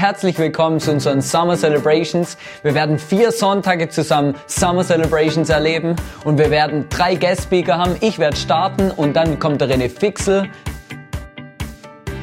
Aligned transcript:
herzlich 0.00 0.38
willkommen 0.38 0.80
zu 0.80 0.92
unseren 0.92 1.20
Summer 1.20 1.58
Celebrations. 1.58 2.38
Wir 2.62 2.74
werden 2.74 2.98
vier 2.98 3.32
Sonntage 3.32 3.90
zusammen 3.90 4.34
Summer 4.46 4.82
Celebrations 4.82 5.50
erleben 5.50 5.94
und 6.24 6.38
wir 6.38 6.50
werden 6.50 6.86
drei 6.88 7.16
Guest 7.16 7.42
Speaker 7.42 7.76
haben. 7.76 7.96
Ich 8.00 8.18
werde 8.18 8.34
starten 8.34 8.90
und 8.90 9.14
dann 9.14 9.38
kommt 9.38 9.60
der 9.60 9.68
René 9.68 9.90
Fixel, 9.90 10.48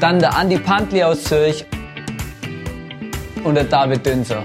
dann 0.00 0.18
der 0.18 0.36
Andi 0.36 0.58
Pantli 0.58 1.04
aus 1.04 1.22
Zürich 1.22 1.66
und 3.44 3.54
der 3.54 3.64
David 3.64 4.04
Dünser. 4.04 4.42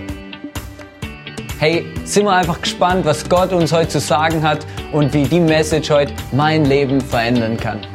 Hey, 1.58 1.92
sind 2.04 2.26
wir 2.26 2.34
einfach 2.34 2.62
gespannt, 2.62 3.04
was 3.04 3.28
Gott 3.28 3.52
uns 3.52 3.74
heute 3.74 3.90
zu 3.90 4.00
sagen 4.00 4.44
hat 4.48 4.60
und 4.92 5.12
wie 5.16 5.24
die 5.24 5.40
Message 5.40 5.90
heute 5.90 6.14
mein 6.32 6.66
Leben 6.66 7.02
verändern 7.02 7.58
kann. 7.58 7.93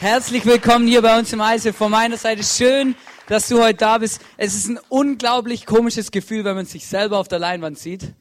Herzlich 0.00 0.46
willkommen 0.46 0.86
hier 0.86 1.02
bei 1.02 1.18
uns 1.18 1.32
im 1.32 1.40
Eise. 1.40 1.72
Von 1.72 1.90
meiner 1.90 2.16
Seite 2.16 2.44
schön, 2.44 2.94
dass 3.26 3.48
du 3.48 3.60
heute 3.60 3.78
da 3.78 3.98
bist. 3.98 4.20
Es 4.36 4.54
ist 4.54 4.68
ein 4.68 4.78
unglaublich 4.88 5.66
komisches 5.66 6.12
Gefühl, 6.12 6.44
wenn 6.44 6.54
man 6.54 6.66
sich 6.66 6.86
selber 6.86 7.18
auf 7.18 7.26
der 7.26 7.40
Leinwand 7.40 7.80
sieht. 7.80 8.14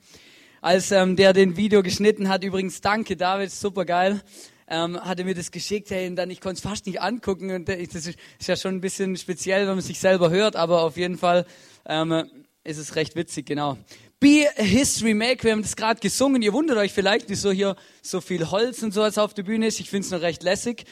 Als 0.60 0.92
ähm, 0.92 1.16
der 1.16 1.34
den 1.34 1.56
Video 1.56 1.84
geschnitten 1.84 2.30
hat, 2.30 2.44
übrigens 2.44 2.82
danke 2.82 3.16
David, 3.16 3.52
super 3.52 3.86
geil, 3.86 4.22
ähm, 4.68 5.00
hat 5.00 5.20
er 5.20 5.26
mir 5.26 5.36
das 5.36 5.52
geschickt, 5.52 5.92
hey, 5.92 6.08
und 6.08 6.16
dann 6.16 6.32
ich 6.32 6.42
konnte 6.42 6.56
es 6.56 6.62
fast 6.62 6.88
nicht 6.88 7.00
angucken 7.00 7.52
und 7.52 7.70
das 7.70 7.78
ist, 7.78 8.08
ist, 8.08 8.48
ja 8.48 8.56
schon 8.56 8.74
ein 8.74 8.82
bisschen 8.82 9.16
speziell, 9.16 9.68
wenn 9.68 9.76
man 9.76 9.82
sich 9.82 10.00
selber 10.00 10.32
hört, 10.32 10.56
aber 10.56 10.82
auf 10.82 10.98
jeden 10.98 11.20
Fall 11.20 11.46
ähm, 11.86 12.24
ist 12.64 12.80
es 12.80 12.96
recht 12.96 13.16
witzig, 13.16 13.46
genau. 13.46 13.78
Be 14.20 14.48
a 14.58 14.64
History 14.64 15.14
Maker. 15.14 15.44
Wir 15.44 15.52
haben 15.52 15.62
das 15.62 15.76
gerade 15.76 16.00
gesungen. 16.00 16.42
Ihr 16.42 16.52
wundert 16.52 16.78
euch 16.78 16.92
vielleicht, 16.92 17.30
wieso 17.30 17.52
hier 17.52 17.76
so 18.02 18.20
viel 18.20 18.50
Holz 18.50 18.82
und 18.82 18.92
sowas 18.92 19.20
auf 19.20 19.36
der 19.36 19.44
Bühne 19.44 19.68
ist. 19.68 19.80
Ich 19.80 19.92
finde 19.92 20.08
es 20.08 20.12
noch 20.12 20.22
recht 20.22 20.42
lässig. 20.42 20.86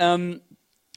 Ähm, 0.00 0.40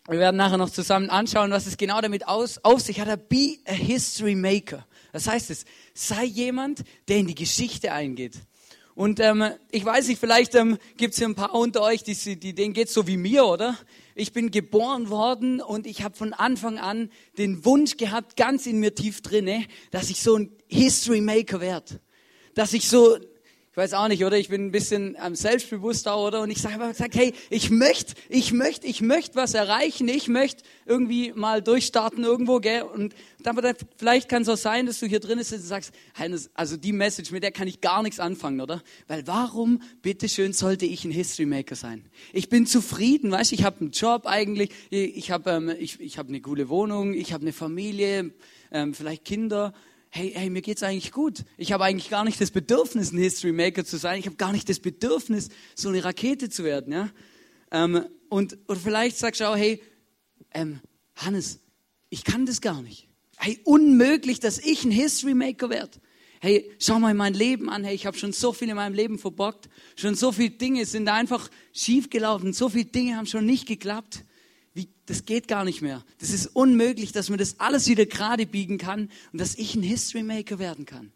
wir 0.08 0.18
werden 0.18 0.38
nachher 0.38 0.58
noch 0.58 0.70
zusammen 0.70 1.09
anschauen, 1.09 1.52
was 1.52 1.68
es 1.68 1.76
genau 1.76 2.00
damit 2.00 2.26
aus, 2.28 2.58
auf 2.64 2.80
sich 2.80 3.02
hat. 3.02 3.30
Be 3.30 3.58
a 3.66 3.73
History 3.73 4.34
Maker. 4.34 4.88
Das 5.12 5.28
heißt 5.28 5.50
es, 5.50 5.66
sei 5.94 6.23
jemand, 6.23 6.84
der 7.10 7.18
in 7.18 7.28
die 7.28 7.36
Geschichte 7.36 7.92
eingeht. 7.92 8.36
Und 8.95 9.20
ähm, 9.20 9.44
ich 9.72 9.84
weiß 9.84 10.08
nicht, 10.08 10.20
vielleicht 10.20 10.56
ähm, 10.56 10.78
gibt 10.95 11.14
es 11.14 11.18
hier 11.18 11.28
ein 11.28 11.36
paar 11.36 11.54
unter 11.54 11.82
euch, 11.82 12.04
die, 12.04 12.16
die, 12.40 12.54
denen 12.54 12.73
geht 12.73 12.90
so 12.90 13.08
wie 13.08 13.18
mir, 13.18 13.45
oder? 13.45 13.78
Ich 14.16 14.32
bin 14.32 14.52
geboren 14.52 15.10
worden 15.10 15.60
und 15.62 15.86
ich 15.86 16.02
habe 16.04 16.16
von 16.16 16.32
Anfang 16.32 16.78
an 16.78 17.10
den 17.38 17.66
Wunsch 17.66 17.98
gehabt, 17.98 18.38
ganz 18.38 18.67
in 18.67 18.80
mir 18.80 18.95
tief 18.95 19.22
drinne, 19.22 19.66
dass 19.92 20.10
ich 20.10 20.22
so 20.22 20.38
ein 20.38 20.52
History 20.67 21.22
Maker 21.22 21.60
werde. 21.60 22.00
Dass 22.56 22.72
ich 22.72 22.88
so 22.88 23.17
ich 23.74 23.78
weiß 23.78 23.96
auch 23.96 24.08
nicht, 24.08 24.24
oder? 24.24 24.38
Ich 24.38 24.50
bin 24.50 24.68
ein 24.68 24.72
bisschen 24.72 25.18
selbstbewusster, 25.32 26.16
oder? 26.16 26.42
Und 26.42 26.52
ich 26.52 26.62
sage 26.62 26.76
aber, 26.76 26.94
sag, 26.94 27.16
hey, 27.16 27.34
ich 27.50 27.72
möchte, 27.72 28.14
ich 28.30 28.54
möchte, 28.54 28.86
ich 28.86 29.02
möchte 29.02 29.36
was 29.36 29.56
erreichen. 29.56 30.08
Ich 30.10 30.28
möchte 30.28 30.62
irgendwie 30.86 31.34
mal 31.34 31.64
durchstarten 31.64 32.24
irgendwo, 32.24 32.60
gell? 32.60 32.84
Und 32.84 33.16
aber 33.44 33.74
vielleicht 33.98 34.30
kann 34.30 34.44
es 34.44 34.50
auch 34.50 34.58
sein, 34.58 34.86
dass 34.86 35.00
du 35.00 35.08
hier 35.08 35.20
drin 35.20 35.40
sitzt 35.40 35.64
und 35.64 35.68
sagst, 35.70 35.92
also 36.54 36.78
die 36.78 36.94
Message, 36.94 37.32
mit 37.32 37.42
der 37.42 37.52
kann 37.52 37.68
ich 37.68 37.82
gar 37.82 38.04
nichts 38.04 38.20
anfangen, 38.20 38.62
oder? 38.62 38.84
Weil 39.08 39.26
warum, 39.26 39.82
bitteschön, 40.04 40.54
sollte 40.54 40.86
ich 40.86 41.04
ein 41.04 41.12
History 41.12 41.48
Maker 41.48 41.76
sein? 41.76 42.06
Ich 42.32 42.50
bin 42.50 42.68
zufrieden, 42.68 43.32
weißt? 43.32 43.54
Ich 43.54 43.64
habe 43.64 43.82
einen 43.82 43.90
Job 43.90 44.28
eigentlich, 44.28 44.70
ich 44.92 45.32
habe 45.32 45.50
ähm, 45.50 45.74
ich, 45.80 46.00
ich 46.00 46.20
hab 46.20 46.28
eine 46.28 46.42
coole 46.42 46.70
Wohnung, 46.70 47.16
ich 47.16 47.34
habe 47.34 47.42
eine 47.42 47.54
Familie, 47.54 48.36
ähm, 48.72 48.94
vielleicht 48.94 49.26
Kinder 49.26 49.74
hey, 50.16 50.31
hey, 50.36 50.50
mir 50.52 50.61
geht's 50.61 50.83
eigentlich 50.83 51.11
gut. 51.11 51.44
Ich 51.58 51.72
habe 51.72 51.83
eigentlich 51.86 52.11
gar 52.11 52.23
nicht 52.23 52.39
das 52.39 52.52
Bedürfnis, 52.52 53.11
ein 53.11 53.17
History 53.17 53.52
Maker 53.52 53.83
zu 53.83 53.97
sein. 53.97 54.20
Ich 54.20 54.28
habe 54.28 54.36
gar 54.36 54.52
nicht 54.52 54.70
das 54.70 54.80
Bedürfnis, 54.80 55.50
so 55.73 55.89
eine 55.89 56.03
Rakete 56.03 56.50
zu 56.50 56.64
werden. 56.64 56.94
Ja? 56.94 57.09
Ähm, 57.72 58.05
und 58.30 58.55
oder 58.67 58.80
vielleicht 58.80 59.17
sagst 59.17 59.42
du 59.42 59.50
auch, 59.50 59.58
hey, 59.58 59.81
ähm, 60.53 60.81
Hannes, 61.16 61.59
ich 62.11 62.23
kann 62.23 62.45
das 62.45 62.61
gar 62.61 62.83
nicht. 62.83 63.08
Hey, 63.38 63.59
unmöglich, 63.64 64.39
dass 64.39 64.60
ich 64.60 64.86
ein 64.86 64.92
History 64.92 65.33
Maker 65.33 65.71
werde. 65.71 65.98
Hey, 66.42 66.70
schau 66.77 66.99
mal 66.99 67.15
mein 67.15 67.33
Leben 67.33 67.67
an. 67.71 67.83
Hey, 67.83 67.95
ich 67.95 68.05
habe 68.05 68.15
schon 68.15 68.33
so 68.33 68.54
viel 68.54 68.70
in 68.70 68.76
meinem 68.76 68.93
Leben 68.93 69.17
verbockt. 69.17 69.67
Schon 69.95 70.14
so 70.14 70.32
viele 70.32 70.52
Dinge 70.52 70.86
sind 70.86 71.08
einfach 71.08 71.49
schiefgelaufen. 71.71 72.54
So 72.54 72.70
viele 72.70 72.86
Dinge 72.86 73.17
haben 73.17 73.26
schon 73.26 73.48
nicht 73.48 73.67
geklappt. 73.67 74.26
Wie, 74.73 74.89
das 75.06 75.26
geht 75.26 75.48
gar 75.48 75.66
nicht 75.66 75.82
mehr. 75.82 76.04
Das 76.20 76.32
ist 76.32 76.48
unmöglich, 76.48 77.11
dass 77.11 77.30
man 77.30 77.38
das 77.38 77.60
alles 77.60 77.88
wieder 77.88 78.06
gerade 78.06 78.45
biegen 78.45 78.78
kann 78.78 79.10
und 79.32 79.39
dass 79.39 79.56
ich 79.56 79.76
ein 79.76 79.84
History 79.84 80.23
Maker 80.23 80.60
werden 80.60 80.86
kann. 80.86 81.11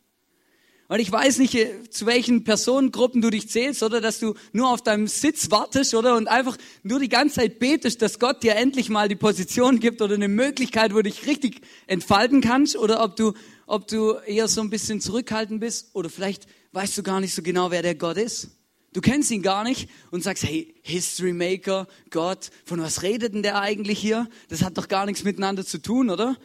Und 0.89 0.99
ich 0.99 1.11
weiß 1.11 1.39
nicht, 1.39 1.53
äh, 1.55 1.89
zu 1.89 2.05
welchen 2.05 2.45
Personengruppen 2.45 3.21
du 3.21 3.29
dich 3.29 3.49
zählst, 3.49 3.83
oder 3.83 3.99
dass 3.99 4.19
du 4.19 4.35
nur 4.53 4.69
auf 4.69 4.81
deinem 4.81 5.07
Sitz 5.07 5.51
wartest, 5.51 5.93
oder 5.93 6.15
und 6.15 6.27
einfach 6.27 6.57
nur 6.83 6.99
die 6.99 7.09
ganze 7.09 7.35
Zeit 7.35 7.59
betest, 7.59 8.01
dass 8.01 8.19
Gott 8.19 8.41
dir 8.41 8.55
endlich 8.55 8.89
mal 8.89 9.09
die 9.09 9.15
Position 9.15 9.79
gibt 9.79 10.01
oder 10.01 10.15
eine 10.15 10.29
Möglichkeit, 10.29 10.93
wo 10.93 10.97
du 10.97 11.03
dich 11.03 11.27
richtig 11.27 11.61
entfalten 11.87 12.39
kannst, 12.39 12.77
oder 12.77 13.03
ob 13.03 13.17
du, 13.17 13.33
ob 13.65 13.87
du 13.87 14.13
eher 14.25 14.47
so 14.47 14.61
ein 14.61 14.69
bisschen 14.69 15.01
zurückhaltend 15.01 15.59
bist, 15.59 15.89
oder 15.93 16.09
vielleicht 16.09 16.47
weißt 16.71 16.97
du 16.97 17.03
gar 17.03 17.19
nicht 17.19 17.33
so 17.33 17.41
genau, 17.41 17.69
wer 17.69 17.81
der 17.81 17.95
Gott 17.95 18.17
ist. 18.17 18.56
Du 18.97 19.01
kennst 19.01 19.29
ihn 19.29 19.43
gar 19.43 19.63
nicht 19.63 19.91
und 20.09 20.23
sagst, 20.23 20.43
hey, 20.43 20.73
History 20.81 21.31
Maker, 21.31 21.85
Gott, 22.09 22.49
von 22.65 22.81
was 22.81 23.03
redet 23.03 23.35
denn 23.35 23.43
der 23.43 23.61
eigentlich 23.61 23.99
hier? 23.99 24.27
Das 24.49 24.63
hat 24.63 24.75
doch 24.75 24.87
gar 24.87 25.05
nichts 25.05 25.23
miteinander 25.23 25.63
zu 25.63 25.77
tun, 25.77 26.09
oder? 26.09 26.35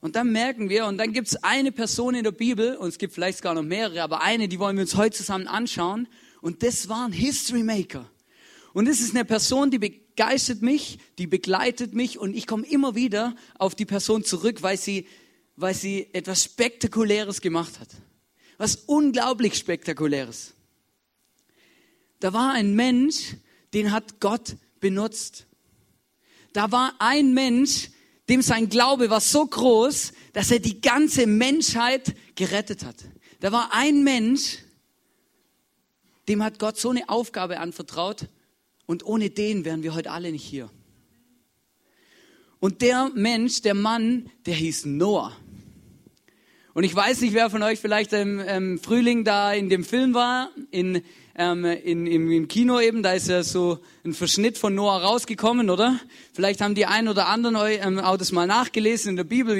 Und 0.00 0.16
dann 0.16 0.32
merken 0.32 0.70
wir, 0.70 0.86
und 0.86 0.96
dann 0.96 1.12
gibt 1.12 1.28
es 1.28 1.36
eine 1.44 1.72
Person 1.72 2.14
in 2.14 2.24
der 2.24 2.32
Bibel, 2.32 2.74
und 2.76 2.88
es 2.88 2.96
gibt 2.96 3.12
vielleicht 3.12 3.42
gar 3.42 3.52
noch 3.52 3.62
mehrere, 3.62 4.02
aber 4.02 4.22
eine, 4.22 4.48
die 4.48 4.58
wollen 4.58 4.78
wir 4.78 4.84
uns 4.84 4.96
heute 4.96 5.14
zusammen 5.14 5.46
anschauen, 5.46 6.08
und 6.40 6.62
das 6.62 6.88
war 6.88 7.04
ein 7.04 7.12
History 7.12 7.62
Maker. 7.62 8.10
Und 8.72 8.88
das 8.88 9.00
ist 9.00 9.14
eine 9.14 9.26
Person, 9.26 9.70
die 9.70 9.78
begeistert 9.78 10.62
mich, 10.62 11.00
die 11.18 11.26
begleitet 11.26 11.92
mich, 11.92 12.18
und 12.18 12.34
ich 12.34 12.46
komme 12.46 12.66
immer 12.66 12.94
wieder 12.94 13.36
auf 13.58 13.74
die 13.74 13.84
Person 13.84 14.24
zurück, 14.24 14.62
weil 14.62 14.78
sie, 14.78 15.06
weil 15.56 15.74
sie 15.74 16.08
etwas 16.14 16.44
Spektakuläres 16.44 17.42
gemacht 17.42 17.78
hat. 17.78 17.88
Was 18.56 18.76
unglaublich 18.86 19.54
Spektakuläres. 19.58 20.54
Da 22.20 22.32
war 22.32 22.52
ein 22.52 22.74
Mensch, 22.74 23.36
den 23.72 23.92
hat 23.92 24.20
Gott 24.20 24.56
benutzt. 24.78 25.46
Da 26.52 26.70
war 26.70 26.94
ein 26.98 27.34
Mensch, 27.34 27.90
dem 28.28 28.42
sein 28.42 28.68
Glaube 28.68 29.10
war 29.10 29.20
so 29.20 29.46
groß, 29.46 30.12
dass 30.32 30.50
er 30.50 30.60
die 30.60 30.80
ganze 30.80 31.26
Menschheit 31.26 32.14
gerettet 32.34 32.84
hat. 32.84 32.96
Da 33.40 33.50
war 33.52 33.70
ein 33.72 34.04
Mensch, 34.04 34.58
dem 36.28 36.42
hat 36.44 36.58
Gott 36.58 36.78
so 36.78 36.90
eine 36.90 37.08
Aufgabe 37.08 37.58
anvertraut 37.58 38.28
und 38.86 39.04
ohne 39.04 39.30
den 39.30 39.64
wären 39.64 39.82
wir 39.82 39.94
heute 39.94 40.10
alle 40.10 40.30
nicht 40.30 40.44
hier. 40.44 40.70
Und 42.60 42.82
der 42.82 43.10
Mensch, 43.14 43.62
der 43.62 43.74
Mann, 43.74 44.30
der 44.44 44.54
hieß 44.54 44.84
Noah. 44.84 45.34
Und 46.74 46.84
ich 46.84 46.94
weiß 46.94 47.22
nicht, 47.22 47.34
wer 47.34 47.50
von 47.50 47.62
euch 47.62 47.80
vielleicht 47.80 48.12
im, 48.12 48.38
im 48.38 48.78
Frühling 48.78 49.24
da 49.24 49.52
in 49.52 49.70
dem 49.70 49.82
Film 49.82 50.14
war, 50.14 50.50
in 50.70 51.02
ähm, 51.40 51.64
in, 51.64 52.06
im, 52.06 52.30
im 52.30 52.48
Kino 52.48 52.80
eben, 52.80 53.02
da 53.02 53.14
ist 53.14 53.28
ja 53.28 53.42
so 53.42 53.78
ein 54.04 54.12
Verschnitt 54.12 54.58
von 54.58 54.74
Noah 54.74 55.00
rausgekommen, 55.00 55.70
oder? 55.70 55.98
Vielleicht 56.34 56.60
haben 56.60 56.74
die 56.74 56.84
einen 56.84 57.08
oder 57.08 57.28
anderen 57.28 57.56
ähm, 57.56 57.98
auch 57.98 58.18
das 58.18 58.30
mal 58.30 58.46
nachgelesen 58.46 59.10
in 59.10 59.16
der 59.16 59.24
Bibel, 59.24 59.56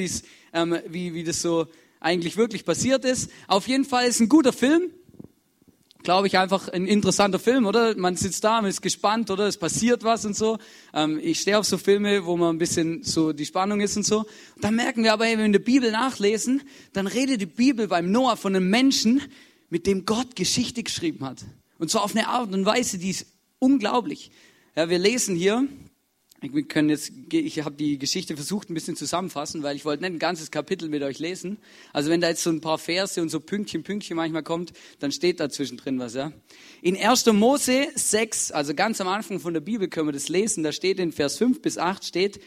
ähm, 0.53 0.79
wie, 0.89 1.15
wie 1.15 1.25
das 1.25 1.41
so 1.41 1.69
eigentlich 1.99 2.37
wirklich 2.37 2.67
passiert 2.67 3.07
ist. 3.07 3.31
Auf 3.49 3.67
jeden 3.67 3.87
Fall 3.87 4.07
ist 4.07 4.21
ein 4.21 4.29
guter 4.29 4.53
Film. 4.53 4.91
Glaube 6.03 6.27
ich 6.27 6.37
einfach 6.37 6.69
ein 6.69 6.87
interessanter 6.87 7.39
Film, 7.39 7.65
oder? 7.65 7.97
Man 7.97 8.15
sitzt 8.15 8.45
da, 8.45 8.61
man 8.61 8.69
ist 8.69 8.83
gespannt, 8.83 9.31
oder? 9.31 9.47
Es 9.47 9.57
passiert 9.57 10.05
was 10.05 10.27
und 10.27 10.37
so. 10.37 10.59
Ähm, 10.93 11.19
ich 11.23 11.41
stehe 11.41 11.59
auf 11.59 11.65
so 11.65 11.79
Filme, 11.79 12.27
wo 12.27 12.37
man 12.37 12.57
ein 12.57 12.59
bisschen 12.59 13.05
so 13.05 13.33
die 13.33 13.47
Spannung 13.47 13.81
ist 13.81 13.97
und 13.97 14.05
so. 14.05 14.19
Und 14.19 14.65
dann 14.65 14.77
merken 14.77 15.03
wir 15.03 15.15
aber, 15.15 15.25
wenn 15.25 15.39
wir 15.39 15.47
in 15.47 15.53
der 15.53 15.61
Bibel 15.61 15.91
nachlesen, 15.91 16.61
dann 16.93 17.07
redet 17.07 17.41
die 17.41 17.47
Bibel 17.47 17.89
beim 17.89 18.13
Noah 18.13 18.37
von 18.37 18.55
einem 18.55 18.69
Menschen, 18.69 19.23
mit 19.71 19.87
dem 19.87 20.05
Gott 20.05 20.37
Geschichte 20.37 20.83
geschrieben 20.83 21.25
hat. 21.25 21.39
Und 21.81 21.91
zwar 21.91 22.05
auf 22.05 22.15
eine 22.15 22.29
Art 22.29 22.53
und 22.53 22.67
Weise, 22.67 22.99
die 22.99 23.09
ist 23.09 23.27
unglaublich. 23.59 24.31
Ja, 24.77 24.91
wir 24.91 24.99
lesen 24.99 25.35
hier, 25.35 25.67
wir 26.43 26.63
können 26.65 26.91
jetzt, 26.91 27.11
ich 27.33 27.65
habe 27.65 27.75
die 27.75 27.99
Geschichte 27.99 28.37
versucht 28.37 28.69
ein 28.69 28.75
bisschen 28.75 28.97
zusammenfassen, 28.97 29.63
weil 29.63 29.77
ich 29.77 29.87
wollte 29.87 30.03
nicht 30.03 30.13
ein 30.13 30.19
ganzes 30.19 30.51
Kapitel 30.51 30.91
mit 30.91 31.03
euch 31.03 31.19
lesen. 31.19 31.57
Also 31.95 32.11
wenn 32.11 32.21
da 32.21 32.29
jetzt 32.29 32.43
so 32.43 32.51
ein 32.51 32.61
paar 32.61 32.77
Verse 32.77 33.21
und 33.23 33.31
so 33.31 33.41
Pünktchen, 33.41 33.83
Pünktchen 33.83 34.19
manchmal 34.19 34.43
kommt, 34.43 34.75
dann 34.99 35.11
steht 35.11 35.41
da 35.41 35.49
zwischendrin 35.49 35.99
was, 35.99 36.13
ja. 36.13 36.33
In 36.83 36.99
1. 36.99 37.25
Mose 37.33 37.89
6, 37.95 38.53
also 38.53 38.75
ganz 38.75 39.01
am 39.01 39.09
Anfang 39.09 39.41
von 39.41 39.55
der 39.55 39.61
Bibel 39.63 39.89
können 39.89 40.09
wir 40.09 40.13
das 40.13 40.29
lesen, 40.29 40.63
da 40.63 40.73
steht 40.73 40.99
in 40.99 41.13
Vers 41.13 41.39
5 41.39 41.63
bis 41.63 41.79
8 41.79 42.05
steht, 42.05 42.41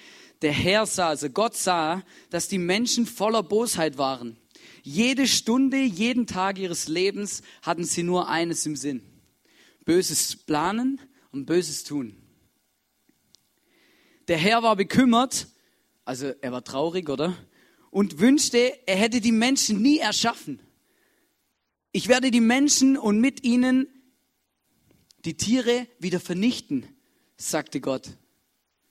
der 0.43 0.51
Herr 0.51 0.85
sah, 0.85 1.07
also 1.07 1.27
Gott 1.29 1.55
sah, 1.55 2.03
dass 2.29 2.49
die 2.49 2.59
Menschen 2.59 3.07
voller 3.07 3.41
Bosheit 3.41 3.97
waren. 3.97 4.37
Jede 4.83 5.27
Stunde, 5.27 5.77
jeden 5.77 6.27
Tag 6.27 6.59
ihres 6.59 6.87
Lebens 6.87 7.41
hatten 7.63 7.83
sie 7.83 8.03
nur 8.03 8.29
eines 8.29 8.63
im 8.67 8.75
Sinn 8.75 9.01
Böses 9.85 10.35
planen 10.35 11.01
und 11.31 11.45
Böses 11.45 11.83
tun. 11.83 12.15
Der 14.27 14.37
Herr 14.37 14.63
war 14.63 14.75
bekümmert, 14.75 15.47
also 16.05 16.27
er 16.41 16.51
war 16.51 16.63
traurig, 16.63 17.09
oder? 17.09 17.35
Und 17.91 18.19
wünschte, 18.19 18.73
er 18.87 18.95
hätte 18.95 19.19
die 19.19 19.31
Menschen 19.31 19.81
nie 19.81 19.97
erschaffen. 19.97 20.61
Ich 21.91 22.07
werde 22.07 22.31
die 22.31 22.41
Menschen 22.41 22.97
und 22.97 23.19
mit 23.19 23.43
ihnen 23.43 23.87
die 25.25 25.35
Tiere 25.35 25.87
wieder 25.99 26.19
vernichten, 26.19 26.87
sagte 27.37 27.81
Gott. 27.81 28.09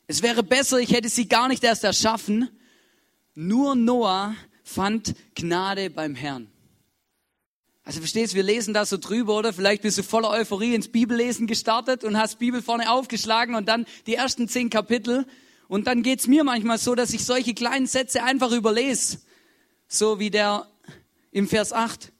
Es 0.07 0.23
wäre 0.23 0.43
besser, 0.43 0.79
ich 0.79 0.93
hätte 0.93 1.09
sie 1.09 1.27
gar 1.27 1.49
nicht 1.49 1.65
erst 1.65 1.85
erschaffen. 1.85 2.49
Nur 3.35 3.75
Noah 3.75 4.37
fand 4.63 5.15
Gnade 5.35 5.91
beim 5.91 6.15
Herrn. 6.15 6.52
Also 7.85 7.99
verstehst, 7.99 8.35
wir 8.35 8.45
lesen 8.45 8.75
da 8.75 8.87
so 8.87 8.97
drüber, 8.97 9.37
oder? 9.37 9.53
Vielleicht 9.53 9.83
bist 9.83 9.99
du 9.99 10.03
voller 10.03 10.31
Euphorie 10.31 10.75
ins 10.75 10.89
Bibellesen 10.89 11.47
gestartet 11.47 12.05
und 12.05 12.17
hast 12.17 12.39
Bibel 12.39 12.63
vorne 12.63 12.91
aufgeschlagen 12.91 13.55
und 13.57 13.67
dann 13.67 13.87
die 14.07 14.15
ersten 14.15 14.49
zehn 14.49 14.71
Kapitel. 14.71 15.27
Und 15.67 15.87
dann 15.87 16.03
geht's 16.03 16.29
mir 16.29 16.45
manchmal 16.45 16.79
so, 16.79 16.95
dass 16.95 17.13
ich 17.13 17.25
solche 17.25 17.55
kleinen 17.55 17.87
Sätze 17.87 18.23
einfach 18.23 18.53
überlese. 18.53 19.19
So 19.89 20.19
wie 20.21 20.31
der 20.31 20.67
im 21.33 21.49
Vers 21.49 21.73
8. 21.73 22.13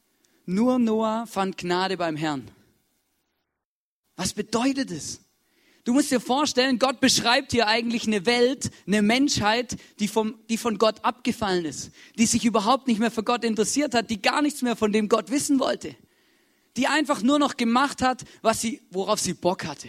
Nur 0.47 0.79
Noah 0.79 1.27
fand 1.27 1.59
Gnade 1.59 1.97
beim 1.97 2.17
Herrn. 2.17 2.51
Was 4.17 4.33
bedeutet 4.33 4.91
es? 4.91 5.21
Du 5.85 5.93
musst 5.93 6.13
dir 6.13 6.21
vorstellen, 6.21 6.79
Gott 6.79 7.01
beschreibt 7.01 7.51
hier 7.51 7.67
eigentlich 7.67 8.07
eine 8.07 8.25
Welt, 8.25 8.71
eine 8.87 9.03
Menschheit, 9.03 9.77
die, 9.99 10.07
vom, 10.07 10.39
die 10.49 10.57
von 10.57 10.79
Gott 10.79 11.05
abgefallen 11.05 11.65
ist, 11.65 11.91
die 12.17 12.27
sich 12.27 12.45
überhaupt 12.45 12.87
nicht 12.87 13.01
mehr 13.01 13.11
für 13.11 13.25
Gott 13.25 13.43
interessiert 13.43 13.95
hat, 13.95 14.09
die 14.09 14.23
gar 14.23 14.43
nichts 14.43 14.63
mehr 14.63 14.77
von 14.77 14.93
dem 14.93 15.09
Gott 15.09 15.31
wissen 15.31 15.59
wollte, 15.59 15.97
die 16.77 16.87
einfach 16.87 17.23
nur 17.23 17.41
noch 17.41 17.57
gemacht 17.57 18.01
hat, 18.01 18.23
was 18.43 18.61
sie, 18.61 18.81
worauf 18.91 19.19
sie 19.19 19.35
Bock 19.35 19.65
hatte. 19.65 19.89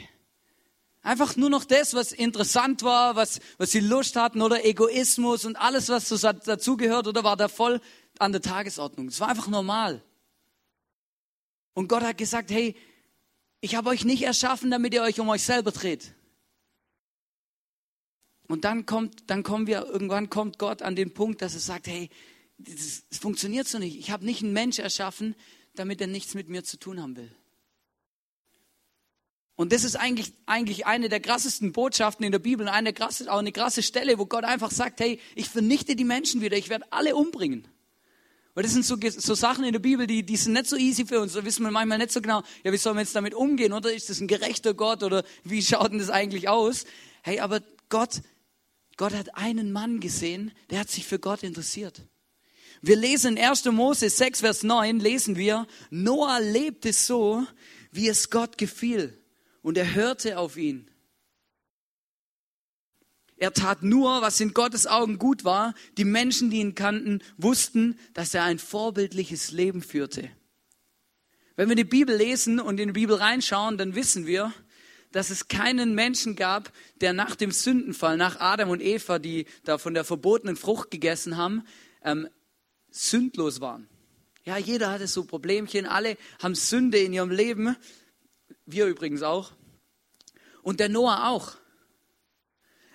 Einfach 1.04 1.36
nur 1.36 1.50
noch 1.50 1.66
das, 1.66 1.94
was 1.94 2.12
interessant 2.12 2.82
war, 2.82 3.16
was, 3.16 3.40
was 3.58 3.72
sie 3.72 3.82
Lust 3.82 4.16
hatten 4.16 4.42
oder 4.42 4.66
Egoismus 4.66 5.46
und 5.46 5.58
alles, 5.58 5.90
was 5.90 6.10
so 6.10 6.18
dazugehört 6.18 7.08
oder 7.08 7.24
war 7.24 7.38
da 7.38 7.50
voll 7.50 7.82
an 8.18 8.32
der 8.32 8.42
Tagesordnung. 8.42 9.10
Es 9.10 9.20
war 9.20 9.28
einfach 9.28 9.48
normal. 9.48 10.02
Und 11.74 11.88
Gott 11.88 12.04
hat 12.04 12.18
gesagt, 12.18 12.52
hey, 12.52 12.76
ich 13.64 13.76
habe 13.76 13.90
euch 13.92 14.04
nicht 14.04 14.24
erschaffen, 14.24 14.70
damit 14.72 14.94
ihr 14.94 15.02
euch 15.04 15.22
um 15.22 15.30
euch 15.30 15.42
selber 15.42 15.72
dreht. 15.72 16.14
Und 18.50 18.66
dann 18.66 18.86
kommt, 18.86 19.30
dann 19.30 19.42
kommen 19.42 19.68
wir, 19.68 19.86
irgendwann 19.86 20.30
kommt 20.30 20.60
Gott 20.60 20.82
an 20.82 20.98
den 20.98 21.14
Punkt, 21.14 21.42
dass 21.42 21.54
er 21.54 21.62
sagt, 21.62 21.88
hey, 21.88 22.10
das 22.58 23.06
funktioniert 23.18 23.66
so 23.66 23.80
nicht. 23.80 23.98
Ich 23.98 24.12
habe 24.12 24.26
nicht 24.26 24.44
einen 24.44 24.52
Mensch 24.52 24.80
erschaffen, 24.80 25.34
damit 25.76 26.02
er 26.02 26.08
nichts 26.08 26.34
mit 26.34 26.50
mir 26.50 26.66
zu 26.66 26.78
tun 26.78 27.02
haben 27.02 27.16
will. 27.16 27.34
Und 29.56 29.72
das 29.72 29.86
ist 29.86 29.96
eigentlich, 29.96 30.34
eigentlich 30.46 30.86
eine 30.86 31.08
der 31.08 31.22
krassesten 31.22 31.72
Botschaften 31.72 32.26
in 32.26 32.34
der 32.34 32.40
Bibel, 32.40 32.68
eine 32.68 32.92
krasse, 32.92 33.32
auch 33.32 33.40
eine 33.40 33.54
krasse 33.54 33.82
Stelle, 33.82 34.20
wo 34.20 34.26
Gott 34.26 34.44
einfach 34.44 34.72
sagt, 34.72 35.00
hey, 35.00 35.22
ich 35.36 35.48
vernichte 35.48 35.96
die 35.96 36.04
Menschen 36.04 36.42
wieder, 36.42 36.58
ich 36.58 36.68
werde 36.68 36.92
alle 36.92 37.16
umbringen. 37.16 37.66
Weil 38.54 38.64
das 38.64 38.74
sind 38.74 38.86
so, 38.86 38.98
so 39.10 39.34
Sachen 39.34 39.64
in 39.64 39.72
der 39.72 39.80
Bibel, 39.80 40.06
die, 40.06 40.24
die 40.24 40.38
sind 40.38 40.54
nicht 40.54 40.68
so 40.68 40.76
easy 40.76 41.06
für 41.06 41.20
uns. 41.20 41.34
Da 41.34 41.44
wissen 41.44 41.64
wir 41.64 41.72
manchmal 41.72 41.98
nicht 41.98 42.12
so 42.12 42.22
genau, 42.22 42.44
ja, 42.64 42.72
wie 42.72 42.78
sollen 42.78 42.96
wir 42.96 43.02
jetzt 43.02 43.16
damit 43.16 43.34
umgehen? 43.34 43.74
Oder 43.74 43.92
ist 43.92 44.10
das 44.10 44.20
ein 44.20 44.28
gerechter 44.28 44.74
Gott? 44.74 45.02
Oder 45.02 45.24
wie 45.44 45.62
schaut 45.62 45.92
denn 45.92 46.00
das 46.00 46.12
eigentlich 46.12 46.50
aus? 46.50 46.86
Hey, 47.24 47.40
aber 47.40 47.62
Gott, 47.90 48.22
Gott 48.96 49.14
hat 49.14 49.36
einen 49.36 49.72
Mann 49.72 50.00
gesehen, 50.00 50.52
der 50.70 50.80
hat 50.80 50.90
sich 50.90 51.06
für 51.06 51.18
Gott 51.18 51.42
interessiert. 51.42 52.04
Wir 52.82 52.96
lesen 52.96 53.38
in 53.38 53.44
1. 53.44 53.66
Mose 53.66 54.10
6, 54.10 54.42
Vers 54.42 54.64
9, 54.64 55.00
lesen 55.00 55.36
wir, 55.36 55.66
Noah 55.90 56.40
lebte 56.40 56.94
so, 56.94 57.44
wie 57.92 58.08
es 58.08 58.30
Gott 58.30 58.58
gefiel. 58.58 59.18
Und 59.62 59.78
er 59.78 59.96
hörte 59.96 60.38
auf 60.38 60.58
ihn. 60.58 60.92
Er 63.44 63.52
tat 63.52 63.84
nur, 63.84 64.22
was 64.22 64.40
in 64.40 64.54
Gottes 64.54 64.88
Augen 64.88 65.20
gut 65.20 65.44
war. 65.44 65.74
Die 65.98 66.06
Menschen, 66.06 66.50
die 66.50 66.62
ihn 66.62 66.76
kannten, 66.76 67.22
wussten, 67.36 68.00
dass 68.14 68.34
er 68.34 68.44
ein 68.44 68.58
vorbildliches 68.58 69.52
Leben 69.52 69.82
führte. 69.82 70.30
Wenn 71.58 71.68
wir 71.68 71.76
die 71.76 71.84
Bibel 71.84 72.16
lesen 72.16 72.62
und 72.62 72.80
in 72.80 72.88
die 72.88 72.94
Bibel 72.94 73.18
reinschauen, 73.18 73.78
dann 73.78 73.96
wissen 73.96 74.28
wir, 74.28 74.54
dass 75.12 75.30
es 75.30 75.50
keinen 75.50 75.94
Menschen 75.94 76.38
gab, 76.38 76.72
der 77.02 77.12
nach 77.12 77.36
dem 77.36 77.52
Sündenfall, 77.52 78.16
nach 78.16 78.40
Adam 78.40 78.70
und 78.70 78.82
Eva, 78.82 79.20
die 79.20 79.46
da 79.66 79.78
von 79.78 79.94
der 79.94 80.06
verbotenen 80.06 80.56
Frucht 80.56 80.90
gegessen 80.90 81.36
haben, 81.36 81.64
ähm, 82.02 82.30
sündlos 82.92 83.60
waren. 83.60 83.90
Ja, 84.46 84.56
jeder 84.56 84.90
hatte 84.90 85.08
so 85.08 85.26
Problemchen, 85.26 85.86
alle 85.86 86.16
haben 86.42 86.56
Sünde 86.56 87.00
in 87.00 87.12
ihrem 87.12 87.30
Leben, 87.30 87.76
wir 88.66 88.86
übrigens 88.88 89.22
auch. 89.22 89.52
Und 90.62 90.80
der 90.80 90.88
Noah 90.88 91.28
auch. 91.28 91.58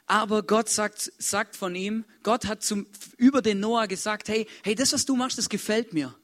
Aber 0.08 0.43
Gott 0.43 0.70
sagt, 0.70 1.12
sagt 1.19 1.55
von 1.55 1.75
ihm, 1.75 2.06
Gott 2.22 2.46
hat 2.46 2.62
zum, 2.62 2.87
über 3.19 3.43
den 3.43 3.60
Noah 3.60 3.87
gesagt, 3.87 4.28
hey, 4.28 4.46
hey, 4.64 4.75
das, 4.75 4.94
was 4.94 5.05
du 5.05 5.14
machst, 5.16 5.37
das 5.37 5.50
gefällt 5.50 5.93
mir. 5.93 6.14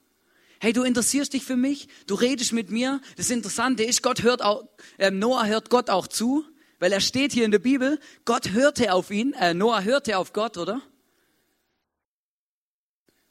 Hey, 0.59 0.73
du 0.73 0.85
interessierst 0.85 1.35
dich 1.35 1.45
für 1.45 1.57
mich, 1.57 1.89
du 2.07 2.15
redest 2.15 2.55
mit 2.55 2.71
mir. 2.71 3.03
Das 3.17 3.29
Interessante 3.29 3.85
ist, 3.85 4.03
Gott 4.03 4.23
hört 4.23 4.41
auch, 4.41 4.67
äh, 4.97 5.11
Noah 5.11 5.45
hört 5.45 5.69
Gott 5.69 5.91
auch 5.91 6.07
zu, 6.07 6.47
weil 6.79 6.93
er 6.93 7.01
steht 7.01 7.35
hier 7.35 7.45
in 7.45 7.51
der 7.51 7.59
Bibel, 7.59 8.01
Gott 8.25 8.53
hörte 8.53 8.95
auf 8.95 9.11
ihn, 9.11 9.35
äh, 9.35 9.53
Noah 9.53 9.83
hörte 9.83 10.17
auf 10.17 10.33
Gott, 10.33 10.57
oder? 10.57 10.81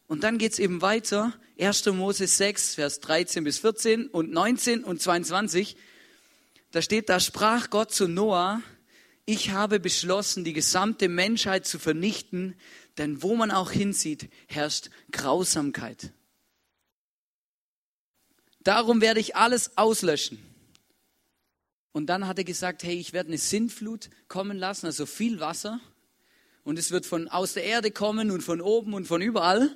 Und 0.05 0.23
dann 0.23 0.37
geht's 0.37 0.59
eben 0.59 0.83
weiter, 0.83 1.33
1. 1.59 1.87
Mose 1.87 2.27
6, 2.27 2.75
Vers 2.75 2.99
13 2.99 3.43
bis 3.43 3.57
14 3.57 4.07
und 4.07 4.31
19 4.31 4.83
und 4.83 5.01
22. 5.01 5.77
Da 6.69 6.83
steht, 6.83 7.09
da 7.09 7.19
sprach 7.19 7.71
Gott 7.71 7.91
zu 7.91 8.07
Noah, 8.07 8.61
ich 9.25 9.51
habe 9.51 9.79
beschlossen, 9.79 10.43
die 10.43 10.53
gesamte 10.53 11.07
Menschheit 11.07 11.65
zu 11.65 11.79
vernichten, 11.79 12.55
denn 12.97 13.21
wo 13.21 13.35
man 13.35 13.51
auch 13.51 13.71
hinsieht, 13.71 14.29
herrscht 14.47 14.89
Grausamkeit. 15.11 16.11
Darum 18.61 19.01
werde 19.01 19.19
ich 19.19 19.35
alles 19.35 19.77
auslöschen. 19.77 20.39
Und 21.91 22.07
dann 22.07 22.27
hat 22.27 22.37
er 22.37 22.43
gesagt, 22.43 22.83
hey, 22.83 22.95
ich 22.95 23.13
werde 23.13 23.29
eine 23.29 23.37
Sintflut 23.37 24.09
kommen 24.27 24.57
lassen, 24.57 24.87
also 24.87 25.05
viel 25.05 25.39
Wasser. 25.39 25.79
Und 26.63 26.79
es 26.79 26.91
wird 26.91 27.05
von 27.05 27.27
aus 27.27 27.53
der 27.53 27.65
Erde 27.65 27.91
kommen 27.91 28.31
und 28.31 28.41
von 28.41 28.61
oben 28.61 28.93
und 28.93 29.05
von 29.05 29.21
überall. 29.21 29.75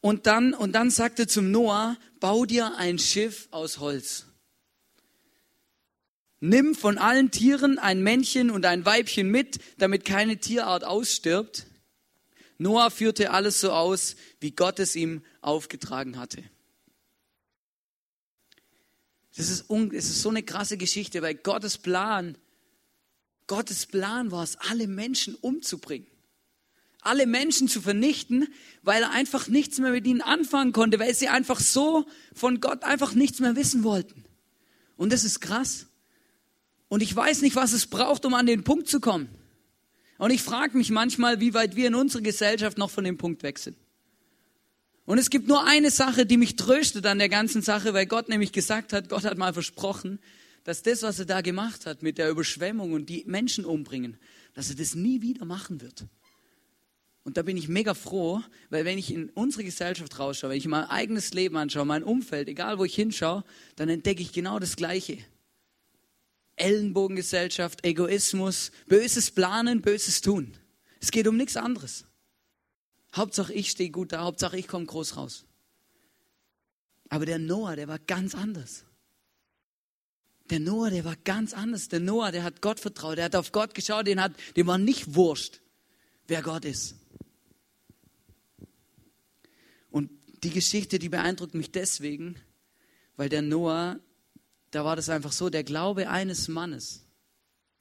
Und 0.00 0.26
dann, 0.26 0.52
und 0.52 0.72
dann 0.72 0.90
sagte 0.90 1.26
zum 1.26 1.50
Noah, 1.50 1.96
bau 2.20 2.44
dir 2.44 2.76
ein 2.76 2.98
Schiff 2.98 3.48
aus 3.52 3.78
Holz. 3.78 4.26
Nimm 6.46 6.74
von 6.74 6.98
allen 6.98 7.30
Tieren 7.30 7.78
ein 7.78 8.02
Männchen 8.02 8.50
und 8.50 8.66
ein 8.66 8.84
Weibchen 8.84 9.30
mit, 9.30 9.60
damit 9.78 10.04
keine 10.04 10.36
Tierart 10.36 10.84
ausstirbt. 10.84 11.64
Noah 12.58 12.90
führte 12.90 13.30
alles 13.30 13.62
so 13.62 13.72
aus, 13.72 14.14
wie 14.40 14.50
Gott 14.50 14.78
es 14.78 14.94
ihm 14.94 15.22
aufgetragen 15.40 16.18
hatte. 16.18 16.44
Das 19.34 19.48
ist, 19.48 19.70
das 19.70 20.04
ist 20.04 20.20
so 20.20 20.28
eine 20.28 20.42
krasse 20.42 20.76
Geschichte, 20.76 21.22
weil 21.22 21.34
Gottes 21.34 21.78
Plan, 21.78 22.36
Gottes 23.46 23.86
Plan 23.86 24.30
war 24.30 24.44
es, 24.44 24.56
alle 24.56 24.86
Menschen 24.86 25.36
umzubringen. 25.36 26.08
Alle 27.00 27.26
Menschen 27.26 27.68
zu 27.68 27.80
vernichten, 27.80 28.48
weil 28.82 29.02
er 29.02 29.12
einfach 29.12 29.48
nichts 29.48 29.78
mehr 29.78 29.92
mit 29.92 30.06
ihnen 30.06 30.20
anfangen 30.20 30.72
konnte, 30.72 30.98
weil 30.98 31.14
sie 31.14 31.28
einfach 31.28 31.60
so 31.60 32.04
von 32.34 32.60
Gott 32.60 32.84
einfach 32.84 33.14
nichts 33.14 33.40
mehr 33.40 33.56
wissen 33.56 33.82
wollten. 33.82 34.26
Und 34.98 35.10
das 35.10 35.24
ist 35.24 35.40
krass. 35.40 35.86
Und 36.88 37.02
ich 37.02 37.14
weiß 37.14 37.42
nicht, 37.42 37.56
was 37.56 37.72
es 37.72 37.86
braucht, 37.86 38.24
um 38.24 38.34
an 38.34 38.46
den 38.46 38.64
Punkt 38.64 38.88
zu 38.88 39.00
kommen. 39.00 39.28
Und 40.18 40.30
ich 40.30 40.42
frage 40.42 40.76
mich 40.76 40.90
manchmal, 40.90 41.40
wie 41.40 41.54
weit 41.54 41.76
wir 41.76 41.88
in 41.88 41.94
unserer 41.94 42.22
Gesellschaft 42.22 42.78
noch 42.78 42.90
von 42.90 43.04
dem 43.04 43.18
Punkt 43.18 43.42
weg 43.42 43.58
sind. 43.58 43.76
Und 45.06 45.18
es 45.18 45.28
gibt 45.28 45.48
nur 45.48 45.66
eine 45.66 45.90
Sache, 45.90 46.24
die 46.24 46.36
mich 46.36 46.56
tröstet 46.56 47.04
an 47.06 47.18
der 47.18 47.28
ganzen 47.28 47.62
Sache, 47.62 47.92
weil 47.92 48.06
Gott 48.06 48.28
nämlich 48.28 48.52
gesagt 48.52 48.92
hat, 48.92 49.08
Gott 49.08 49.24
hat 49.24 49.36
mal 49.36 49.52
versprochen, 49.52 50.18
dass 50.64 50.82
das, 50.82 51.02
was 51.02 51.18
er 51.18 51.26
da 51.26 51.42
gemacht 51.42 51.84
hat 51.84 52.02
mit 52.02 52.16
der 52.16 52.30
Überschwemmung 52.30 52.92
und 52.92 53.10
die 53.10 53.24
Menschen 53.26 53.66
umbringen, 53.66 54.16
dass 54.54 54.70
er 54.70 54.76
das 54.76 54.94
nie 54.94 55.20
wieder 55.20 55.44
machen 55.44 55.82
wird. 55.82 56.06
Und 57.22 57.36
da 57.36 57.42
bin 57.42 57.56
ich 57.56 57.68
mega 57.68 57.94
froh, 57.94 58.42
weil 58.70 58.84
wenn 58.84 58.98
ich 58.98 59.12
in 59.12 59.30
unsere 59.30 59.64
Gesellschaft 59.64 60.18
rausschaue, 60.18 60.50
wenn 60.50 60.58
ich 60.58 60.66
mein 60.66 60.84
eigenes 60.84 61.32
Leben 61.32 61.56
anschaue, 61.56 61.86
mein 61.86 62.02
Umfeld, 62.02 62.48
egal 62.48 62.78
wo 62.78 62.84
ich 62.84 62.94
hinschaue, 62.94 63.44
dann 63.76 63.88
entdecke 63.88 64.22
ich 64.22 64.32
genau 64.32 64.58
das 64.58 64.76
Gleiche. 64.76 65.18
Ellenbogengesellschaft, 66.56 67.84
Egoismus, 67.84 68.70
böses 68.86 69.30
Planen, 69.30 69.82
böses 69.82 70.20
Tun. 70.20 70.56
Es 71.00 71.10
geht 71.10 71.26
um 71.26 71.36
nichts 71.36 71.56
anderes. 71.56 72.04
Hauptsache 73.14 73.52
ich 73.52 73.70
stehe 73.70 73.90
gut 73.90 74.12
da, 74.12 74.22
Hauptsache 74.22 74.58
ich 74.58 74.68
komme 74.68 74.86
groß 74.86 75.16
raus. 75.16 75.44
Aber 77.08 77.26
der 77.26 77.38
Noah, 77.38 77.76
der 77.76 77.88
war 77.88 77.98
ganz 77.98 78.34
anders. 78.34 78.84
Der 80.50 80.60
Noah, 80.60 80.90
der 80.90 81.04
war 81.04 81.16
ganz 81.16 81.54
anders. 81.54 81.88
Der 81.88 82.00
Noah, 82.00 82.32
der 82.32 82.42
hat 82.42 82.60
Gott 82.60 82.80
vertraut, 82.80 83.18
der 83.18 83.26
hat 83.26 83.36
auf 83.36 83.52
Gott 83.52 83.74
geschaut, 83.74 84.06
den 84.06 84.20
hat, 84.20 84.32
dem 84.56 84.66
war 84.66 84.78
nicht 84.78 85.14
wurscht, 85.14 85.60
wer 86.26 86.42
Gott 86.42 86.64
ist. 86.64 86.96
Und 89.90 90.10
die 90.42 90.50
Geschichte, 90.50 90.98
die 90.98 91.08
beeindruckt 91.08 91.54
mich 91.54 91.70
deswegen, 91.70 92.36
weil 93.16 93.28
der 93.28 93.42
Noah 93.42 94.00
da 94.74 94.84
war 94.84 94.96
das 94.96 95.08
einfach 95.08 95.32
so, 95.32 95.50
der 95.50 95.62
Glaube 95.62 96.08
eines 96.08 96.48
Mannes, 96.48 97.04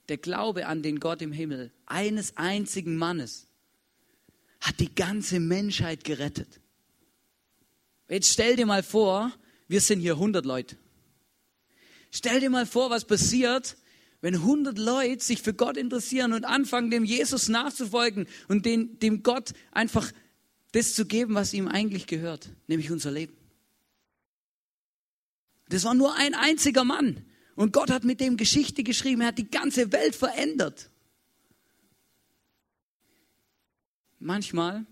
der 0.10 0.18
Glaube 0.18 0.68
an 0.68 0.84
den 0.84 1.00
Gott 1.00 1.22
im 1.22 1.32
Himmel, 1.32 1.72
eines 1.88 2.38
einzigen 2.38 2.98
Mannes, 2.98 3.48
hat 4.62 4.80
die 4.80 4.94
ganze 4.94 5.40
Menschheit 5.40 6.04
gerettet. 6.04 6.60
Jetzt 8.08 8.32
stell 8.32 8.56
dir 8.56 8.68
mal 8.68 8.84
vor, 8.84 9.32
wir 9.68 9.82
sind 9.82 10.02
hier 10.02 10.14
100 10.14 10.46
Leute. 10.46 10.78
Stell 12.12 12.40
dir 12.40 12.50
mal 12.50 12.66
vor, 12.66 12.90
was 12.90 13.06
passiert, 13.06 13.76
Wenn 14.22 14.36
100 14.36 14.78
Leute 14.78 15.22
sich 15.22 15.42
für 15.42 15.54
Gott 15.54 15.76
interessieren 15.76 16.32
und 16.32 16.46
anfangen, 16.46 16.90
dem 16.90 17.04
Jesus 17.04 17.50
nachzufolgen 17.50 18.26
und 18.48 18.66
den, 18.66 18.98
dem 19.00 19.22
Gott 19.22 19.52
einfach 19.74 20.14
das 20.72 20.94
zu 20.94 21.06
geben, 21.06 21.36
was 21.36 21.54
ihm 21.54 21.68
eigentlich 21.68 22.08
gehört, 22.08 22.48
nämlich 22.68 22.90
unser 22.90 23.12
Leben. 23.12 23.36
Das 25.74 25.86
war 25.86 25.96
nur 25.96 26.16
ein 26.16 26.36
einziger 26.36 26.84
Mann. 26.84 27.26
Und 27.56 27.74
Gott 27.74 27.90
hat 27.90 28.04
mit 28.04 28.20
dem 28.20 28.38
Geschichte 28.38 28.84
geschrieben. 28.84 29.22
Er 29.22 29.30
hat 29.30 29.40
die 29.40 29.50
ganze 29.50 29.92
Welt 29.92 30.16
verändert. 30.16 30.92
Manchmal, 34.20 34.86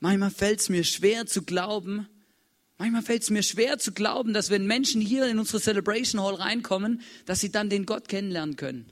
manchmal 0.00 0.30
fällt 0.30 0.60
es 0.60 0.70
mir 0.70 0.84
schwer 0.84 1.26
zu 1.26 1.42
glauben, 1.42 2.08
manchmal 2.78 3.02
fällt 3.02 3.24
es 3.24 3.30
mir 3.30 3.42
schwer 3.42 3.78
zu 3.78 3.92
glauben, 3.92 4.32
dass 4.32 4.48
wenn 4.48 4.66
Menschen 4.66 5.02
hier 5.02 5.26
in 5.26 5.38
unsere 5.38 5.60
Celebration 5.60 6.22
Hall 6.22 6.36
reinkommen, 6.36 7.02
dass 7.26 7.40
sie 7.40 7.52
dann 7.52 7.68
den 7.68 7.84
Gott 7.84 8.08
kennenlernen 8.08 8.56
können. 8.56 8.86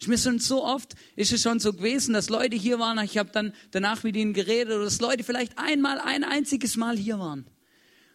Ich 0.00 0.08
mir 0.08 0.18
schon 0.18 0.40
so 0.40 0.64
oft 0.64 0.96
ist 1.14 1.32
es 1.32 1.40
schon 1.40 1.60
so 1.60 1.72
gewesen, 1.72 2.14
dass 2.14 2.30
Leute 2.30 2.56
hier 2.56 2.80
waren, 2.80 2.98
ich 3.04 3.16
habe 3.16 3.30
dann 3.30 3.52
danach 3.70 4.02
mit 4.02 4.16
ihnen 4.16 4.34
geredet 4.34 4.74
oder 4.74 4.84
dass 4.84 5.00
Leute 5.00 5.22
vielleicht 5.22 5.56
einmal 5.56 6.00
ein 6.00 6.24
einziges 6.24 6.76
Mal 6.76 6.96
hier 6.98 7.20
waren. 7.20 7.46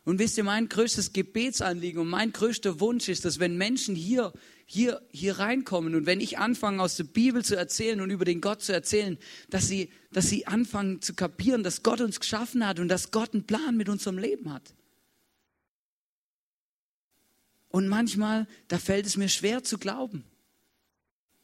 Und 0.06 0.20
wisst 0.20 0.38
ihr, 0.38 0.44
mein 0.44 0.68
größtes 0.68 1.14
Gebetsanliegen 1.14 2.02
und 2.02 2.10
mein 2.10 2.34
größter 2.34 2.82
Wunsch 2.82 3.08
ist, 3.08 3.24
dass 3.24 3.40
wenn 3.40 3.58
Menschen 3.58 3.96
hier, 3.96 4.34
hier, 4.66 5.02
hier 5.12 5.40
reinkommen 5.40 5.96
und 5.96 6.06
wenn 6.06 6.20
ich 6.20 6.38
anfange 6.38 6.82
aus 6.82 6.98
der 6.98 7.06
Bibel 7.06 7.44
zu 7.44 7.56
erzählen 7.56 8.02
und 8.02 8.10
über 8.10 8.26
den 8.26 8.42
Gott 8.42 8.62
zu 8.62 8.74
erzählen, 8.74 9.18
dass 9.50 9.68
sie, 9.68 9.90
dass 10.12 10.28
sie 10.28 10.46
anfangen 10.46 11.02
zu 11.02 11.14
kapieren, 11.14 11.64
dass 11.64 11.84
Gott 11.84 12.02
uns 12.02 12.20
geschaffen 12.20 12.68
hat 12.68 12.80
und 12.80 12.90
dass 12.90 13.12
Gott 13.12 13.34
einen 13.34 13.46
Plan 13.46 13.78
mit 13.78 13.88
unserem 13.88 14.18
Leben 14.18 14.54
hat. 14.54 14.74
Und 17.70 17.88
manchmal, 17.88 18.46
da 18.68 18.80
fällt 18.80 19.06
es 19.06 19.16
mir 19.16 19.30
schwer 19.30 19.64
zu 19.64 19.78
glauben, 19.78 20.26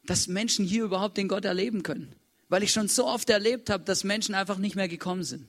dass 0.03 0.27
Menschen 0.27 0.65
hier 0.65 0.83
überhaupt 0.83 1.17
den 1.17 1.29
Gott 1.29 1.45
erleben 1.45 1.81
können. 1.81 2.13
Weil 2.49 2.63
ich 2.63 2.71
schon 2.71 2.87
so 2.87 3.07
oft 3.07 3.29
erlebt 3.29 3.69
habe, 3.69 3.83
dass 3.85 4.03
Menschen 4.03 4.35
einfach 4.35 4.57
nicht 4.57 4.75
mehr 4.75 4.87
gekommen 4.87 5.23
sind. 5.23 5.47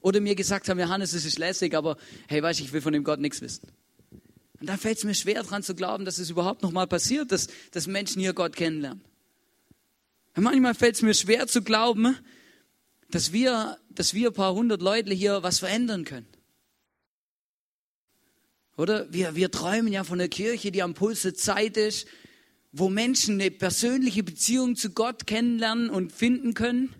Oder 0.00 0.20
mir 0.20 0.34
gesagt 0.34 0.68
haben, 0.68 0.78
Johannes, 0.78 1.12
es 1.12 1.24
ist 1.24 1.38
lässig, 1.38 1.74
aber 1.74 1.96
hey, 2.28 2.42
weißt 2.42 2.60
du, 2.60 2.64
ich 2.64 2.72
will 2.72 2.80
von 2.80 2.92
dem 2.92 3.04
Gott 3.04 3.20
nichts 3.20 3.40
wissen. 3.40 3.68
Und 4.60 4.68
da 4.68 4.76
fällt 4.76 4.98
es 4.98 5.04
mir 5.04 5.14
schwer 5.14 5.42
dran 5.42 5.62
zu 5.62 5.74
glauben, 5.74 6.04
dass 6.04 6.18
es 6.18 6.30
überhaupt 6.30 6.62
noch 6.62 6.72
mal 6.72 6.86
passiert, 6.86 7.32
dass, 7.32 7.48
dass 7.70 7.86
Menschen 7.86 8.20
hier 8.20 8.32
Gott 8.32 8.56
kennenlernen. 8.56 9.02
Und 10.36 10.44
manchmal 10.44 10.74
fällt 10.74 10.96
es 10.96 11.02
mir 11.02 11.14
schwer 11.14 11.46
zu 11.46 11.62
glauben, 11.62 12.16
dass 13.10 13.32
wir, 13.32 13.78
dass 13.90 14.14
wir 14.14 14.28
ein 14.28 14.34
paar 14.34 14.54
hundert 14.54 14.82
Leute 14.82 15.12
hier 15.12 15.42
was 15.42 15.58
verändern 15.58 16.04
können. 16.04 16.28
Oder? 18.76 19.12
Wir, 19.12 19.34
wir 19.34 19.50
träumen 19.50 19.92
ja 19.92 20.04
von 20.04 20.20
einer 20.20 20.28
Kirche, 20.28 20.70
die 20.70 20.82
am 20.82 20.94
Puls 20.94 21.22
der 21.22 21.34
Zeit 21.34 21.76
ist, 21.76 22.06
wo 22.70 22.88
Menschen 22.88 23.40
eine 23.40 23.50
persönliche 23.50 24.22
Beziehung 24.22 24.76
zu 24.76 24.90
Gott 24.90 25.26
kennenlernen 25.26 25.90
und 25.90 26.12
finden 26.12 26.54
können. 26.54 26.94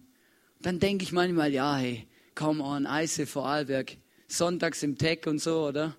Dann 0.60 0.80
denke 0.80 1.04
ich 1.04 1.12
manchmal, 1.12 1.52
ja, 1.52 1.76
hey, 1.76 2.08
come 2.38 2.62
on, 2.62 2.86
Eise 2.86 3.26
vor 3.26 3.46
Arlberg, 3.46 3.96
sonntags 4.28 4.84
im 4.84 4.96
Tech 4.96 5.26
und 5.26 5.40
so, 5.40 5.66
oder? 5.66 5.96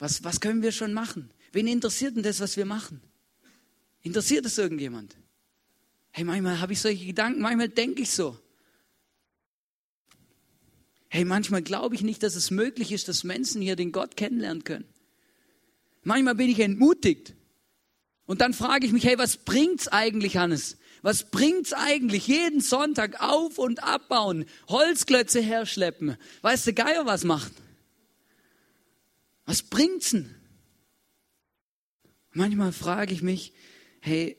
Was, 0.00 0.24
was 0.24 0.40
können 0.40 0.60
wir 0.62 0.72
schon 0.72 0.92
machen? 0.92 1.30
Wen 1.52 1.68
interessiert 1.68 2.16
denn 2.16 2.24
das, 2.24 2.40
was 2.40 2.56
wir 2.56 2.66
machen? 2.66 3.00
Interessiert 4.02 4.44
es 4.44 4.58
irgendjemand? 4.58 5.16
Hey, 6.10 6.24
manchmal 6.24 6.60
habe 6.60 6.72
ich 6.72 6.80
solche 6.80 7.06
Gedanken, 7.06 7.40
manchmal 7.40 7.68
denke 7.68 8.02
ich 8.02 8.10
so. 8.10 8.36
Hey, 11.08 11.24
manchmal 11.24 11.62
glaube 11.62 11.94
ich 11.94 12.02
nicht, 12.02 12.22
dass 12.24 12.34
es 12.34 12.50
möglich 12.50 12.90
ist, 12.90 13.06
dass 13.06 13.22
Menschen 13.22 13.62
hier 13.62 13.76
den 13.76 13.92
Gott 13.92 14.16
kennenlernen 14.16 14.64
können. 14.64 14.86
Manchmal 16.02 16.34
bin 16.34 16.50
ich 16.50 16.58
entmutigt. 16.58 17.34
Und 18.26 18.40
dann 18.40 18.54
frage 18.54 18.86
ich 18.86 18.92
mich, 18.92 19.04
hey, 19.04 19.18
was 19.18 19.36
bringt's 19.36 19.86
eigentlich, 19.86 20.36
Hannes? 20.36 20.78
Was 21.06 21.30
bringt's 21.30 21.72
eigentlich? 21.72 22.26
Jeden 22.26 22.60
Sonntag 22.60 23.20
auf 23.20 23.58
und 23.58 23.84
abbauen, 23.84 24.44
Holzklötze 24.66 25.40
herschleppen. 25.40 26.16
Weißt 26.42 26.66
du, 26.66 26.72
Geier 26.72 27.06
was 27.06 27.22
macht? 27.22 27.52
Was 29.44 29.62
bringt's 29.62 30.10
denn? 30.10 30.34
Manchmal 32.32 32.72
frage 32.72 33.14
ich 33.14 33.22
mich, 33.22 33.52
hey, 34.00 34.36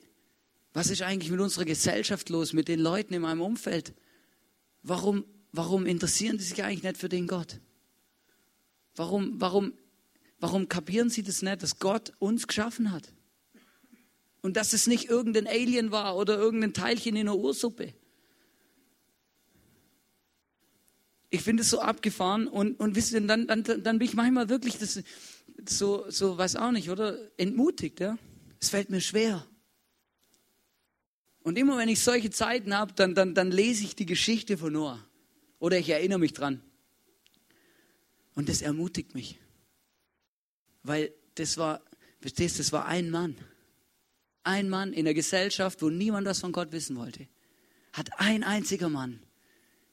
was 0.73 0.89
ist 0.89 1.03
eigentlich 1.03 1.31
mit 1.31 1.39
unserer 1.39 1.63
Gesellschaft 1.63 2.27
los, 2.27 2.51
mit 2.51 2.67
den 2.67 2.81
Leuten 2.81 3.13
in 3.13 3.21
meinem 3.21 3.39
Umfeld? 3.39 3.93
Warum, 4.83 5.23
warum 5.53 5.85
interessieren 5.85 6.37
die 6.37 6.43
sich 6.43 6.61
eigentlich 6.65 6.83
nicht 6.83 6.97
für 6.97 7.07
den 7.07 7.27
Gott? 7.27 7.61
Warum, 8.93 9.39
warum, 9.39 9.71
warum 10.41 10.67
kapieren 10.67 11.09
sie 11.09 11.23
das 11.23 11.41
nicht, 11.41 11.63
dass 11.63 11.79
Gott 11.79 12.11
uns 12.19 12.45
geschaffen 12.45 12.91
hat? 12.91 13.13
Und 14.41 14.55
dass 14.55 14.73
es 14.73 14.87
nicht 14.87 15.09
irgendein 15.09 15.47
Alien 15.47 15.91
war 15.91 16.15
oder 16.15 16.37
irgendein 16.37 16.73
Teilchen 16.73 17.15
in 17.15 17.25
der 17.25 17.35
Ursuppe. 17.35 17.93
Ich 21.29 21.41
finde 21.41 21.63
es 21.63 21.69
so 21.69 21.81
abgefahren 21.81 22.47
und, 22.47 22.79
und 22.79 22.95
wisst 22.95 23.11
ihr, 23.11 23.21
dann, 23.21 23.47
dann, 23.47 23.63
dann 23.63 23.99
bin 23.99 24.07
ich 24.07 24.13
manchmal 24.13 24.47
wirklich 24.47 24.77
das, 24.77 25.01
so, 25.67 26.09
so, 26.09 26.37
weiß 26.37 26.55
auch 26.55 26.71
nicht, 26.71 26.89
oder? 26.89 27.17
Entmutigt, 27.37 27.99
ja? 27.99 28.17
Es 28.61 28.69
fällt 28.69 28.89
mir 28.89 29.01
schwer. 29.01 29.45
Und 31.41 31.57
immer 31.57 31.77
wenn 31.77 31.89
ich 31.89 32.01
solche 32.01 32.29
Zeiten 32.29 32.75
habe, 32.75 32.93
dann, 32.93 33.15
dann, 33.15 33.33
dann 33.33 33.51
lese 33.51 33.83
ich 33.83 33.95
die 33.95 34.05
Geschichte 34.05 34.57
von 34.57 34.73
Noah. 34.73 35.03
Oder 35.59 35.77
ich 35.79 35.89
erinnere 35.89 36.19
mich 36.19 36.33
dran. 36.33 36.61
Und 38.35 38.49
das 38.49 38.61
ermutigt 38.61 39.15
mich. 39.15 39.39
Weil 40.83 41.11
das 41.35 41.57
war, 41.57 41.81
verstehst 42.19 42.55
du, 42.55 42.59
das 42.59 42.71
war 42.71 42.85
ein 42.85 43.09
Mann 43.09 43.35
ein 44.47 44.69
Mann 44.69 44.93
in 44.93 45.05
der 45.05 45.13
Gesellschaft, 45.13 45.81
wo 45.81 45.89
niemand 45.89 46.25
was 46.25 46.39
von 46.39 46.51
Gott 46.51 46.71
wissen 46.71 46.95
wollte, 46.95 47.27
hat 47.93 48.09
ein 48.19 48.43
einziger 48.43 48.89
Mann 48.89 49.21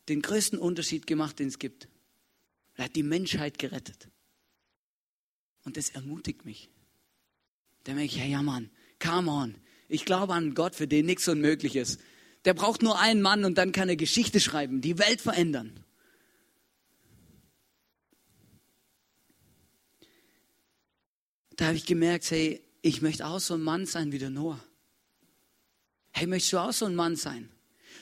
den 0.08 0.22
größten 0.22 0.58
Unterschied 0.58 1.06
gemacht, 1.06 1.38
den 1.38 1.48
es 1.48 1.58
gibt. 1.58 1.88
Er 2.76 2.86
hat 2.86 2.96
die 2.96 3.02
Menschheit 3.02 3.58
gerettet. 3.58 4.08
Und 5.64 5.76
das 5.76 5.90
ermutigt 5.90 6.44
mich. 6.44 6.70
Da 7.84 7.92
denke 7.92 8.04
ich, 8.04 8.18
hey, 8.18 8.30
ja 8.30 8.42
Mann, 8.42 8.70
come 8.98 9.30
on. 9.30 9.54
Ich 9.88 10.04
glaube 10.04 10.34
an 10.34 10.54
Gott, 10.54 10.74
für 10.74 10.88
den 10.88 11.06
nichts 11.06 11.28
unmöglich 11.28 11.76
ist. 11.76 12.00
Der 12.44 12.54
braucht 12.54 12.82
nur 12.82 12.98
einen 12.98 13.22
Mann 13.22 13.44
und 13.44 13.56
dann 13.56 13.72
kann 13.72 13.88
er 13.88 13.96
Geschichte 13.96 14.40
schreiben, 14.40 14.80
die 14.80 14.98
Welt 14.98 15.20
verändern. 15.20 15.84
Da 21.56 21.66
habe 21.66 21.76
ich 21.76 21.86
gemerkt, 21.86 22.30
hey, 22.30 22.63
ich 22.84 23.00
möchte 23.00 23.26
auch 23.26 23.40
so 23.40 23.54
ein 23.54 23.62
Mann 23.62 23.86
sein 23.86 24.12
wie 24.12 24.18
der 24.18 24.28
Noah. 24.28 24.62
Hey, 26.12 26.26
möchtest 26.26 26.52
du 26.52 26.58
auch 26.58 26.72
so 26.72 26.84
ein 26.84 26.94
Mann 26.94 27.16
sein? 27.16 27.48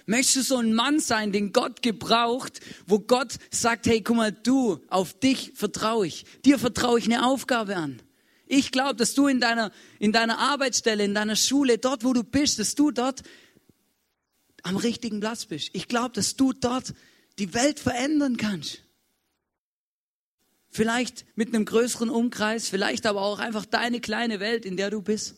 Möchtest 0.06 0.36
du 0.36 0.42
so 0.42 0.56
ein 0.56 0.74
Mann 0.74 0.98
sein, 0.98 1.30
den 1.30 1.52
Gott 1.52 1.82
gebraucht, 1.82 2.58
wo 2.86 2.98
Gott 2.98 3.36
sagt, 3.52 3.86
hey, 3.86 4.00
guck 4.02 4.16
mal, 4.16 4.32
du, 4.32 4.80
auf 4.88 5.16
dich 5.20 5.52
vertraue 5.54 6.08
ich. 6.08 6.24
Dir 6.44 6.58
vertraue 6.58 6.98
ich 6.98 7.04
eine 7.04 7.24
Aufgabe 7.24 7.76
an. 7.76 8.02
Ich 8.46 8.72
glaube, 8.72 8.96
dass 8.96 9.14
du 9.14 9.28
in 9.28 9.40
deiner, 9.40 9.70
in 10.00 10.10
deiner 10.10 10.40
Arbeitsstelle, 10.40 11.04
in 11.04 11.14
deiner 11.14 11.36
Schule, 11.36 11.78
dort, 11.78 12.02
wo 12.02 12.12
du 12.12 12.24
bist, 12.24 12.58
dass 12.58 12.74
du 12.74 12.90
dort 12.90 13.22
am 14.64 14.76
richtigen 14.76 15.20
Platz 15.20 15.46
bist. 15.46 15.70
Ich 15.74 15.86
glaube, 15.86 16.10
dass 16.10 16.34
du 16.34 16.52
dort 16.52 16.92
die 17.38 17.54
Welt 17.54 17.78
verändern 17.78 18.36
kannst. 18.36 18.82
Vielleicht 20.74 21.26
mit 21.36 21.48
einem 21.48 21.66
größeren 21.66 22.08
Umkreis, 22.08 22.70
vielleicht 22.70 23.04
aber 23.04 23.20
auch 23.20 23.38
einfach 23.38 23.66
deine 23.66 24.00
kleine 24.00 24.40
Welt, 24.40 24.64
in 24.64 24.78
der 24.78 24.88
du 24.88 25.02
bist. 25.02 25.36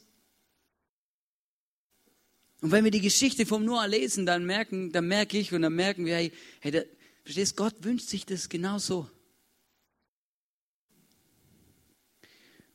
Und 2.60 2.70
wenn 2.70 2.84
wir 2.84 2.92
die 2.92 3.00
Geschichte 3.00 3.44
vom 3.44 3.64
Noah 3.64 3.88
lesen, 3.88 4.26
dann 4.26 4.46
merken, 4.46 4.92
dann 4.92 5.08
merke 5.08 5.36
ich 5.36 5.52
und 5.52 5.62
dann 5.62 5.74
merken 5.74 6.06
wir, 6.06 6.14
hey, 6.14 6.32
hey 6.60 6.70
der, 6.70 6.86
verstehst, 7.24 7.56
Gott 7.56 7.74
wünscht 7.80 8.08
sich 8.08 8.24
das 8.24 8.48
genau 8.48 8.78
so. 8.78 9.10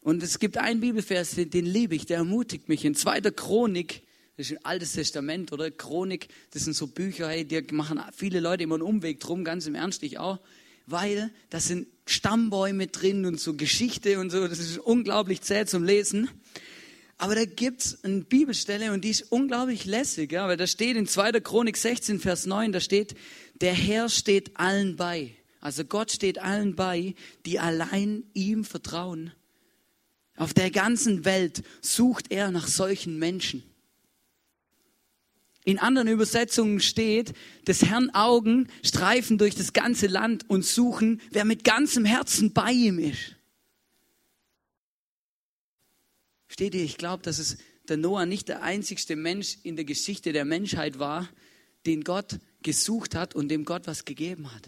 Und 0.02 0.22
es 0.22 0.38
gibt 0.38 0.58
einen 0.58 0.82
Bibelvers, 0.82 1.36
den, 1.36 1.50
den 1.50 1.66
liebe 1.66 1.96
ich, 1.96 2.08
der 2.08 2.18
ermutigt 2.18 2.68
mich. 2.68 2.84
In 2.84 2.94
2. 2.94 3.22
Chronik, 3.22 4.04
das 4.36 4.52
ist 4.52 4.58
ein 4.58 4.66
altes 4.66 4.92
Testament, 4.92 5.54
oder? 5.54 5.72
Chronik, 5.72 6.28
das 6.52 6.66
sind 6.66 6.74
so 6.74 6.88
Bücher, 6.88 7.30
hey, 7.30 7.46
die 7.46 7.62
machen 7.72 8.02
viele 8.14 8.42
Leute 8.42 8.64
immer 8.64 8.76
einen 8.76 8.84
Umweg 8.84 9.22
drum, 9.22 9.46
ganz 9.46 9.66
im 9.66 9.76
Ernst, 9.76 10.04
ich 10.04 10.20
auch 10.20 10.40
weil 10.92 11.32
das 11.50 11.68
sind 11.68 11.88
Stammbäume 12.10 12.88
drin 12.88 13.26
und 13.26 13.40
so 13.40 13.56
Geschichte 13.56 14.20
und 14.20 14.30
so. 14.30 14.48
Das 14.48 14.60
ist 14.60 14.78
unglaublich 14.78 15.42
zäh 15.42 15.66
zum 15.66 15.84
Lesen. 15.84 16.30
Aber 17.18 17.36
da 17.36 17.44
gibt's 17.44 18.04
eine 18.04 18.22
Bibelstelle 18.22 18.94
und 18.94 19.04
die 19.04 19.10
ist 19.10 19.32
unglaublich 19.32 19.86
lässig, 19.86 20.32
ja, 20.32 20.48
weil 20.48 20.56
da 20.56 20.68
steht 20.68 20.96
in 20.96 21.06
2. 21.06 21.34
Chronik 21.42 21.76
16, 21.76 22.20
Vers 22.22 22.46
9, 22.46 22.72
da 22.72 22.80
steht, 22.80 23.14
der 23.60 23.74
Herr 23.74 24.08
steht 24.08 24.56
allen 24.58 24.96
bei. 24.96 25.36
Also 25.60 25.84
Gott 25.84 26.12
steht 26.12 26.40
allen 26.40 26.76
bei, 26.76 27.16
die 27.46 27.60
allein 27.60 28.24
ihm 28.34 28.64
vertrauen. 28.64 29.34
Auf 30.38 30.54
der 30.54 30.72
ganzen 30.72 31.26
Welt 31.26 31.64
sucht 31.82 32.32
er 32.32 32.52
nach 32.52 32.70
solchen 32.70 33.20
Menschen. 33.20 33.64
In 35.70 35.78
anderen 35.78 36.08
Übersetzungen 36.08 36.80
steht, 36.80 37.34
des 37.68 37.84
Herrn 37.84 38.10
Augen 38.16 38.70
streifen 38.84 39.38
durch 39.38 39.54
das 39.54 39.72
ganze 39.72 40.08
Land 40.08 40.50
und 40.50 40.66
suchen, 40.66 41.22
wer 41.30 41.46
mit 41.46 41.64
ganzem 41.64 42.06
Herzen 42.06 42.54
bei 42.54 42.72
ihm 42.72 42.98
ist. 42.98 43.36
Steht 46.48 46.74
ihr, 46.74 46.84
ich 46.84 46.98
glaube, 46.98 47.22
dass 47.22 47.38
es, 47.38 47.58
der 47.88 47.98
Noah 47.98 48.26
nicht 48.26 48.48
der 48.48 48.64
einzigste 48.64 49.16
Mensch 49.16 49.60
in 49.62 49.76
der 49.76 49.86
Geschichte 49.86 50.34
der 50.34 50.44
Menschheit 50.44 50.98
war, 50.98 51.30
den 51.86 52.04
Gott 52.04 52.40
gesucht 52.64 53.14
hat 53.14 53.36
und 53.36 53.50
dem 53.50 53.64
Gott 53.64 53.86
was 53.86 54.06
gegeben 54.06 54.52
hat. 54.52 54.68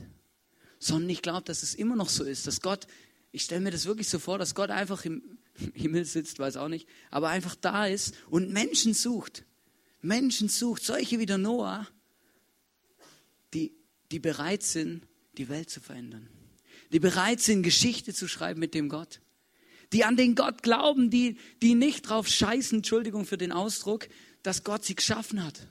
Sondern 0.78 1.10
ich 1.10 1.24
glaube, 1.24 1.46
dass 1.46 1.64
es 1.64 1.74
immer 1.74 1.96
noch 1.96 2.10
so 2.10 2.24
ist, 2.24 2.46
dass 2.46 2.62
Gott, 2.62 2.86
ich 3.32 3.42
stelle 3.42 3.62
mir 3.62 3.72
das 3.72 3.88
wirklich 3.88 4.08
so 4.08 4.20
vor, 4.20 4.38
dass 4.38 4.54
Gott 4.54 4.70
einfach 4.70 5.04
im 5.06 5.40
Himmel 5.74 6.06
sitzt, 6.06 6.38
weiß 6.38 6.58
auch 6.58 6.68
nicht, 6.68 6.88
aber 7.10 7.30
einfach 7.30 7.56
da 7.56 7.88
ist 7.88 8.14
und 8.30 8.52
Menschen 8.52 8.94
sucht. 8.94 9.46
Menschen 10.02 10.50
sucht, 10.50 10.84
solche 10.84 11.20
wie 11.20 11.26
der 11.26 11.38
Noah, 11.38 11.88
die, 13.54 13.74
die 14.12 14.20
bereit 14.20 14.64
sind, 14.64 15.08
die 15.38 15.50
Welt 15.50 15.70
zu 15.70 15.80
verändern. 15.80 16.28
Die 16.92 17.00
bereit 17.00 17.40
sind, 17.40 17.64
Geschichte 17.64 18.14
zu 18.14 18.28
schreiben 18.28 18.60
mit 18.60 18.74
dem 18.74 18.90
Gott. 18.90 19.22
Die 19.94 20.04
an 20.04 20.18
den 20.18 20.36
Gott 20.36 20.64
glauben, 20.64 21.10
die, 21.10 21.38
die 21.62 21.76
nicht 21.76 22.04
drauf 22.04 22.28
scheißen, 22.28 22.80
Entschuldigung 22.80 23.26
für 23.26 23.38
den 23.38 23.52
Ausdruck, 23.52 24.08
dass 24.44 24.64
Gott 24.64 24.86
sie 24.86 24.96
geschaffen 24.96 25.44
hat 25.44 25.68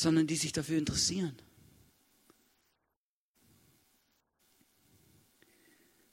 sondern 0.00 0.26
die 0.26 0.36
sich 0.36 0.52
dafür 0.52 0.78
interessieren. 0.78 1.36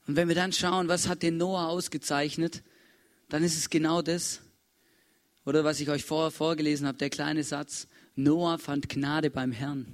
Und 0.06 0.16
wenn 0.16 0.28
wir 0.28 0.34
dann 0.34 0.52
schauen, 0.52 0.88
was 0.88 1.08
hat 1.08 1.22
den 1.22 1.36
Noah 1.36 1.68
ausgezeichnet, 1.68 2.62
dann 3.28 3.42
ist 3.44 3.56
es 3.56 3.68
genau 3.68 4.00
das, 4.00 4.40
oder 5.48 5.64
was 5.64 5.80
ich 5.80 5.88
euch 5.88 6.04
vorher 6.04 6.30
vorgelesen 6.30 6.86
habe, 6.86 6.98
der 6.98 7.08
kleine 7.08 7.42
Satz, 7.42 7.88
Noah 8.16 8.58
fand 8.58 8.90
Gnade 8.90 9.30
beim 9.30 9.50
Herrn. 9.50 9.86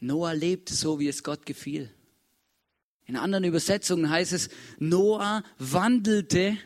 Noah 0.00 0.34
lebte 0.34 0.74
so, 0.74 1.00
wie 1.00 1.08
es 1.08 1.24
Gott 1.24 1.46
gefiel. 1.46 1.90
In 3.06 3.16
anderen 3.16 3.44
Übersetzungen 3.44 4.10
heißt 4.10 4.34
es, 4.34 4.50
Noah 4.78 5.42
wandelte, 5.58 6.58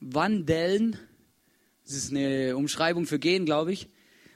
wandeln, 0.00 0.98
das 1.84 1.94
ist 1.94 2.10
eine 2.10 2.54
Umschreibung 2.54 3.06
für 3.06 3.18
gehen, 3.18 3.46
glaube 3.46 3.72
ich, 3.72 3.88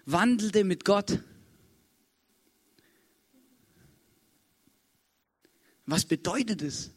wandelte 0.06 0.64
mit 0.64 0.86
Gott. 0.86 1.18
Was 5.84 6.06
bedeutet 6.06 6.62
es? 6.62 6.92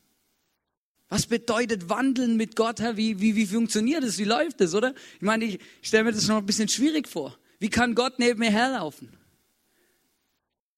Was 1.10 1.28
bedeutet 1.28 1.90
wandeln 1.90 2.36
mit 2.36 2.56
Gott? 2.56 2.80
Wie, 2.96 3.20
wie, 3.20 3.36
wie 3.36 3.46
funktioniert 3.46 4.04
es? 4.04 4.18
Wie 4.18 4.24
läuft 4.24 4.60
es, 4.62 4.74
oder? 4.74 4.94
Ich 5.16 5.22
meine, 5.22 5.46
ich 5.46 5.60
stelle 5.82 6.06
mir 6.06 6.12
das 6.12 6.28
noch 6.28 6.38
ein 6.38 6.46
bisschen 6.46 6.68
schwierig 6.68 7.08
vor. 7.08 7.38
Wie 7.60 7.70
kann 7.70 7.96
Gott 7.96 8.20
neben 8.20 8.40
mir 8.40 8.52
herlaufen? 8.52 9.10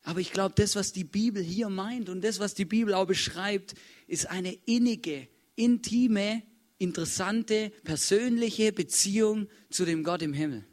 Aber 0.03 0.19
ich 0.19 0.31
glaube, 0.31 0.55
das, 0.55 0.75
was 0.75 0.93
die 0.93 1.03
Bibel 1.03 1.43
hier 1.43 1.69
meint 1.69 2.07
und 2.07 2.24
das, 2.24 2.39
was 2.39 2.53
die 2.53 2.65
Bibel 2.65 2.93
auch 2.93 3.07
beschreibt, 3.07 3.74
ist 4.07 4.29
eine 4.29 4.53
innige, 4.65 5.27
intime, 5.55 6.43
interessante, 6.77 7.72
persönliche 7.84 8.72
Beziehung 8.72 9.48
zu 9.69 9.86
dem 9.86 10.03
Gott 10.03 10.22
im 10.22 10.34
Himmel. 10.34 10.65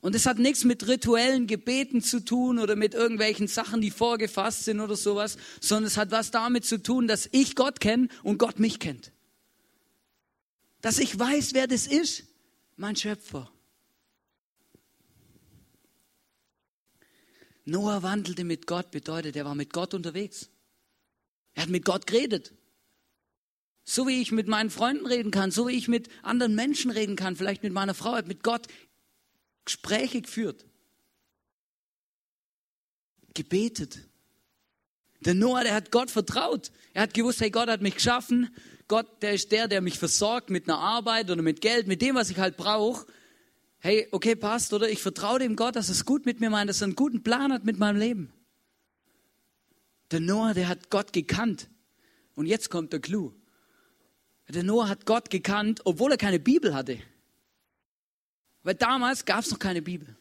Und 0.00 0.14
es 0.14 0.26
hat 0.26 0.38
nichts 0.38 0.64
mit 0.64 0.86
rituellen 0.86 1.46
Gebeten 1.46 2.02
zu 2.02 2.24
tun 2.24 2.58
oder 2.58 2.76
mit 2.76 2.94
irgendwelchen 2.94 3.48
Sachen, 3.48 3.80
die 3.80 3.90
vorgefasst 3.90 4.64
sind 4.64 4.80
oder 4.80 4.96
sowas, 4.96 5.36
sondern 5.60 5.86
es 5.86 5.96
hat 5.96 6.12
was 6.12 6.30
damit 6.30 6.64
zu 6.64 6.80
tun, 6.80 7.08
dass 7.08 7.28
ich 7.32 7.56
Gott 7.56 7.80
kenne 7.80 8.08
und 8.22 8.38
Gott 8.38 8.60
mich 8.60 8.78
kennt. 8.78 9.12
Dass 10.80 10.98
ich 10.98 11.18
weiß, 11.18 11.54
wer 11.54 11.66
das 11.66 11.88
ist, 11.88 12.24
mein 12.76 12.94
Schöpfer. 12.94 13.50
Noah 17.64 18.02
wandelte 18.02 18.44
mit 18.44 18.66
Gott, 18.66 18.92
bedeutet, 18.92 19.36
er 19.36 19.44
war 19.44 19.56
mit 19.56 19.72
Gott 19.72 19.92
unterwegs. 19.94 20.48
Er 21.54 21.64
hat 21.64 21.70
mit 21.70 21.84
Gott 21.84 22.06
geredet. 22.06 22.54
So 23.84 24.06
wie 24.06 24.22
ich 24.22 24.32
mit 24.32 24.48
meinen 24.48 24.70
Freunden 24.70 25.06
reden 25.06 25.30
kann, 25.30 25.50
so 25.50 25.66
wie 25.66 25.72
ich 25.72 25.88
mit 25.88 26.08
anderen 26.22 26.54
Menschen 26.54 26.90
reden 26.90 27.16
kann, 27.16 27.36
vielleicht 27.36 27.62
mit 27.62 27.72
meiner 27.72 27.94
Frau, 27.94 28.12
hat 28.12 28.28
mit 28.28 28.42
Gott 28.42 28.68
Gespräche 29.68 30.22
geführt, 30.22 30.64
gebetet. 33.34 33.98
Der 35.20 35.34
Noah, 35.34 35.62
der 35.62 35.74
hat 35.74 35.90
Gott 35.90 36.10
vertraut. 36.10 36.72
Er 36.94 37.02
hat 37.02 37.12
gewusst, 37.12 37.42
hey, 37.42 37.50
Gott 37.50 37.68
hat 37.68 37.82
mich 37.82 37.96
geschaffen. 37.96 38.48
Gott, 38.86 39.22
der 39.22 39.34
ist 39.34 39.52
der, 39.52 39.68
der 39.68 39.82
mich 39.82 39.98
versorgt 39.98 40.48
mit 40.48 40.68
einer 40.68 40.78
Arbeit 40.78 41.30
oder 41.30 41.42
mit 41.42 41.60
Geld, 41.60 41.86
mit 41.86 42.00
dem, 42.00 42.14
was 42.14 42.30
ich 42.30 42.38
halt 42.38 42.56
brauche. 42.56 43.06
Hey, 43.80 44.08
okay, 44.10 44.34
passt, 44.34 44.72
oder? 44.72 44.88
Ich 44.88 45.02
vertraue 45.02 45.38
dem 45.38 45.54
Gott, 45.54 45.76
dass 45.76 45.90
es 45.90 46.06
gut 46.06 46.24
mit 46.24 46.40
mir 46.40 46.48
meint, 46.48 46.70
dass 46.70 46.80
er 46.80 46.86
einen 46.86 46.94
guten 46.94 47.22
Plan 47.22 47.52
hat 47.52 47.64
mit 47.64 47.78
meinem 47.78 47.98
Leben. 47.98 48.32
Der 50.12 50.20
Noah, 50.20 50.54
der 50.54 50.68
hat 50.68 50.88
Gott 50.88 51.12
gekannt. 51.12 51.68
Und 52.34 52.46
jetzt 52.46 52.70
kommt 52.70 52.94
der 52.94 53.00
Clou. 53.00 53.34
Der 54.48 54.62
Noah 54.62 54.88
hat 54.88 55.04
Gott 55.04 55.28
gekannt, 55.28 55.82
obwohl 55.84 56.12
er 56.12 56.16
keine 56.16 56.40
Bibel 56.40 56.74
hatte. 56.74 56.98
Weil 58.68 58.74
damals 58.74 59.24
gab 59.24 59.44
es 59.44 59.50
noch 59.50 59.58
keine 59.58 59.80
Bibel. 59.80 60.14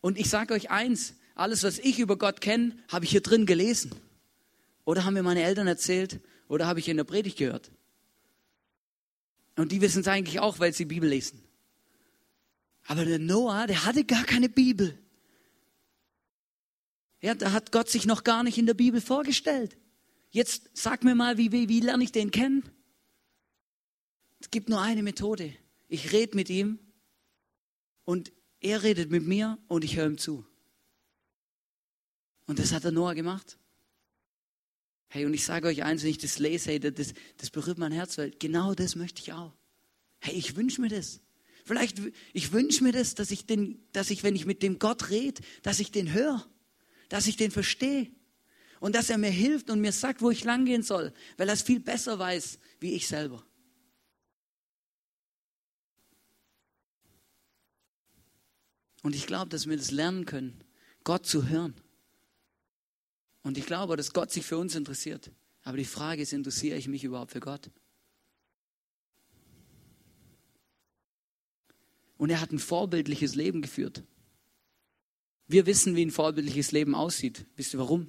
Und 0.00 0.16
ich 0.16 0.30
sage 0.30 0.54
euch 0.54 0.70
eins, 0.70 1.12
alles, 1.34 1.62
was 1.62 1.78
ich 1.78 1.98
über 1.98 2.16
Gott 2.16 2.40
kenne, 2.40 2.74
habe 2.88 3.04
ich 3.04 3.10
hier 3.10 3.20
drin 3.20 3.44
gelesen. 3.44 3.94
Oder 4.86 5.04
haben 5.04 5.12
mir 5.12 5.22
meine 5.22 5.42
Eltern 5.42 5.66
erzählt 5.66 6.20
oder 6.48 6.66
habe 6.66 6.80
ich 6.80 6.88
in 6.88 6.96
der 6.96 7.04
Predigt 7.04 7.36
gehört. 7.36 7.70
Und 9.56 9.72
die 9.72 9.82
wissen 9.82 10.00
es 10.00 10.08
eigentlich 10.08 10.40
auch, 10.40 10.58
weil 10.58 10.72
sie 10.72 10.86
Bibel 10.86 11.06
lesen. 11.06 11.44
Aber 12.86 13.04
der 13.04 13.18
Noah, 13.18 13.66
der 13.66 13.84
hatte 13.84 14.02
gar 14.02 14.24
keine 14.24 14.48
Bibel. 14.48 14.98
Ja, 17.20 17.34
da 17.34 17.52
hat 17.52 17.72
Gott 17.72 17.90
sich 17.90 18.06
noch 18.06 18.24
gar 18.24 18.42
nicht 18.42 18.56
in 18.56 18.64
der 18.64 18.72
Bibel 18.72 19.02
vorgestellt. 19.02 19.76
Jetzt 20.30 20.70
sag 20.72 21.04
mir 21.04 21.14
mal, 21.14 21.36
wie, 21.36 21.52
wie, 21.52 21.68
wie 21.68 21.80
lerne 21.80 22.04
ich 22.04 22.12
den 22.12 22.30
kennen? 22.30 22.62
Es 24.40 24.50
gibt 24.50 24.70
nur 24.70 24.80
eine 24.80 25.02
Methode. 25.02 25.54
Ich 25.94 26.10
rede 26.10 26.34
mit 26.34 26.50
ihm 26.50 26.80
und 28.04 28.32
er 28.58 28.82
redet 28.82 29.12
mit 29.12 29.24
mir 29.24 29.60
und 29.68 29.84
ich 29.84 29.96
höre 29.96 30.06
ihm 30.06 30.18
zu. 30.18 30.44
Und 32.46 32.58
das 32.58 32.72
hat 32.72 32.82
der 32.82 32.90
Noah 32.90 33.14
gemacht. 33.14 33.60
Hey, 35.06 35.24
und 35.24 35.34
ich 35.34 35.44
sage 35.44 35.68
euch 35.68 35.84
eins, 35.84 36.02
wenn 36.02 36.10
ich 36.10 36.18
das 36.18 36.40
lese, 36.40 36.70
hey, 36.70 36.80
das, 36.80 37.14
das 37.36 37.50
berührt 37.50 37.78
mein 37.78 37.92
Herz, 37.92 38.18
weil 38.18 38.32
genau 38.32 38.74
das 38.74 38.96
möchte 38.96 39.22
ich 39.22 39.34
auch. 39.34 39.54
Hey, 40.18 40.34
ich 40.34 40.56
wünsche 40.56 40.80
mir 40.80 40.88
das. 40.88 41.20
Vielleicht, 41.64 42.00
ich 42.32 42.50
wünsche 42.50 42.82
mir 42.82 42.90
das, 42.90 43.14
dass 43.14 43.30
ich, 43.30 43.46
den, 43.46 43.80
dass 43.92 44.10
ich, 44.10 44.24
wenn 44.24 44.34
ich 44.34 44.46
mit 44.46 44.64
dem 44.64 44.80
Gott 44.80 45.10
rede, 45.10 45.42
dass 45.62 45.78
ich 45.78 45.92
den 45.92 46.12
höre, 46.12 46.44
dass 47.08 47.28
ich 47.28 47.36
den 47.36 47.52
verstehe 47.52 48.10
und 48.80 48.96
dass 48.96 49.10
er 49.10 49.18
mir 49.18 49.30
hilft 49.30 49.70
und 49.70 49.80
mir 49.80 49.92
sagt, 49.92 50.22
wo 50.22 50.32
ich 50.32 50.42
langgehen 50.42 50.82
soll, 50.82 51.12
weil 51.36 51.46
er 51.46 51.54
es 51.54 51.62
viel 51.62 51.78
besser 51.78 52.18
weiß, 52.18 52.58
wie 52.80 52.94
ich 52.94 53.06
selber. 53.06 53.46
Und 59.04 59.14
ich 59.14 59.26
glaube, 59.26 59.50
dass 59.50 59.68
wir 59.68 59.76
das 59.76 59.90
lernen 59.90 60.24
können, 60.24 60.64
Gott 61.04 61.26
zu 61.26 61.46
hören. 61.46 61.74
Und 63.42 63.58
ich 63.58 63.66
glaube, 63.66 63.98
dass 63.98 64.14
Gott 64.14 64.32
sich 64.32 64.46
für 64.46 64.56
uns 64.56 64.74
interessiert. 64.74 65.30
Aber 65.62 65.76
die 65.76 65.84
Frage 65.84 66.22
ist, 66.22 66.32
interessiere 66.32 66.78
ich 66.78 66.88
mich 66.88 67.04
überhaupt 67.04 67.32
für 67.32 67.40
Gott? 67.40 67.70
Und 72.16 72.30
er 72.30 72.40
hat 72.40 72.50
ein 72.50 72.58
vorbildliches 72.58 73.34
Leben 73.34 73.60
geführt. 73.60 74.02
Wir 75.48 75.66
wissen, 75.66 75.96
wie 75.96 76.06
ein 76.06 76.10
vorbildliches 76.10 76.72
Leben 76.72 76.94
aussieht. 76.94 77.44
Wisst 77.56 77.74
ihr 77.74 77.80
warum? 77.80 78.08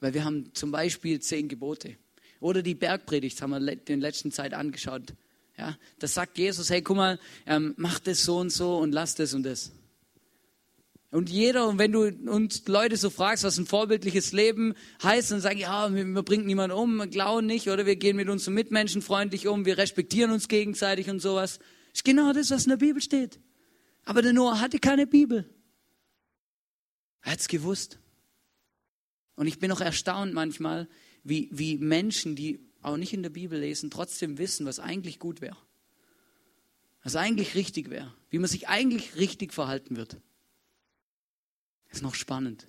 Weil 0.00 0.14
wir 0.14 0.24
haben 0.24 0.54
zum 0.54 0.70
Beispiel 0.70 1.20
zehn 1.20 1.46
Gebote. 1.46 1.98
Oder 2.40 2.62
die 2.62 2.74
Bergpredigt 2.74 3.42
haben 3.42 3.50
wir 3.50 3.58
in 3.58 3.84
der 3.84 3.96
letzten 3.98 4.32
Zeit 4.32 4.54
angeschaut. 4.54 5.12
Ja, 5.58 5.76
da 5.98 6.06
sagt 6.06 6.38
Jesus, 6.38 6.70
hey, 6.70 6.80
guck 6.80 6.96
mal, 6.96 7.20
ähm, 7.44 7.74
mach 7.76 7.98
das 7.98 8.24
so 8.24 8.38
und 8.38 8.48
so 8.48 8.78
und 8.78 8.92
lass 8.92 9.14
das 9.14 9.34
und 9.34 9.42
das. 9.42 9.72
Und 11.12 11.28
jeder, 11.28 11.68
und 11.68 11.78
wenn 11.78 11.92
du 11.92 12.06
uns 12.30 12.66
Leute 12.66 12.96
so 12.96 13.10
fragst, 13.10 13.44
was 13.44 13.58
ein 13.58 13.66
vorbildliches 13.66 14.32
Leben 14.32 14.74
heißt, 15.02 15.30
dann 15.30 15.42
sagen, 15.42 15.58
ja, 15.58 15.94
wir, 15.94 16.06
wir 16.06 16.22
bringen 16.22 16.46
niemanden 16.46 16.74
um, 16.74 16.96
wir 16.96 17.06
klauen 17.06 17.44
nicht, 17.44 17.68
oder 17.68 17.84
wir 17.84 17.96
gehen 17.96 18.16
mit 18.16 18.30
unseren 18.30 18.54
Mitmenschen 18.54 19.02
freundlich 19.02 19.46
um, 19.46 19.66
wir 19.66 19.76
respektieren 19.76 20.30
uns 20.30 20.48
gegenseitig 20.48 21.10
und 21.10 21.20
sowas. 21.20 21.58
Ist 21.92 22.06
genau 22.06 22.32
das, 22.32 22.50
was 22.50 22.64
in 22.64 22.70
der 22.70 22.78
Bibel 22.78 23.02
steht. 23.02 23.40
Aber 24.06 24.22
der 24.22 24.32
Noah 24.32 24.58
hatte 24.58 24.78
keine 24.78 25.06
Bibel. 25.06 25.44
Er 27.20 27.32
hat's 27.32 27.46
gewusst. 27.46 27.98
Und 29.36 29.46
ich 29.46 29.58
bin 29.58 29.70
auch 29.70 29.82
erstaunt 29.82 30.32
manchmal, 30.32 30.88
wie, 31.24 31.50
wie 31.52 31.76
Menschen, 31.76 32.36
die 32.36 32.58
auch 32.80 32.96
nicht 32.96 33.12
in 33.12 33.22
der 33.22 33.28
Bibel 33.28 33.60
lesen, 33.60 33.90
trotzdem 33.90 34.38
wissen, 34.38 34.64
was 34.64 34.80
eigentlich 34.80 35.18
gut 35.18 35.42
wäre. 35.42 35.58
Was 37.02 37.16
eigentlich 37.16 37.54
richtig 37.54 37.90
wäre. 37.90 38.14
Wie 38.30 38.38
man 38.38 38.48
sich 38.48 38.68
eigentlich 38.68 39.16
richtig 39.16 39.52
verhalten 39.52 39.98
wird. 39.98 40.16
Ist 41.92 42.02
noch 42.02 42.14
spannend. 42.14 42.66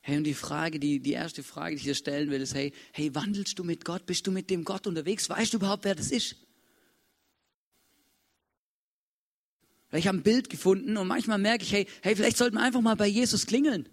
Hey, 0.00 0.16
und 0.16 0.24
die 0.24 0.34
Frage, 0.34 0.78
die, 0.78 1.00
die 1.00 1.12
erste 1.12 1.42
Frage, 1.42 1.74
die 1.74 1.80
ich 1.80 1.84
dir 1.84 1.96
stellen 1.96 2.30
will, 2.30 2.40
ist, 2.40 2.54
hey, 2.54 2.72
hey, 2.92 3.12
wandelst 3.16 3.58
du 3.58 3.64
mit 3.64 3.84
Gott? 3.84 4.06
Bist 4.06 4.24
du 4.28 4.30
mit 4.30 4.50
dem 4.50 4.62
Gott 4.62 4.86
unterwegs? 4.86 5.28
Weißt 5.28 5.52
du 5.52 5.56
überhaupt, 5.56 5.84
wer 5.84 5.96
das 5.96 6.12
ist? 6.12 6.36
Ich 9.92 10.06
habe 10.06 10.18
ein 10.18 10.22
Bild 10.22 10.48
gefunden 10.48 10.96
und 10.96 11.08
manchmal 11.08 11.38
merke 11.38 11.64
ich, 11.64 11.72
hey, 11.72 11.86
hey, 12.02 12.14
vielleicht 12.14 12.36
sollten 12.36 12.56
wir 12.56 12.62
einfach 12.62 12.80
mal 12.80 12.94
bei 12.94 13.08
Jesus 13.08 13.46
klingeln. 13.46 13.88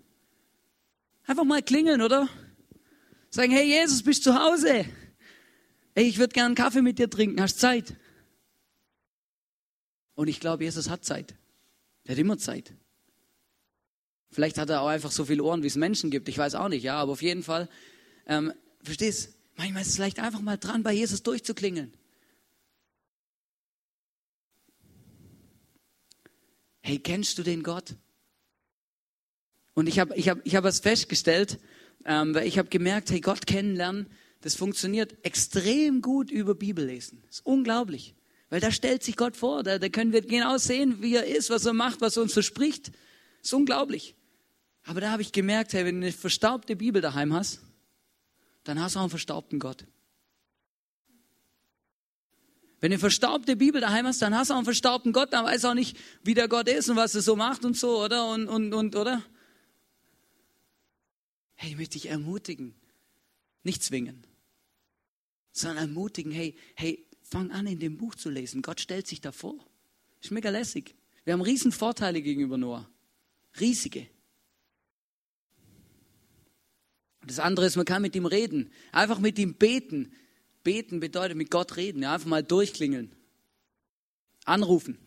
Einfach 1.26 1.46
mal 1.46 1.64
klingeln, 1.64 2.02
oder? 2.02 2.30
Sagen, 3.32 3.52
hey 3.52 3.66
Jesus, 3.66 4.04
bist 4.04 4.24
du 4.26 4.32
zu 4.32 4.40
Hause? 4.40 4.86
Hey, 5.96 6.06
ich 6.06 6.20
würde 6.20 6.34
gern 6.34 6.48
einen 6.48 6.56
Kaffee 6.56 6.84
mit 6.84 7.00
dir 7.00 7.10
trinken, 7.10 7.42
hast 7.42 7.60
Zeit? 7.60 7.96
Und 10.16 10.28
ich 10.28 10.40
glaube, 10.40 10.64
Jesus 10.64 10.90
hat 10.90 11.06
Zeit. 11.06 11.36
Er 12.06 12.14
hat 12.14 12.20
immer 12.20 12.38
Zeit. 12.38 12.74
Vielleicht 14.32 14.58
hat 14.58 14.70
er 14.70 14.82
auch 14.82 14.88
einfach 14.88 15.12
so 15.12 15.26
viele 15.26 15.44
Ohren, 15.44 15.64
wie 15.64 15.68
es 15.68 15.76
Menschen 15.76 16.12
gibt. 16.12 16.28
Ich 16.28 16.38
weiß 16.38 16.56
auch 16.56 16.68
nicht, 16.68 16.84
ja, 16.84 16.96
aber 16.96 17.12
auf 17.12 17.22
jeden 17.22 17.44
Fall, 17.44 17.70
ähm, 18.26 18.52
verstehst 18.82 19.34
Manchmal 19.56 19.84
ist 19.84 19.90
es 19.90 19.96
vielleicht 19.96 20.20
einfach 20.20 20.42
mal 20.42 20.58
dran, 20.58 20.84
bei 20.84 20.94
Jesus 20.94 21.24
durchzuklingeln. 21.24 21.94
Hey, 26.82 27.00
kennst 27.00 27.38
du 27.38 27.44
den 27.44 27.64
Gott? 27.64 27.96
Und 29.74 29.88
ich 29.88 30.00
habe 30.00 30.16
ich 30.16 30.30
hab, 30.30 30.46
ich 30.46 30.56
hab 30.56 30.64
was 30.64 30.80
festgestellt, 30.80 31.60
ähm, 32.06 32.36
weil 32.36 32.48
ich 32.48 32.58
habe 32.58 32.70
gemerkt, 32.70 33.10
hey, 33.10 33.22
Gott 33.22 33.48
kennenlernen, 33.48 34.08
das 34.42 34.56
funktioniert 34.56 35.16
extrem 35.26 36.02
gut 36.02 36.30
über 36.30 36.54
Bibellesen. 36.54 37.22
Das 37.28 37.38
ist 37.38 37.46
unglaublich. 37.46 38.16
Weil 38.54 38.60
da 38.60 38.72
stellt 38.72 39.02
sich 39.02 39.18
Gott 39.18 39.36
vor, 39.36 39.64
da, 39.64 39.80
da 39.80 39.90
können 39.90 40.14
wir 40.14 40.22
genau 40.22 40.60
sehen, 40.60 41.02
wie 41.02 41.16
er 41.16 41.26
ist, 41.26 41.50
was 41.50 41.66
er 41.66 41.74
macht, 41.74 42.02
was 42.02 42.18
er 42.18 42.22
uns 42.22 42.34
verspricht. 42.34 42.90
Das 42.90 43.48
ist 43.48 43.54
unglaublich. 43.54 44.14
Aber 44.84 45.02
da 45.02 45.10
habe 45.10 45.24
ich 45.24 45.32
gemerkt, 45.32 45.74
hey, 45.74 45.86
wenn 45.86 46.00
du 46.00 46.06
eine 46.06 46.12
verstaubte 46.12 46.76
Bibel 46.76 47.02
daheim 47.02 47.34
hast, 47.34 47.62
dann 48.64 48.80
hast 48.80 48.94
du 48.94 49.00
auch 49.00 49.06
einen 49.06 49.10
verstaubten 49.10 49.58
Gott. 49.58 49.88
Wenn 52.80 52.92
du 52.92 52.94
eine 52.94 53.00
verstaubte 53.00 53.56
Bibel 53.56 53.82
daheim 53.82 54.06
hast, 54.06 54.22
dann 54.22 54.36
hast 54.36 54.52
du 54.52 54.54
auch 54.54 54.60
einen 54.60 54.66
verstaubten 54.66 55.14
Gott, 55.14 55.34
dann 55.34 55.46
weiß 55.46 55.66
auch 55.66 55.74
nicht, 55.74 55.98
wie 56.22 56.36
der 56.36 56.48
Gott 56.48 56.70
ist 56.70 56.88
und 56.90 56.96
was 56.96 57.16
er 57.16 57.24
so 57.24 57.36
macht 57.36 57.66
und 57.66 57.76
so, 57.76 58.04
oder? 58.04 58.30
Und, 58.30 58.48
und, 58.48 58.72
und, 58.72 58.96
oder? 58.96 59.24
Hey, 61.56 61.72
ich 61.72 61.78
möchte 61.78 61.94
dich 61.94 62.08
ermutigen, 62.08 62.76
nicht 63.64 63.82
zwingen, 63.82 64.28
sondern 65.54 65.88
ermutigen, 65.88 66.32
hey, 66.32 66.56
hey, 66.76 67.04
fang 67.34 67.50
an, 67.50 67.66
in 67.66 67.80
dem 67.80 67.98
Buch 67.98 68.14
zu 68.14 68.30
lesen. 68.30 68.62
Gott 68.62 68.80
stellt 68.80 69.08
sich 69.08 69.20
davor. 69.20 69.56
Ist 70.22 70.30
mega 70.30 70.52
lässig. 70.52 70.94
Wir 71.26 71.34
haben 71.34 71.42
riesen 71.42 71.72
Vorteile 71.72 72.22
gegenüber 72.22 72.58
Noah. 72.60 72.88
Riesige. 73.60 74.08
Das 77.26 77.40
andere 77.40 77.66
ist, 77.66 77.76
man 77.76 77.86
kann 77.86 78.04
mit 78.04 78.16
ihm 78.16 78.28
reden. 78.28 78.72
Einfach 78.92 79.18
mit 79.18 79.40
ihm 79.40 79.56
beten. 79.56 80.12
Beten 80.64 81.00
bedeutet 81.00 81.36
mit 81.36 81.50
Gott 81.50 81.76
reden. 81.76 82.04
Ja, 82.04 82.14
einfach 82.14 82.28
mal 82.28 82.44
durchklingeln. 82.44 83.12
Anrufen. 84.46 85.00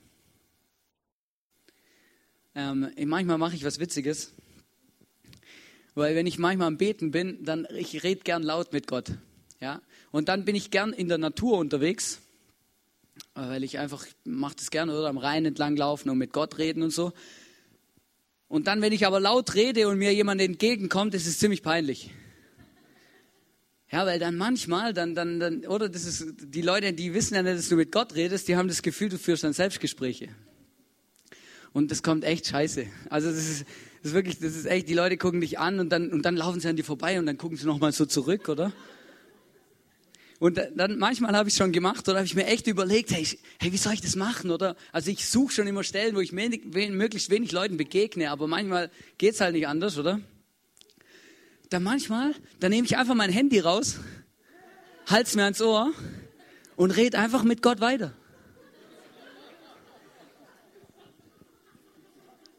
Ähm, 2.57 2.91
manchmal 3.05 3.39
mache 3.39 3.55
ich 3.55 3.65
was 3.65 3.79
Witziges. 3.79 4.33
Weil 5.95 6.17
wenn 6.17 6.27
ich 6.27 6.39
manchmal 6.39 6.67
am 6.67 6.77
Beten 6.77 7.13
bin, 7.13 7.45
dann 7.45 7.69
ich 7.71 8.03
rede 8.03 8.23
gern 8.23 8.43
laut 8.43 8.73
mit 8.73 8.89
Gott. 8.89 9.13
Ja? 9.61 9.81
Und 10.11 10.29
dann 10.29 10.45
bin 10.45 10.55
ich 10.55 10.71
gern 10.71 10.93
in 10.93 11.09
der 11.09 11.19
Natur 11.19 11.59
unterwegs, 11.59 12.21
weil 13.35 13.65
ich 13.65 13.79
einfach 13.79 14.07
mache 14.25 14.57
das 14.57 14.71
gerne 14.71 14.97
oder 14.97 15.09
am 15.09 15.19
Rhein 15.19 15.45
entlang 15.45 15.77
laufen 15.77 16.11
und 16.11 16.19
mit 16.19 16.33
Gott 16.33 16.59
reden 16.59 16.83
und 16.83 16.91
so. 16.91 17.13
Und 18.49 18.67
dann, 18.67 18.81
wenn 18.81 18.93
ich 18.93 19.07
aber 19.07 19.21
laut 19.21 19.55
rede 19.55 19.89
und 19.89 19.99
mir 19.99 20.15
jemand 20.15 20.41
entgegenkommt, 20.41 21.15
ist 21.15 21.27
es 21.27 21.39
ziemlich 21.39 21.63
peinlich. 21.63 22.11
Ja, 23.91 24.05
weil 24.05 24.19
dann 24.19 24.37
manchmal, 24.37 24.93
dann, 24.93 25.15
dann, 25.15 25.39
dann, 25.39 25.67
oder 25.67 25.89
das 25.89 26.05
ist, 26.05 26.35
die 26.39 26.63
Leute, 26.63 26.93
die 26.93 27.15
wissen 27.15 27.35
ja 27.35 27.43
nicht, 27.43 27.57
dass 27.57 27.69
du 27.69 27.77
mit 27.77 27.93
Gott 27.93 28.15
redest, 28.15 28.49
die 28.49 28.57
haben 28.57 28.69
das 28.69 28.83
Gefühl, 28.83 29.09
du 29.09 29.19
führst 29.19 29.45
dann 29.45 29.53
Selbstgespräche. 29.53 30.29
Und 31.73 31.91
das 31.91 32.03
kommt 32.03 32.25
echt 32.25 32.47
scheiße. 32.47 32.87
Also 33.11 33.29
das 33.31 33.49
ist, 33.49 33.67
das 34.03 34.11
ist 34.11 34.15
wirklich, 34.15 34.39
das 34.39 34.57
ist 34.57 34.67
echt, 34.67 34.89
die 34.89 34.95
Leute 34.95 35.17
gucken 35.17 35.41
dich 35.41 35.59
an 35.59 35.79
und 35.79 35.91
dann, 35.91 36.11
und 36.11 36.23
dann 36.23 36.37
laufen 36.37 36.59
sie 36.59 36.69
an 36.69 36.77
dir 36.77 36.85
vorbei 36.85 37.19
und 37.19 37.27
dann 37.27 37.39
gucken 37.39 37.57
sie 37.57 37.67
nochmal 37.67 37.93
so 37.93 38.07
zurück, 38.07 38.49
oder? 38.49 38.73
Und 40.39 40.61
dann 40.75 40.99
manchmal 40.99 41.35
habe 41.35 41.49
ich 41.49 41.55
schon 41.55 41.73
gemacht 41.73 42.07
oder 42.09 42.19
habe 42.19 42.27
ich 42.27 42.35
mir 42.35 42.47
echt 42.47 42.67
überlegt, 42.67 43.11
hey, 43.11 43.27
hey, 43.59 43.73
wie 43.73 43.77
soll 43.79 43.95
ich 43.95 44.03
das 44.03 44.17
machen? 44.17 44.51
Oder 44.51 44.77
also 44.93 45.11
ich 45.11 45.27
suche 45.27 45.53
schon 45.53 45.67
immer 45.67 45.83
Stellen, 45.83 46.15
wo 46.15 46.21
ich 46.21 46.33
möglichst 46.33 47.31
wenig 47.31 47.53
Leuten 47.53 47.77
begegne, 47.79 48.31
aber 48.31 48.47
manchmal 48.47 48.91
geht 49.17 49.35
es 49.35 49.41
halt 49.41 49.55
nicht 49.55 49.67
anders, 49.67 49.97
oder? 49.99 50.21
Dann 51.71 51.83
manchmal, 51.83 52.35
dann 52.61 52.71
nehme 52.71 52.87
ich 52.87 52.97
einfach 52.97 53.15
mein 53.15 53.31
Handy 53.31 53.61
raus, 53.61 53.99
halte 55.07 55.29
es 55.29 55.35
mir 55.35 55.45
ans 55.45 55.61
Ohr 55.63 55.93
und 56.77 56.91
rede 56.91 57.19
einfach 57.19 57.43
mit 57.43 57.63
Gott 57.63 57.81
weiter. 57.81 58.13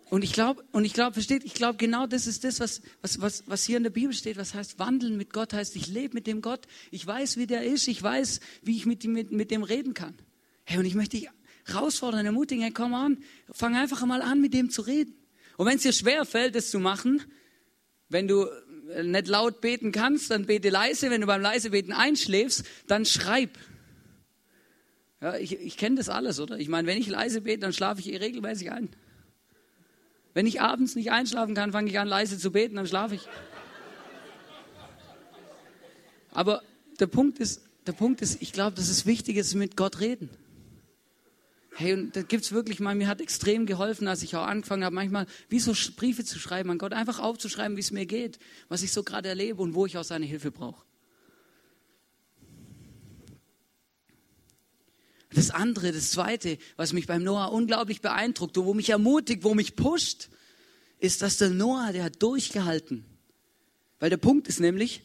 Und 0.10 0.24
ich 0.24 0.32
glaube, 0.32 0.64
und 0.72 0.86
ich 0.86 0.94
glaube, 0.94 1.14
versteht, 1.14 1.44
ich 1.44 1.54
glaube, 1.54 1.78
genau 1.78 2.08
das 2.08 2.28
ist 2.28 2.46
das, 2.46 2.60
was, 2.62 2.82
was, 3.02 3.20
was, 3.20 3.44
was 3.48 3.66
hier 3.66 3.78
in 3.78 3.84
der 3.84 3.90
Bibel 3.90 4.14
steht. 4.14 4.38
Was 4.38 4.54
heißt 4.54 4.80
wandeln 4.80 5.18
mit 5.18 5.34
Gott? 5.34 5.54
Heißt, 5.54 5.76
ich 5.76 5.88
lebe 5.88 6.14
mit 6.14 6.28
dem 6.28 6.42
Gott. 6.42 6.66
Ich 6.92 7.06
weiß, 7.06 7.36
wie 7.38 7.46
der 7.46 7.64
ist. 7.64 7.88
Ich 7.88 8.02
weiß, 8.02 8.40
wie 8.62 8.78
ich 8.78 8.86
mit, 8.86 9.04
mit, 9.04 9.32
mit 9.32 9.52
dem 9.52 9.64
reden 9.64 9.94
kann. 9.94 10.16
Hey, 10.64 10.78
und 10.78 10.86
ich 10.86 10.96
möchte 10.96 11.18
dich 11.18 11.30
herausfordern, 11.66 12.26
ermutigen, 12.26 12.64
hey, 12.64 12.72
komm 12.72 12.94
an, 12.94 13.18
fang 13.52 13.76
einfach 13.76 14.06
mal 14.06 14.22
an, 14.22 14.40
mit 14.40 14.54
dem 14.54 14.70
zu 14.70 14.82
reden. 14.82 15.14
Und 15.58 15.66
wenn 15.66 15.76
es 15.76 15.84
dir 15.84 15.92
schwer 15.92 16.24
fällt, 16.24 16.56
das 16.56 16.70
zu 16.70 16.80
machen, 16.80 17.22
wenn 18.08 18.30
du 18.30 18.48
nicht 19.04 19.28
laut 19.28 19.60
beten 19.60 19.92
kannst, 19.92 20.32
dann 20.32 20.46
bete 20.46 20.70
leise. 20.70 21.10
Wenn 21.10 21.20
du 21.20 21.28
beim 21.28 21.42
leise 21.42 21.72
beten 21.72 21.92
einschläfst, 21.92 22.64
dann 22.88 23.06
schreib. 23.06 23.58
Ja, 25.20 25.36
ich, 25.36 25.60
ich 25.60 25.76
kenne 25.76 25.98
das 25.98 26.08
alles, 26.08 26.40
oder? 26.40 26.58
Ich 26.58 26.70
meine, 26.70 26.88
wenn 26.88 26.98
ich 26.98 27.08
leise 27.08 27.42
bete, 27.42 27.60
dann 27.60 27.74
schlafe 27.74 28.00
ich 28.00 28.08
regelmäßig 28.22 28.72
ein. 28.72 28.90
Wenn 30.38 30.46
ich 30.46 30.62
abends 30.62 30.94
nicht 30.94 31.10
einschlafen 31.10 31.56
kann, 31.56 31.72
fange 31.72 31.90
ich 31.90 31.98
an 31.98 32.08
leise 32.08 32.38
zu 32.38 32.52
beten, 32.52 32.76
dann 32.76 32.86
schlafe 32.86 33.16
ich. 33.16 33.28
Aber 36.30 36.62
der 37.00 37.08
Punkt 37.08 37.40
ist, 37.40 37.64
der 37.88 37.94
Punkt 37.94 38.22
ist, 38.22 38.40
ich 38.40 38.54
glaube, 38.54 38.76
dass 38.76 38.88
es 38.88 39.08
wichtig 39.08 39.38
ist, 39.38 39.56
mit 39.56 39.76
Gott 39.76 40.00
reden. 40.00 40.30
Hey, 41.76 41.94
und 41.94 42.16
da 42.16 42.22
gibt 42.22 42.44
es 42.44 42.52
wirklich 42.52 42.80
mal, 42.80 42.94
mir 42.94 43.08
hat 43.08 43.20
extrem 43.20 43.66
geholfen, 43.66 44.08
als 44.08 44.22
ich 44.22 44.36
auch 44.36 44.46
angefangen 44.46 44.84
habe, 44.86 44.94
manchmal 44.94 45.26
wie 45.50 45.60
so 45.60 45.74
Briefe 45.96 46.24
zu 46.24 46.38
schreiben 46.38 46.70
an 46.70 46.78
Gott, 46.78 46.94
einfach 46.94 47.18
aufzuschreiben, 47.18 47.76
wie 47.76 47.82
es 47.82 47.90
mir 47.90 48.06
geht, 48.06 48.38
was 48.70 48.84
ich 48.84 48.92
so 48.92 49.02
gerade 49.02 49.30
erlebe 49.30 49.60
und 49.64 49.74
wo 49.74 49.88
ich 49.88 49.98
auch 49.98 50.04
seine 50.04 50.28
Hilfe 50.28 50.52
brauche. 50.52 50.87
Das 55.34 55.52
andere, 55.52 55.92
das 55.92 56.12
zweite, 56.12 56.58
was 56.78 56.94
mich 56.94 57.06
beim 57.08 57.24
Noah 57.24 57.52
unglaublich 57.52 58.02
beeindruckt 58.02 58.58
und 58.58 58.66
wo 58.66 58.74
mich 58.74 58.90
ermutigt, 58.90 59.44
wo 59.44 59.54
mich 59.54 59.76
pusht, 59.76 60.30
ist, 61.00 61.22
dass 61.22 61.38
der 61.38 61.50
Noah, 61.50 61.92
der 61.92 62.06
hat 62.06 62.22
durchgehalten. 62.22 63.06
Weil 64.00 64.10
der 64.10 64.18
Punkt 64.18 64.48
ist 64.48 64.60
nämlich, 64.60 65.04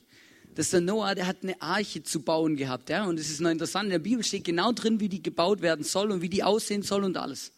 dass 0.55 0.71
der 0.71 0.81
Noah, 0.81 1.15
der 1.15 1.27
hat 1.27 1.39
eine 1.43 1.61
Arche 1.61 2.03
zu 2.03 2.23
bauen 2.23 2.57
gehabt. 2.57 2.91
Ja? 2.91 3.05
Und 3.05 3.19
es 3.19 3.31
ist 3.31 3.41
noch 3.41 3.51
interessant, 3.51 3.87
in 3.87 3.91
der 3.91 3.99
Bibel 3.99 4.23
steht 4.23 4.45
genau 4.45 4.73
drin, 4.73 5.01
wie 5.01 5.09
die 5.09 5.23
gebaut 5.23 5.63
werden 5.63 5.85
soll 5.85 6.11
und 6.11 6.23
wie 6.23 6.29
die 6.29 6.45
aussehen 6.45 6.83
soll 6.83 7.05
und 7.05 7.17
alles. 7.17 7.53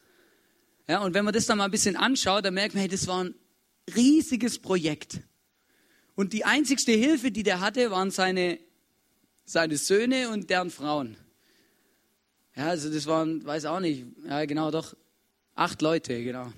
Ja, 0.87 1.03
und 1.03 1.15
wenn 1.15 1.25
man 1.25 1.33
das 1.33 1.47
dann 1.47 1.59
mal 1.59 1.65
ein 1.65 1.71
bisschen 1.71 1.97
anschaut, 1.97 2.45
dann 2.45 2.55
merkt 2.55 2.75
man, 2.75 2.81
hey, 2.81 2.89
das 2.89 3.07
war 3.07 3.25
ein 3.25 3.35
riesiges 3.97 4.59
Projekt. 4.59 5.21
Und 6.15 6.33
die 6.33 6.45
einzigste 6.45 6.93
Hilfe, 6.93 7.31
die 7.31 7.43
der 7.43 7.61
hatte, 7.61 7.91
waren 7.91 8.11
seine, 8.11 8.59
seine 9.45 9.77
Söhne 9.79 10.29
und 10.29 10.51
deren 10.51 10.71
Frauen. 10.71 11.17
Ja, 12.57 12.69
also 12.69 12.93
das 12.93 13.07
waren, 13.07 13.45
weiß 13.45 13.65
auch 13.65 13.81
nicht, 13.81 14.05
ja 14.29 14.45
genau, 14.45 14.71
doch, 14.71 14.97
acht 15.55 15.83
Leute, 15.83 16.23
genau. 16.23 16.53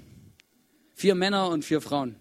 Vier 0.95 1.15
Männer 1.15 1.49
und 1.49 1.65
vier 1.65 1.81
Frauen. 1.81 2.17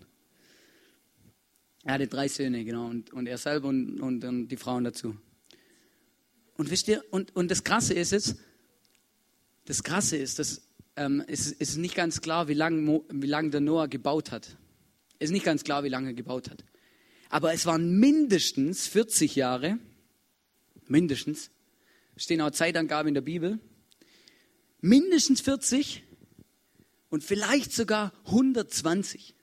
Er 1.83 1.95
hatte 1.95 2.07
drei 2.07 2.27
Söhne, 2.27 2.63
genau, 2.63 2.87
und, 2.87 3.11
und 3.13 3.27
er 3.27 3.37
selber 3.37 3.67
und, 3.67 3.99
und, 3.99 4.23
und 4.23 4.47
die 4.47 4.57
Frauen 4.57 4.83
dazu. 4.85 5.17
Und 6.57 6.71
wisst 6.71 6.87
ihr, 6.87 7.03
und, 7.11 7.35
und 7.35 7.51
das 7.51 7.63
Krasse 7.63 7.93
ist 7.93 8.11
jetzt, 8.11 8.37
das 9.65 9.83
Krasse 9.83 10.17
ist, 10.17 10.39
dass 10.39 10.61
ähm, 10.95 11.23
es 11.27 11.51
ist 11.51 11.77
nicht 11.77 11.95
ganz 11.95 12.21
klar, 12.21 12.47
wie 12.47 12.53
lange 12.53 13.03
wie 13.09 13.27
lang 13.27 13.51
der 13.51 13.61
Noah 13.61 13.87
gebaut 13.87 14.31
hat. 14.31 14.57
Es 15.19 15.29
ist 15.29 15.31
nicht 15.31 15.45
ganz 15.45 15.63
klar, 15.63 15.83
wie 15.83 15.89
lange 15.89 16.09
er 16.09 16.13
gebaut 16.13 16.49
hat. 16.49 16.63
Aber 17.29 17.53
es 17.53 17.65
waren 17.65 17.99
mindestens 17.99 18.87
40 18.87 19.35
Jahre, 19.35 19.77
mindestens, 20.87 21.51
stehen 22.17 22.41
auch 22.41 22.51
Zeitangaben 22.51 23.09
in 23.09 23.13
der 23.13 23.21
Bibel, 23.21 23.59
mindestens 24.81 25.41
40 25.41 26.03
und 27.09 27.23
vielleicht 27.23 27.73
sogar 27.73 28.13
120. 28.25 29.35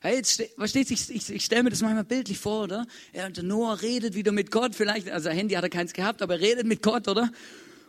Hey, 0.00 0.16
jetzt, 0.16 0.42
versteht 0.58 0.90
ich, 0.90 1.08
ich, 1.08 1.30
ich 1.30 1.44
stelle 1.44 1.62
mir 1.62 1.70
das 1.70 1.80
manchmal 1.80 2.04
bildlich 2.04 2.38
vor, 2.38 2.64
oder? 2.64 2.86
Ja, 3.14 3.28
der 3.30 3.42
Noah 3.42 3.80
redet 3.80 4.14
wieder 4.14 4.32
mit 4.32 4.50
Gott, 4.50 4.74
vielleicht, 4.74 5.08
also 5.08 5.30
Handy 5.30 5.54
hat 5.54 5.64
er 5.64 5.70
keins 5.70 5.94
gehabt, 5.94 6.20
aber 6.20 6.34
er 6.34 6.40
redet 6.40 6.66
mit 6.66 6.82
Gott, 6.82 7.08
oder? 7.08 7.30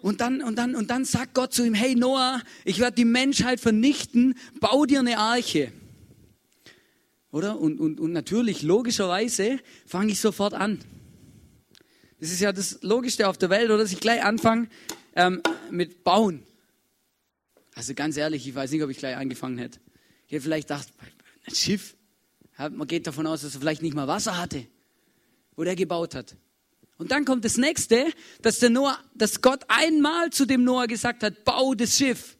Und 0.01 0.21
dann, 0.21 0.41
und 0.41 0.55
dann, 0.55 0.75
und 0.75 0.89
dann 0.91 1.03
sagt 1.03 1.33
Gott 1.33 1.51
zu 1.51 1.65
ihm, 1.65 1.73
hey 1.73 1.95
Noah, 1.95 2.41
ich 2.63 2.79
werde 2.79 2.95
die 2.95 3.05
Menschheit 3.05 3.59
vernichten, 3.59 4.35
bau 4.61 4.85
dir 4.85 4.99
eine 4.99 5.17
Arche. 5.17 5.73
Oder? 7.31 7.59
Und, 7.59 7.81
und, 7.81 7.99
und 7.99 8.13
natürlich, 8.13 8.61
logischerweise, 8.61 9.59
fange 9.85 10.13
ich 10.13 10.21
sofort 10.21 10.53
an. 10.53 10.79
Das 12.25 12.31
ist 12.31 12.39
ja 12.39 12.51
das 12.51 12.79
Logischste 12.81 13.29
auf 13.29 13.37
der 13.37 13.51
Welt, 13.51 13.65
oder? 13.65 13.77
Dass 13.77 13.91
ich 13.91 13.99
gleich 13.99 14.23
anfange 14.23 14.67
ähm, 15.15 15.43
mit 15.69 16.03
Bauen. 16.03 16.41
Also 17.75 17.93
ganz 17.93 18.17
ehrlich, 18.17 18.47
ich 18.47 18.55
weiß 18.55 18.71
nicht, 18.71 18.81
ob 18.81 18.89
ich 18.89 18.97
gleich 18.97 19.15
angefangen 19.15 19.59
hätte. 19.59 19.79
Ich 20.25 20.31
hätte 20.31 20.41
vielleicht 20.41 20.67
gedacht, 20.67 20.87
ein 21.45 21.53
Schiff. 21.53 21.95
man 22.57 22.87
geht 22.87 23.05
davon 23.05 23.27
aus, 23.27 23.43
dass 23.43 23.53
er 23.53 23.59
vielleicht 23.59 23.83
nicht 23.83 23.93
mal 23.93 24.07
Wasser 24.07 24.39
hatte. 24.39 24.65
wo 25.55 25.63
der 25.63 25.75
gebaut 25.75 26.15
hat. 26.15 26.35
Und 26.97 27.11
dann 27.11 27.25
kommt 27.25 27.45
das 27.45 27.57
nächste, 27.57 28.07
dass, 28.41 28.57
der 28.57 28.71
Noah, 28.71 28.97
dass 29.13 29.43
Gott 29.43 29.63
einmal 29.67 30.31
zu 30.31 30.47
dem 30.47 30.63
Noah 30.63 30.87
gesagt 30.87 31.21
hat, 31.21 31.45
bau 31.45 31.75
das 31.75 31.95
Schiff. 31.95 32.37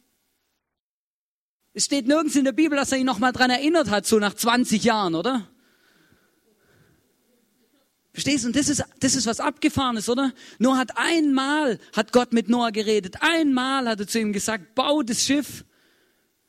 Es 1.74 1.84
steht 1.84 2.08
nirgends 2.08 2.34
in 2.34 2.44
der 2.44 2.50
Bibel, 2.50 2.76
dass 2.76 2.90
er 2.90 2.98
ihn 2.98 3.06
nochmal 3.06 3.32
dran 3.32 3.50
erinnert 3.50 3.88
hat, 3.88 4.04
so 4.04 4.18
nach 4.18 4.34
20 4.34 4.82
Jahren, 4.82 5.14
oder? 5.14 5.48
Verstehst 8.16 8.44
du? 8.44 8.48
Und 8.48 8.56
das 8.56 8.70
ist, 8.70 8.82
das 8.98 9.14
ist 9.14 9.26
was 9.26 9.40
Abgefahrenes, 9.40 10.08
oder? 10.08 10.32
Noah 10.58 10.78
hat 10.78 10.96
einmal, 10.96 11.78
hat 11.94 12.12
Gott 12.12 12.32
mit 12.32 12.48
Noah 12.48 12.72
geredet. 12.72 13.16
Einmal 13.20 13.86
hat 13.86 14.00
er 14.00 14.08
zu 14.08 14.18
ihm 14.18 14.32
gesagt, 14.32 14.74
bau 14.74 15.02
das 15.02 15.22
Schiff. 15.22 15.66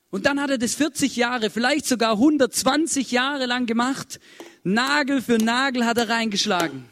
Und 0.10 0.25
dann 0.25 0.39
hat 0.39 0.49
er 0.49 0.58
das 0.58 0.75
40 0.75 1.17
Jahre, 1.17 1.49
vielleicht 1.49 1.86
sogar 1.86 2.13
120 2.13 3.12
Jahre 3.12 3.47
lang 3.47 3.65
gemacht. 3.65 4.21
Nagel 4.63 5.21
für 5.21 5.39
Nagel 5.39 5.86
hat 5.86 5.97
er 5.97 6.08
reingeschlagen. 6.08 6.86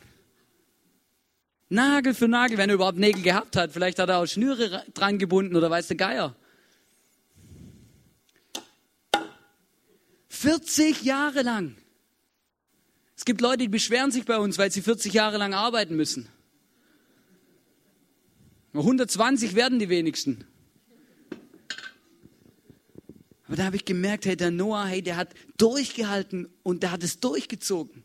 Nagel 1.69 2.13
für 2.13 2.27
Nagel, 2.27 2.57
wenn 2.57 2.69
er 2.69 2.75
überhaupt 2.75 2.97
Nägel 2.97 3.21
gehabt 3.21 3.55
hat. 3.55 3.71
Vielleicht 3.71 3.97
hat 3.97 4.09
er 4.09 4.17
auch 4.17 4.25
Schnüre 4.25 4.83
dran 4.93 5.17
gebunden 5.19 5.55
oder 5.55 5.69
weiß 5.69 5.87
der 5.87 5.95
Geier. 5.95 6.35
40 10.27 11.01
Jahre 11.03 11.43
lang. 11.43 11.77
Es 13.15 13.25
gibt 13.25 13.41
Leute, 13.41 13.59
die 13.59 13.67
beschweren 13.69 14.11
sich 14.11 14.25
bei 14.25 14.37
uns, 14.37 14.57
weil 14.57 14.71
sie 14.71 14.81
40 14.81 15.13
Jahre 15.13 15.37
lang 15.37 15.53
arbeiten 15.53 15.95
müssen. 15.95 16.27
120 18.73 19.55
werden 19.55 19.79
die 19.79 19.89
wenigsten. 19.89 20.45
Aber 23.47 23.55
da 23.55 23.65
habe 23.65 23.75
ich 23.75 23.85
gemerkt, 23.85 24.25
hey, 24.25 24.35
der 24.35 24.51
Noah, 24.51 24.85
hey, 24.85 25.01
der 25.01 25.17
hat 25.17 25.33
durchgehalten 25.57 26.49
und 26.63 26.83
der 26.83 26.91
hat 26.91 27.03
es 27.03 27.19
durchgezogen. 27.19 28.04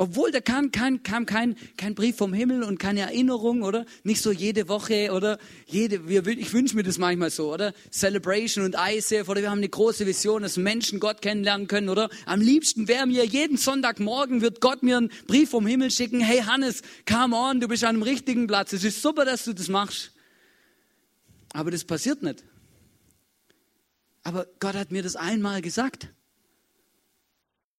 Obwohl 0.00 0.30
da 0.30 0.40
kam, 0.40 0.70
kein, 0.70 1.02
kam 1.02 1.26
kein, 1.26 1.56
kein 1.76 1.96
Brief 1.96 2.16
vom 2.16 2.32
Himmel 2.32 2.62
und 2.62 2.78
keine 2.78 3.00
Erinnerung, 3.00 3.62
oder? 3.64 3.84
Nicht 4.04 4.22
so 4.22 4.30
jede 4.30 4.68
Woche, 4.68 5.10
oder? 5.12 5.38
Jede, 5.66 6.08
wir, 6.08 6.24
ich 6.24 6.52
wünsche 6.52 6.76
mir 6.76 6.84
das 6.84 6.98
manchmal 6.98 7.30
so, 7.30 7.52
oder? 7.52 7.74
Celebration 7.90 8.64
und 8.64 8.76
ISF, 8.76 9.28
oder 9.28 9.42
wir 9.42 9.50
haben 9.50 9.58
eine 9.58 9.68
große 9.68 10.06
Vision, 10.06 10.42
dass 10.42 10.56
Menschen 10.56 11.00
Gott 11.00 11.20
kennenlernen 11.20 11.66
können, 11.66 11.88
oder? 11.88 12.10
Am 12.26 12.40
liebsten 12.40 12.86
wäre 12.86 13.08
mir, 13.08 13.24
jeden 13.24 13.56
Sonntagmorgen 13.56 14.40
wird 14.40 14.60
Gott 14.60 14.84
mir 14.84 14.98
einen 14.98 15.10
Brief 15.26 15.50
vom 15.50 15.66
Himmel 15.66 15.90
schicken, 15.90 16.20
hey 16.20 16.42
Hannes, 16.42 16.82
come 17.04 17.34
on, 17.34 17.58
du 17.58 17.66
bist 17.66 17.82
an 17.82 17.96
dem 17.96 18.04
richtigen 18.04 18.46
Platz, 18.46 18.72
es 18.72 18.84
ist 18.84 19.02
super, 19.02 19.24
dass 19.24 19.46
du 19.46 19.52
das 19.52 19.66
machst. 19.66 20.12
Aber 21.52 21.72
das 21.72 21.82
passiert 21.82 22.22
nicht. 22.22 22.44
Aber 24.22 24.46
Gott 24.60 24.76
hat 24.76 24.92
mir 24.92 25.02
das 25.02 25.16
einmal 25.16 25.60
gesagt. 25.60 26.06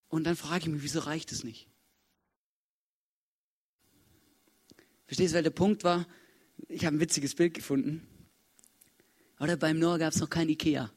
Und 0.10 0.26
dann 0.26 0.36
frage 0.36 0.64
ich 0.64 0.68
mich, 0.68 0.84
wieso 0.84 1.00
reicht 1.00 1.32
es 1.32 1.46
nicht? 1.46 1.69
Verstehst 5.10 5.34
du, 5.34 5.38
weil 5.38 5.44
der 5.44 5.50
Punkt 5.50 5.84
war, 5.84 6.06
ich 6.68 6.86
habe 6.86 6.96
ein 6.96 7.00
witziges 7.00 7.34
Bild 7.34 7.56
gefunden. 7.56 8.06
Oder 9.40 9.58
beim 9.58 9.80
Noah 9.80 9.98
gab 9.98 10.14
es 10.14 10.20
noch 10.20 10.30
kein 10.30 10.48
Ikea. 10.50 10.92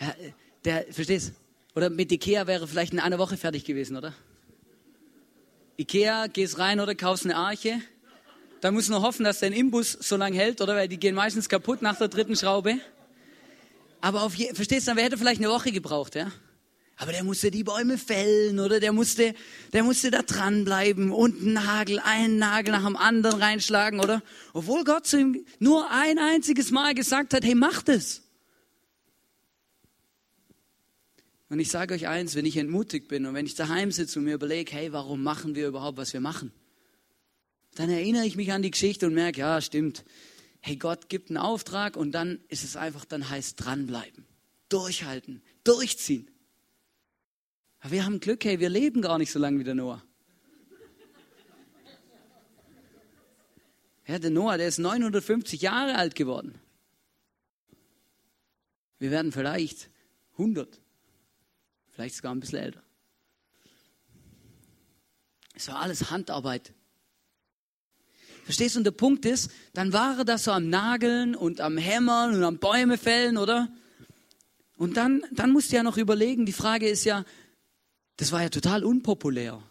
Ja, 0.00 0.14
der, 0.64 0.92
verstehst 0.92 1.34
Oder 1.76 1.88
mit 1.88 2.10
Ikea 2.10 2.48
wäre 2.48 2.66
vielleicht 2.66 2.92
in 2.92 2.98
einer 2.98 3.20
Woche 3.20 3.36
fertig 3.36 3.64
gewesen, 3.64 3.96
oder? 3.96 4.12
Ikea, 5.76 6.26
gehst 6.26 6.58
rein 6.58 6.80
oder 6.80 6.96
kaufst 6.96 7.26
eine 7.26 7.36
Arche. 7.36 7.80
Da 8.60 8.72
musst 8.72 8.88
du 8.88 8.92
nur 8.94 9.02
hoffen, 9.02 9.22
dass 9.22 9.38
dein 9.38 9.52
Imbus 9.52 9.92
so 9.92 10.16
lange 10.16 10.36
hält, 10.36 10.60
oder? 10.60 10.74
Weil 10.74 10.88
die 10.88 10.98
gehen 10.98 11.14
meistens 11.14 11.48
kaputt 11.48 11.80
nach 11.80 11.96
der 11.96 12.08
dritten 12.08 12.34
Schraube. 12.34 12.80
Aber 14.00 14.22
auf 14.22 14.34
je, 14.34 14.52
verstehst 14.52 14.88
du, 14.88 14.96
wer 14.96 15.04
hätte 15.04 15.16
vielleicht 15.16 15.40
eine 15.40 15.50
Woche 15.50 15.70
gebraucht, 15.70 16.16
ja? 16.16 16.32
Aber 17.00 17.12
der 17.12 17.24
musste 17.24 17.50
die 17.50 17.64
Bäume 17.64 17.96
fällen 17.96 18.60
oder 18.60 18.78
der 18.78 18.92
musste, 18.92 19.34
der 19.72 19.84
musste 19.84 20.10
da 20.10 20.20
dranbleiben 20.20 21.12
und 21.12 21.40
einen 21.40 21.54
Nagel, 21.54 21.98
einen 21.98 22.36
Nagel 22.36 22.72
nach 22.72 22.84
dem 22.84 22.94
anderen 22.94 23.40
reinschlagen, 23.40 24.00
oder? 24.00 24.22
Obwohl 24.52 24.84
Gott 24.84 25.06
zu 25.06 25.18
ihm 25.18 25.46
nur 25.58 25.90
ein 25.90 26.18
einziges 26.18 26.70
Mal 26.70 26.92
gesagt 26.92 27.32
hat, 27.32 27.42
hey, 27.42 27.54
mach 27.54 27.80
das. 27.80 28.20
Und 31.48 31.58
ich 31.58 31.70
sage 31.70 31.94
euch 31.94 32.06
eins, 32.06 32.34
wenn 32.34 32.44
ich 32.44 32.58
entmutigt 32.58 33.08
bin 33.08 33.24
und 33.24 33.32
wenn 33.32 33.46
ich 33.46 33.54
daheim 33.54 33.92
sitze 33.92 34.18
und 34.18 34.26
mir 34.26 34.34
überlege, 34.34 34.70
hey, 34.70 34.92
warum 34.92 35.22
machen 35.22 35.54
wir 35.54 35.68
überhaupt, 35.68 35.96
was 35.96 36.12
wir 36.12 36.20
machen? 36.20 36.52
Dann 37.76 37.88
erinnere 37.88 38.26
ich 38.26 38.36
mich 38.36 38.52
an 38.52 38.60
die 38.60 38.72
Geschichte 38.72 39.06
und 39.06 39.14
merke, 39.14 39.40
ja, 39.40 39.62
stimmt. 39.62 40.04
Hey, 40.60 40.76
Gott 40.76 41.08
gibt 41.08 41.30
einen 41.30 41.38
Auftrag 41.38 41.96
und 41.96 42.12
dann 42.12 42.40
ist 42.48 42.62
es 42.62 42.76
einfach, 42.76 43.06
dann 43.06 43.30
heißt 43.30 43.54
dranbleiben, 43.56 44.26
durchhalten, 44.68 45.40
durchziehen. 45.64 46.29
Aber 47.80 47.92
wir 47.92 48.04
haben 48.04 48.20
Glück, 48.20 48.44
hey, 48.44 48.60
wir 48.60 48.68
leben 48.68 49.02
gar 49.02 49.18
nicht 49.18 49.32
so 49.32 49.38
lange 49.38 49.58
wie 49.58 49.64
der 49.64 49.74
Noah. 49.74 50.02
Ja, 54.06 54.18
der 54.18 54.30
Noah, 54.30 54.58
der 54.58 54.68
ist 54.68 54.78
950 54.78 55.62
Jahre 55.62 55.96
alt 55.96 56.14
geworden. 56.14 56.58
Wir 58.98 59.10
werden 59.10 59.32
vielleicht 59.32 59.88
100, 60.32 60.80
vielleicht 61.90 62.16
sogar 62.16 62.34
ein 62.34 62.40
bisschen 62.40 62.58
älter. 62.58 62.82
Es 65.54 65.68
war 65.68 65.80
alles 65.80 66.10
Handarbeit. 66.10 66.72
Verstehst 68.44 68.74
du? 68.74 68.80
Und 68.80 68.84
der 68.84 68.90
Punkt 68.90 69.24
ist, 69.26 69.50
dann 69.74 69.92
war 69.92 70.18
er 70.18 70.24
da 70.24 70.38
so 70.38 70.50
am 70.50 70.68
Nageln 70.68 71.36
und 71.36 71.60
am 71.60 71.78
Hämmern 71.78 72.34
und 72.34 72.42
am 72.42 72.58
Bäume 72.58 72.98
fällen, 72.98 73.36
oder? 73.36 73.68
Und 74.76 74.96
dann, 74.96 75.22
dann 75.30 75.52
musst 75.52 75.70
du 75.70 75.76
ja 75.76 75.82
noch 75.82 75.98
überlegen, 75.98 76.46
die 76.46 76.52
Frage 76.52 76.88
ist 76.88 77.04
ja, 77.04 77.24
das 78.20 78.32
war 78.32 78.42
ja 78.42 78.50
total 78.50 78.84
unpopulär. 78.84 79.62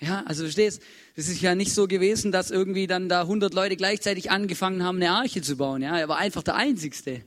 Ja, 0.00 0.22
also 0.26 0.44
verstehst, 0.44 0.80
es 1.16 1.28
ist 1.28 1.40
ja 1.40 1.56
nicht 1.56 1.74
so 1.74 1.88
gewesen, 1.88 2.30
dass 2.30 2.52
irgendwie 2.52 2.86
dann 2.86 3.08
da 3.08 3.22
100 3.22 3.52
Leute 3.52 3.76
gleichzeitig 3.76 4.30
angefangen 4.30 4.84
haben, 4.84 4.98
eine 4.98 5.10
Arche 5.10 5.42
zu 5.42 5.56
bauen. 5.56 5.82
Ja, 5.82 5.98
er 5.98 6.08
war 6.08 6.18
einfach 6.18 6.44
der 6.44 6.54
Einzigste. 6.54 7.24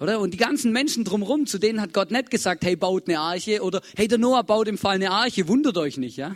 Oder? 0.00 0.20
Und 0.20 0.32
die 0.32 0.38
ganzen 0.38 0.72
Menschen 0.72 1.04
drumherum, 1.04 1.46
zu 1.46 1.58
denen 1.58 1.82
hat 1.82 1.92
Gott 1.92 2.10
nicht 2.10 2.30
gesagt, 2.30 2.64
hey, 2.64 2.74
baut 2.74 3.06
eine 3.06 3.20
Arche 3.20 3.62
oder 3.62 3.82
hey, 3.96 4.08
der 4.08 4.16
Noah 4.16 4.44
baut 4.44 4.66
im 4.66 4.78
Fall 4.78 4.94
eine 4.94 5.10
Arche, 5.10 5.46
wundert 5.46 5.76
euch 5.76 5.98
nicht, 5.98 6.16
ja? 6.16 6.34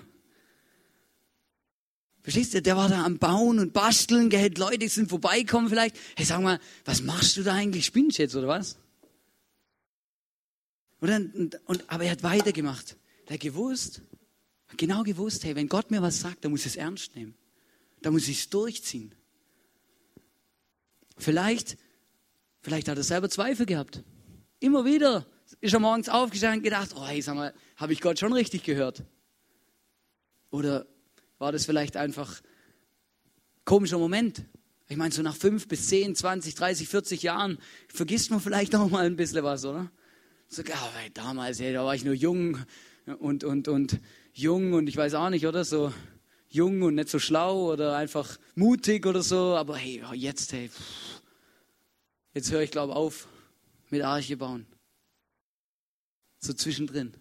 Verstehst 2.21 2.53
du? 2.53 2.61
Der 2.61 2.77
war 2.77 2.91
da 2.91 3.05
am 3.05 3.19
Bauen 3.19 3.59
und 3.59 3.73
Basteln, 3.73 4.29
gell, 4.29 4.53
Leute 4.59 4.87
sind 4.91 5.09
vorbeikommen 5.09 5.71
vielleicht. 5.71 5.97
Hey, 6.15 6.27
sag 6.27 6.43
mal, 6.43 6.61
was 6.85 7.03
machst 7.03 7.39
du 7.39 7.43
da 7.43 7.55
eigentlich? 7.55 7.87
Spinnst 7.87 8.19
jetzt 8.19 8.37
oder 8.37 8.49
was? 8.49 8.77
Und 11.03 11.09
dann, 11.09 11.31
und, 11.33 11.61
und, 11.67 11.91
aber 11.91 12.05
er 12.05 12.13
hat 12.13 12.23
weitergemacht. 12.23 12.97
Er 13.27 13.35
hat 13.35 13.41
gewusst, 13.41 14.03
hat 14.69 14.79
genau 14.79 15.03
gewusst, 15.03 15.43
hey, 15.43 15.57
wenn 15.57 15.69
Gott 15.69 15.91
mir 15.91 16.01
was 16.01 16.21
sagt, 16.21 16.45
dann 16.45 16.53
muss 16.53 16.61
ich 16.61 16.67
es 16.67 16.77
ernst 16.77 17.17
nehmen. 17.17 17.35
Da 18.03 18.13
muss 18.13 18.29
ich 18.29 18.39
es 18.39 18.51
durchziehen. 18.51 19.13
Vielleicht, 21.19 21.77
vielleicht 22.61 22.87
hat 22.87 22.99
er 22.99 23.03
selber 23.03 23.29
Zweifel 23.29 23.67
gehabt. 23.67 24.05
Immer 24.61 24.85
wieder 24.85 25.27
ist 25.61 25.75
er 25.75 25.81
morgens 25.81 26.09
aufgestanden 26.09 26.61
und 26.61 26.63
gedacht, 26.63 26.95
oh, 26.95 27.05
hey, 27.05 27.21
sag 27.21 27.35
mal, 27.35 27.53
habe 27.75 27.93
ich 27.93 28.01
Gott 28.01 28.21
schon 28.21 28.33
richtig 28.33 28.63
gehört? 28.63 29.03
Oder 30.53 30.87
war 31.39 31.51
das 31.51 31.67
vielleicht 31.67 31.97
einfach 31.97 32.41
ein 32.43 33.65
komischer 33.65 33.99
Moment? 33.99 34.45
Ich 34.87 34.97
meine, 34.97 35.13
so 35.13 35.23
nach 35.23 35.35
fünf 35.35 35.67
bis 35.67 35.89
zehn, 35.89 36.15
zwanzig, 36.15 36.55
dreißig, 36.55 36.89
vierzig 36.89 37.25
Jahren 37.25 37.59
vergisst 37.89 38.31
man 38.31 38.41
vielleicht 38.41 38.77
auch 38.77 38.89
mal 38.89 39.05
ein 39.05 39.17
bisschen 39.17 39.43
was, 39.43 39.65
oder? 39.65 39.91
So, 40.55 40.61
ja, 40.61 40.77
damals, 41.15 41.61
ja, 41.61 41.73
da 41.73 41.83
war 41.83 41.95
ich 41.95 42.05
nur 42.05 42.13
jung 42.13 42.59
und, 43.21 43.43
und, 43.43 43.69
und 43.69 43.99
jung 44.35 44.75
und 44.75 44.87
ich 44.87 44.99
weiß 44.99 45.15
auch 45.15 45.31
nicht, 45.31 45.47
oder? 45.47 45.65
So 45.65 45.95
jung 46.51 46.83
und 46.83 46.97
nicht 46.97 47.09
so 47.09 47.19
schlau 47.19 47.73
oder 47.73 47.97
einfach 47.97 48.39
mutig 48.55 49.07
oder 49.07 49.23
so. 49.23 49.57
Aber 49.57 49.79
hey, 49.79 50.03
jetzt, 50.13 50.53
hey, 50.53 50.69
jetzt 52.35 52.53
höre 52.53 52.61
ich, 52.61 52.71
glaube 52.71 52.95
auf 52.95 53.29
mit 53.89 54.03
Arche 54.03 54.37
bauen. 54.37 54.67
So 56.39 56.53
zwischendrin. 56.53 57.15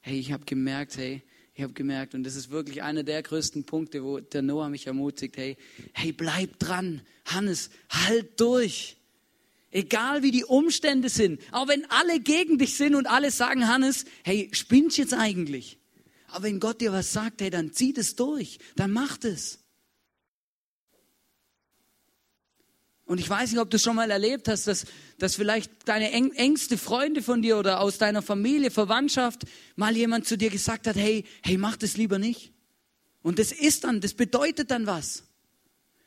Hey, 0.00 0.18
ich 0.18 0.32
habe 0.32 0.44
gemerkt, 0.44 0.96
hey, 0.96 1.22
ich 1.54 1.62
habe 1.62 1.74
gemerkt, 1.74 2.16
und 2.16 2.24
das 2.24 2.34
ist 2.34 2.50
wirklich 2.50 2.82
einer 2.82 3.04
der 3.04 3.22
größten 3.22 3.62
Punkte, 3.66 4.02
wo 4.02 4.18
der 4.18 4.42
Noah 4.42 4.68
mich 4.68 4.88
ermutigt, 4.88 5.36
hey, 5.36 5.56
hey, 5.92 6.10
bleib 6.10 6.58
dran, 6.58 7.02
Hannes, 7.24 7.70
halt 7.88 8.40
durch. 8.40 8.96
Egal 9.74 10.22
wie 10.22 10.30
die 10.30 10.44
Umstände 10.44 11.08
sind. 11.08 11.40
Auch 11.50 11.66
wenn 11.66 11.84
alle 11.90 12.20
gegen 12.20 12.58
dich 12.58 12.76
sind 12.76 12.94
und 12.94 13.08
alle 13.08 13.32
sagen, 13.32 13.66
Hannes, 13.66 14.04
hey, 14.22 14.48
spinnst 14.52 14.98
jetzt 14.98 15.12
eigentlich? 15.12 15.80
Aber 16.28 16.44
wenn 16.44 16.60
Gott 16.60 16.80
dir 16.80 16.92
was 16.92 17.12
sagt, 17.12 17.42
hey, 17.42 17.50
dann 17.50 17.72
zieh 17.72 17.92
es 17.96 18.14
durch. 18.14 18.60
Dann 18.76 18.92
mach 18.92 19.18
es. 19.24 19.58
Und 23.04 23.18
ich 23.18 23.28
weiß 23.28 23.50
nicht, 23.50 23.60
ob 23.60 23.68
du 23.68 23.80
schon 23.80 23.96
mal 23.96 24.12
erlebt 24.12 24.46
hast, 24.46 24.68
dass, 24.68 24.84
dass 25.18 25.34
vielleicht 25.34 25.72
deine 25.86 26.12
engste 26.12 26.78
Freunde 26.78 27.20
von 27.20 27.42
dir 27.42 27.58
oder 27.58 27.80
aus 27.80 27.98
deiner 27.98 28.22
Familie, 28.22 28.70
Verwandtschaft 28.70 29.42
mal 29.74 29.96
jemand 29.96 30.24
zu 30.24 30.38
dir 30.38 30.50
gesagt 30.50 30.86
hat, 30.86 30.94
hey, 30.94 31.24
hey, 31.42 31.58
mach 31.58 31.76
das 31.76 31.96
lieber 31.96 32.20
nicht. 32.20 32.52
Und 33.22 33.40
das 33.40 33.50
ist 33.50 33.82
dann, 33.82 34.00
das 34.00 34.14
bedeutet 34.14 34.70
dann 34.70 34.86
was. 34.86 35.24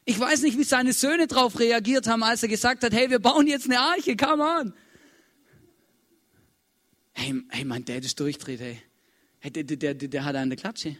Ich 0.09 0.17
weiß 0.17 0.43
nicht, 0.43 0.57
wie 0.57 0.63
seine 0.63 0.93
Söhne 0.93 1.27
darauf 1.27 1.59
reagiert 1.59 2.07
haben, 2.07 2.23
als 2.23 2.41
er 2.41 2.47
gesagt 2.47 2.81
hat, 2.81 2.93
hey, 2.93 3.09
wir 3.09 3.19
bauen 3.19 3.45
jetzt 3.45 3.65
eine 3.65 3.77
Arche, 3.77 4.15
come 4.15 4.41
on. 4.41 4.73
hey, 7.11 7.43
hey 7.49 7.65
mein 7.65 7.83
Dad 7.83 8.05
ist 8.05 8.17
durchdreht, 8.17 8.61
hey. 8.61 8.81
hey 9.39 9.51
der, 9.51 9.65
der, 9.65 9.93
der, 9.95 10.07
der 10.07 10.23
hat 10.23 10.37
eine 10.37 10.55
Klatsche. 10.55 10.95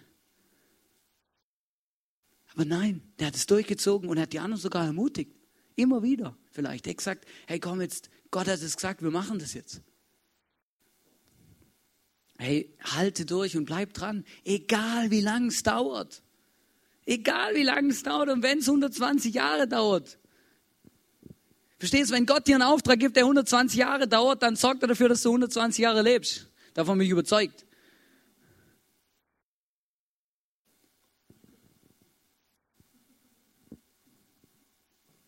Aber 2.52 2.66
nein, 2.66 3.02
der 3.18 3.28
hat 3.28 3.36
es 3.36 3.46
durchgezogen 3.46 4.10
und 4.10 4.20
hat 4.20 4.34
die 4.34 4.40
anderen 4.40 4.62
sogar 4.62 4.86
ermutigt. 4.86 5.32
Immer 5.78 6.04
wieder 6.04 6.38
vielleicht. 6.52 6.86
Er 6.86 6.90
hat 6.90 6.98
gesagt, 6.98 7.26
hey 7.48 7.62
komm 7.62 7.80
jetzt, 7.80 8.10
Gott 8.30 8.50
hat 8.50 8.62
es 8.62 8.76
gesagt, 8.76 9.02
wir 9.02 9.12
machen 9.12 9.40
das 9.40 9.54
jetzt. 9.54 9.82
Hey, 12.38 12.76
halte 12.82 13.26
durch 13.26 13.56
und 13.56 13.64
bleib 13.64 13.94
dran, 13.94 14.26
egal 14.44 15.12
wie 15.12 15.22
lange 15.22 15.48
es 15.48 15.64
dauert. 15.64 16.24
Egal 17.10 17.56
wie 17.56 17.64
lange 17.64 17.88
es 17.88 18.04
dauert 18.04 18.28
und 18.28 18.44
wenn 18.44 18.60
es 18.60 18.68
120 18.68 19.34
Jahre 19.34 19.66
dauert. 19.66 20.20
Verstehst 21.80 22.12
du, 22.12 22.16
wenn 22.16 22.26
Gott 22.26 22.48
dir 22.48 22.56
einen 22.56 22.64
Auftrag 22.64 23.00
gibt, 23.00 23.16
der 23.16 23.24
120 23.24 23.80
Jahre 23.80 24.10
dauert, 24.10 24.44
dann 24.44 24.58
sorgt 24.58 24.82
er 24.82 24.90
dafür, 24.90 25.08
dass 25.08 25.22
du 25.22 25.30
120 25.30 25.82
Jahre 25.82 26.02
lebst. 26.02 26.52
Davon 26.74 26.98
bin 26.98 27.06
ich 27.06 27.12
überzeugt. 27.12 27.66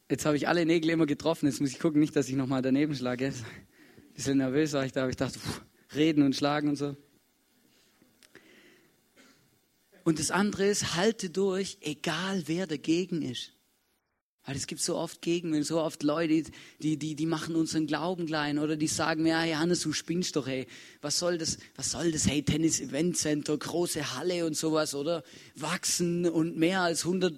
Jetzt 0.09 0.25
habe 0.25 0.35
ich 0.35 0.49
alle 0.49 0.65
Nägel 0.65 0.89
immer 0.89 1.05
getroffen. 1.05 1.45
Jetzt 1.45 1.61
muss 1.61 1.69
ich 1.69 1.79
gucken, 1.79 2.01
nicht, 2.01 2.13
dass 2.13 2.27
ich 2.27 2.35
nochmal 2.35 2.61
daneben 2.61 2.93
schlage. 2.93 3.27
Ein 3.27 4.13
bisschen 4.13 4.39
nervös 4.39 4.73
war 4.73 4.85
ich 4.85 4.91
da, 4.91 5.03
aber 5.03 5.11
ich 5.11 5.15
dachte, 5.15 5.39
pff, 5.39 5.61
reden 5.95 6.23
und 6.23 6.35
schlagen 6.35 6.67
und 6.67 6.75
so. 6.75 6.97
Und 10.09 10.17
das 10.17 10.31
andere 10.31 10.65
ist, 10.65 10.95
halte 10.95 11.29
durch, 11.29 11.77
egal 11.81 12.41
wer 12.47 12.65
dagegen 12.65 13.21
ist. 13.21 13.51
Weil 14.43 14.55
es 14.55 14.65
gibt 14.65 14.81
so 14.81 14.95
oft 14.95 15.21
Gegenden, 15.21 15.61
so 15.61 15.79
oft 15.79 16.01
Leute, 16.01 16.49
die, 16.79 16.97
die, 16.97 17.13
die 17.13 17.25
machen 17.27 17.55
unseren 17.55 17.85
Glauben 17.85 18.25
klein 18.25 18.57
oder 18.57 18.75
die 18.75 18.87
sagen 18.87 19.21
mir, 19.21 19.45
ja, 19.45 19.59
Hannes, 19.59 19.81
du 19.81 19.93
spinnst 19.93 20.35
doch, 20.35 20.47
hey. 20.47 20.65
Was 21.03 21.19
soll 21.19 21.37
das, 21.37 21.59
was 21.75 21.91
soll 21.91 22.11
das, 22.11 22.25
hey, 22.25 22.41
Tennis 22.41 22.81
Event 22.81 23.17
Center, 23.17 23.55
große 23.55 24.15
Halle 24.15 24.47
und 24.47 24.57
sowas, 24.57 24.95
oder? 24.95 25.23
Wachsen 25.53 26.27
und 26.27 26.57
mehr 26.57 26.81
als 26.81 27.05
100, 27.05 27.35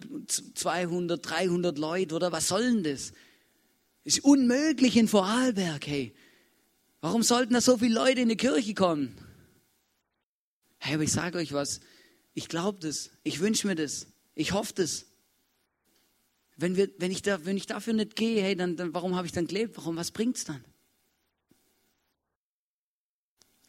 200, 0.56 1.30
300 1.30 1.78
Leute, 1.78 2.16
oder? 2.16 2.32
Was 2.32 2.48
soll 2.48 2.64
denn 2.64 2.84
das? 2.84 3.12
Ist 4.06 4.24
unmöglich 4.24 4.96
in 4.96 5.10
Vorarlberg, 5.10 5.86
hey. 5.88 6.14
Warum 7.02 7.22
sollten 7.22 7.54
da 7.54 7.60
so 7.60 7.80
viele 7.80 7.96
Leute 7.96 8.22
in 8.22 8.30
die 8.30 8.38
Kirche 8.38 8.74
kommen? 8.76 9.14
Hey, 10.78 10.94
aber 10.94 11.04
ich 11.04 11.12
sage 11.12 11.38
euch 11.38 11.52
was, 11.52 11.82
ich 12.34 12.48
glaube 12.48 12.80
das, 12.80 13.12
ich 13.24 13.40
wünsche 13.40 13.68
mir 13.68 13.76
das, 13.76 14.08
ich 14.36 14.54
hoffe 14.54 14.74
das. 14.76 15.06
Wenn, 16.58 16.76
wir, 16.76 16.90
wenn, 16.98 17.12
ich 17.12 17.22
da, 17.22 17.44
wenn 17.46 17.58
ich 17.58 17.66
dafür 17.66 17.94
nicht 17.94 18.16
gehe, 18.16 18.42
hey, 18.42 18.56
dann, 18.56 18.76
dann 18.76 18.94
warum 18.94 19.16
habe 19.16 19.26
ich 19.26 19.34
dann 19.34 19.48
gelebt? 19.48 19.78
Warum, 19.78 19.96
was 19.96 20.12
bringt 20.12 20.38
es 20.38 20.46
dann? 20.46 20.64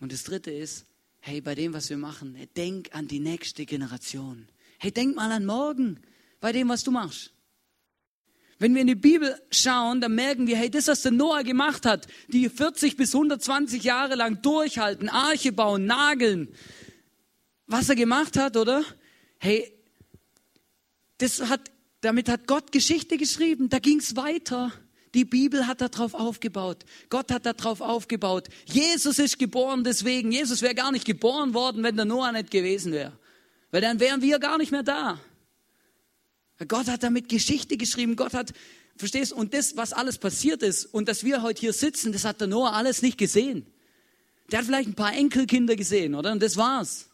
Und 0.01 0.13
das 0.13 0.25
Dritte 0.25 0.51
ist, 0.51 0.85
hey, 1.21 1.41
bei 1.41 1.55
dem, 1.55 1.73
was 1.73 1.89
wir 1.89 1.97
machen, 1.97 2.35
hey, 2.35 2.49
denk 2.49 2.95
an 2.95 3.09
die 3.09 3.21
nächste 3.21 3.65
Generation. 3.65 4.49
Hey, 4.79 4.91
denk 4.91 5.17
mal 5.17 5.31
an 5.31 5.47
morgen 5.47 6.01
bei 6.41 6.53
dem, 6.53 6.69
was 6.69 6.85
du 6.85 6.91
machst. 6.91 7.33
Wenn 8.59 8.75
wir 8.75 8.83
in 8.83 8.89
die 8.89 8.95
Bibel 8.95 9.41
schauen, 9.51 10.01
dann 10.01 10.15
merken 10.15 10.47
wir, 10.47 10.57
hey, 10.57 10.71
das, 10.71 10.87
was 10.89 11.03
der 11.03 11.13
Noah 11.13 11.43
gemacht 11.43 11.87
hat, 11.87 12.07
die 12.29 12.49
40 12.49 12.97
bis 12.97 13.15
120 13.15 13.83
Jahre 13.83 14.15
lang 14.15 14.43
durchhalten, 14.43 15.09
Arche 15.09 15.53
bauen, 15.53 15.87
nageln, 15.87 16.49
was 17.67 17.89
er 17.89 17.95
gemacht 17.95 18.37
hat, 18.37 18.57
oder? 18.57 18.85
Hey, 19.39 19.73
das 21.19 21.41
hat, 21.43 21.71
damit 22.01 22.29
hat 22.29 22.47
Gott 22.47 22.73
Geschichte 22.73 23.17
geschrieben. 23.17 23.69
Da 23.69 23.79
ging 23.79 23.99
es 23.99 24.17
weiter. 24.17 24.73
Die 25.15 25.25
Bibel 25.25 25.67
hat 25.67 25.81
darauf 25.81 26.15
aufgebaut. 26.15 26.85
Gott 27.11 27.31
hat 27.31 27.45
darauf 27.45 27.81
aufgebaut. 27.81 28.49
Jesus 28.65 29.19
ist 29.19 29.39
geboren 29.39 29.85
deswegen. 29.85 30.33
Jesus 30.33 30.63
wäre 30.63 30.75
gar 30.75 30.91
nicht 30.91 31.05
geboren 31.05 31.53
worden, 31.55 31.83
wenn 31.83 31.97
der 31.97 32.07
Noah 32.07 32.33
nicht 32.33 32.51
gewesen 32.51 32.93
wäre. 32.93 33.13
Weil 33.71 33.83
dann 33.83 34.01
wären 34.01 34.23
wir 34.23 34.39
gar 34.39 34.59
nicht 34.59 34.73
mehr 34.73 34.83
da. 34.83 35.21
Gott 36.67 36.87
hat 36.87 37.03
damit 37.03 37.29
Geschichte 37.29 37.77
geschrieben. 37.77 38.17
Gott 38.17 38.33
hat, 38.35 38.53
verstehst 38.97 39.33
du, 39.33 39.37
und 39.37 39.53
das, 39.53 39.77
was 39.77 39.93
alles 39.93 40.19
passiert 40.19 40.63
ist 40.63 40.87
und 40.87 41.09
dass 41.09 41.25
wir 41.25 41.43
heute 41.43 41.61
hier 41.61 41.73
sitzen, 41.73 42.13
das 42.13 42.25
hat 42.25 42.41
der 42.41 42.49
Noah 42.49 42.73
alles 42.73 43.03
nicht 43.03 43.19
gesehen. 43.19 43.67
Der 44.51 44.61
hat 44.61 44.67
vielleicht 44.67 44.89
ein 44.89 44.95
paar 44.95 45.15
Enkelkinder 45.15 45.77
gesehen, 45.77 46.15
oder? 46.15 46.33
Und 46.33 46.43
das 46.43 46.57
war's. 46.57 47.09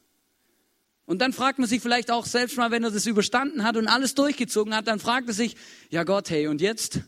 Und 1.08 1.20
dann 1.20 1.32
fragt 1.32 1.58
man 1.58 1.66
sich 1.66 1.80
vielleicht 1.80 2.10
auch 2.10 2.26
selbst 2.26 2.58
mal, 2.58 2.70
wenn 2.70 2.84
er 2.84 2.90
das 2.90 3.06
überstanden 3.06 3.64
hat 3.64 3.78
und 3.78 3.88
alles 3.88 4.14
durchgezogen 4.14 4.76
hat, 4.76 4.88
dann 4.88 5.00
fragt 5.00 5.26
er 5.26 5.32
sich, 5.32 5.56
ja 5.88 6.04
Gott, 6.04 6.28
hey, 6.28 6.48
und 6.48 6.60
jetzt? 6.60 7.00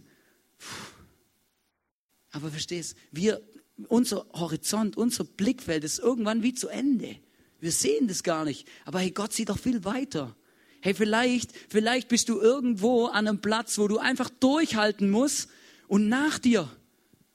Aber 2.30 2.48
verstehst, 2.48 2.96
wir, 3.10 3.42
unser 3.88 4.24
Horizont, 4.32 4.96
unser 4.96 5.24
Blickfeld 5.24 5.84
ist 5.84 5.98
irgendwann 5.98 6.42
wie 6.42 6.54
zu 6.54 6.68
Ende. 6.68 7.16
Wir 7.58 7.72
sehen 7.72 8.08
das 8.08 8.22
gar 8.22 8.46
nicht. 8.46 8.66
Aber 8.86 9.00
hey, 9.00 9.10
Gott 9.10 9.34
sieht 9.34 9.50
doch 9.50 9.58
viel 9.58 9.84
weiter. 9.84 10.34
Hey, 10.80 10.94
vielleicht, 10.94 11.50
vielleicht 11.68 12.08
bist 12.08 12.30
du 12.30 12.40
irgendwo 12.40 13.04
an 13.04 13.28
einem 13.28 13.42
Platz, 13.42 13.76
wo 13.76 13.86
du 13.86 13.98
einfach 13.98 14.30
durchhalten 14.30 15.10
musst 15.10 15.50
und 15.88 16.08
nach 16.08 16.38
dir, 16.38 16.70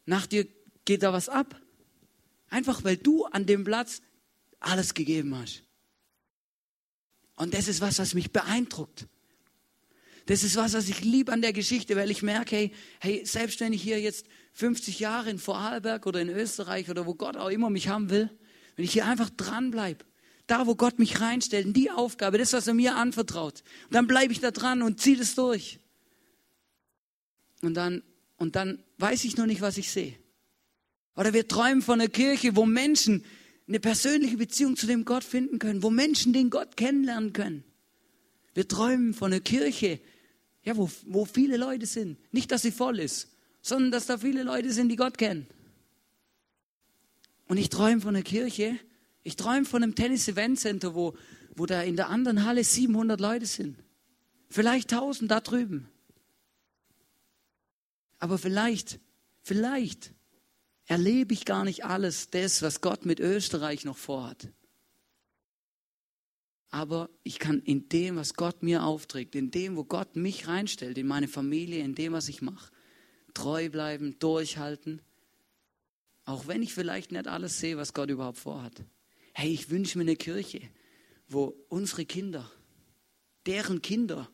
nach 0.08 0.26
dir 0.26 0.48
geht 0.84 1.04
da 1.04 1.14
was 1.14 1.30
ab. 1.30 1.62
Einfach 2.50 2.84
weil 2.84 2.98
du 2.98 3.26
an 3.26 3.46
dem 3.46 3.66
Platz 3.66 4.02
alles 4.60 4.96
gegeben 4.96 5.38
hast. 5.38 5.65
Und 7.36 7.54
das 7.54 7.68
ist 7.68 7.82
was, 7.82 8.00
was 8.00 8.14
mich 8.14 8.32
beeindruckt. 8.32 9.08
Das 10.26 10.44
ist 10.44 10.56
was, 10.56 10.74
was 10.74 10.90
ich 10.90 11.04
liebe 11.04 11.32
an 11.32 11.42
der 11.42 11.54
Geschichte, 11.54 11.96
weil 11.96 12.10
ich 12.10 12.24
merke, 12.24 12.56
hey, 12.56 12.72
hey, 13.00 13.26
selbst 13.26 13.60
wenn 13.60 13.74
ich 13.74 13.84
hier 13.84 14.02
jetzt 14.02 14.26
50 14.54 15.00
Jahre 15.00 15.30
in 15.30 15.38
Vorarlberg 15.38 16.06
oder 16.08 16.22
in 16.22 16.30
Österreich 16.30 16.90
oder 16.90 17.06
wo 17.06 17.14
Gott 17.14 17.38
auch 17.38 17.50
immer 17.50 17.70
mich 17.70 17.90
haben 17.90 18.10
will, 18.10 18.30
wenn 18.76 18.86
ich 18.86 18.94
hier 18.94 19.06
einfach 19.06 19.30
dranbleibe, 19.30 20.04
da 20.48 20.66
wo 20.66 20.76
Gott 20.76 20.98
mich 20.98 21.22
reinstellt, 21.22 21.66
in 21.68 21.74
die 21.74 21.92
Aufgabe, 21.92 22.38
das, 22.38 22.54
was 22.54 22.68
er 22.68 22.74
mir 22.74 22.96
anvertraut, 22.96 23.64
dann 23.92 24.08
bleibe 24.08 24.32
ich 24.32 24.40
da 24.40 24.52
dran 24.52 24.82
und 24.82 25.00
ziehe 25.00 25.18
das 25.18 25.36
durch. 25.36 25.80
Und 27.62 27.76
dann, 27.76 28.04
und 28.38 28.56
dann 28.56 28.84
weiß 28.98 29.26
ich 29.26 29.38
noch 29.38 29.46
nicht, 29.46 29.62
was 29.62 29.78
ich 29.78 29.92
sehe. 29.92 30.16
Oder 31.16 31.34
wir 31.34 31.48
träumen 31.48 31.82
von 31.82 32.00
einer 32.00 32.10
Kirche, 32.10 32.56
wo 32.56 32.66
Menschen 32.66 33.24
eine 33.68 33.80
persönliche 33.80 34.38
Beziehung 34.38 34.76
zu 34.76 34.88
dem 34.88 35.06
Gott 35.06 35.24
finden 35.24 35.60
können, 35.60 35.82
wo 35.82 35.90
Menschen 35.90 36.34
den 36.34 36.50
Gott 36.50 36.78
kennenlernen 36.78 37.34
können. 37.34 37.64
Wir 38.54 38.68
träumen 38.68 39.14
von 39.14 39.32
einer 39.32 39.42
Kirche, 39.42 40.00
ja, 40.64 40.78
wo, 40.78 40.90
wo 41.06 41.26
viele 41.26 41.58
Leute 41.58 41.86
sind. 41.86 42.18
Nicht, 42.32 42.52
dass 42.52 42.62
sie 42.62 42.72
voll 42.72 43.00
ist, 43.00 43.30
sondern 43.62 43.92
dass 43.92 44.06
da 44.06 44.18
viele 44.18 44.44
Leute 44.44 44.72
sind, 44.72 44.90
die 44.90 44.96
Gott 44.96 45.18
kennen. 45.18 45.48
Und 47.48 47.58
ich 47.58 47.70
träume 47.70 48.02
von 48.02 48.16
einer 48.16 48.24
Kirche, 48.24 48.80
ich 49.24 49.36
träume 49.36 49.66
von 49.66 49.84
einem 49.84 49.96
Tennis-Event-Center, 49.96 50.96
wo, 50.96 51.16
wo 51.56 51.66
da 51.66 51.82
in 51.82 51.96
der 51.96 52.10
anderen 52.10 52.46
Halle 52.46 52.64
700 52.64 53.20
Leute 53.20 53.46
sind. 53.46 53.78
Vielleicht 54.50 54.92
1000 54.94 55.30
da 55.30 55.40
drüben. 55.42 55.90
Aber 58.20 58.38
vielleicht, 58.38 59.00
vielleicht 59.42 60.15
erlebe 60.86 61.34
ich 61.34 61.46
gar 61.46 61.64
nicht 61.64 61.86
alles 61.86 62.30
das, 62.30 62.62
was 62.62 62.82
Gott 62.82 63.06
mit 63.06 63.20
Österreich 63.20 63.86
noch 63.86 63.98
vorhat. 63.98 64.50
Aber 66.70 67.10
ich 67.24 67.40
kann 67.40 67.62
in 67.62 67.88
dem, 67.90 68.18
was 68.18 68.34
Gott 68.34 68.62
mir 68.62 68.84
aufträgt, 68.84 69.36
in 69.36 69.50
dem, 69.50 69.78
wo 69.78 69.86
Gott 69.86 70.16
mich 70.16 70.48
reinstellt, 70.48 70.98
in 70.98 71.08
meine 71.08 71.28
Familie, 71.28 71.84
in 71.84 71.96
dem, 71.96 72.14
was 72.14 72.28
ich 72.28 72.42
mache, 72.42 72.72
treu 73.34 73.70
bleiben, 73.70 74.20
durchhalten. 74.20 75.02
Auch 76.26 76.48
wenn 76.48 76.62
ich 76.62 76.74
vielleicht 76.74 77.12
nicht 77.12 77.28
alles 77.28 77.60
sehe, 77.60 77.78
was 77.78 77.94
Gott 77.94 78.10
überhaupt 78.10 78.40
vorhat. 78.40 78.84
Hey, 79.34 79.54
ich 79.54 79.70
wünsche 79.70 79.98
mir 79.98 80.04
eine 80.04 80.16
Kirche, 80.16 80.62
wo 81.28 81.56
unsere 81.70 82.06
Kinder, 82.06 82.50
deren 83.46 83.82
Kinder 83.82 84.30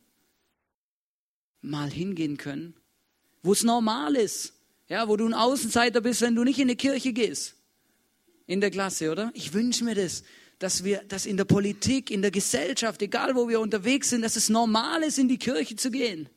mal 1.62 1.92
hingehen 1.92 2.38
können, 2.38 2.76
wo 3.44 3.54
es 3.54 3.64
normal 3.64 4.16
ist, 4.16 4.54
ja, 4.92 5.08
wo 5.08 5.16
du 5.16 5.26
ein 5.26 5.34
Außenseiter 5.34 6.02
bist, 6.02 6.20
wenn 6.20 6.36
du 6.36 6.44
nicht 6.44 6.60
in 6.60 6.68
die 6.68 6.76
Kirche 6.76 7.14
gehst. 7.14 7.56
In 8.46 8.60
der 8.60 8.72
Klasse, 8.72 9.10
oder? 9.10 9.32
Ich 9.34 9.54
wünsche 9.54 9.86
mir 9.86 9.96
das, 9.96 10.24
dass 10.60 10.84
wir, 10.84 11.02
dass 11.08 11.26
in 11.26 11.38
der 11.38 11.46
Politik, 11.46 12.12
in 12.12 12.22
der 12.22 12.30
Gesellschaft, 12.30 13.02
egal 13.02 13.34
wo 13.36 13.48
wir 13.48 13.62
unterwegs 13.62 14.10
sind, 14.10 14.22
dass 14.22 14.36
es 14.36 14.50
normal 14.50 15.02
ist, 15.04 15.18
in 15.18 15.30
die 15.30 15.38
Kirche 15.38 15.78
zu 15.78 15.92
gehen. 15.92 16.28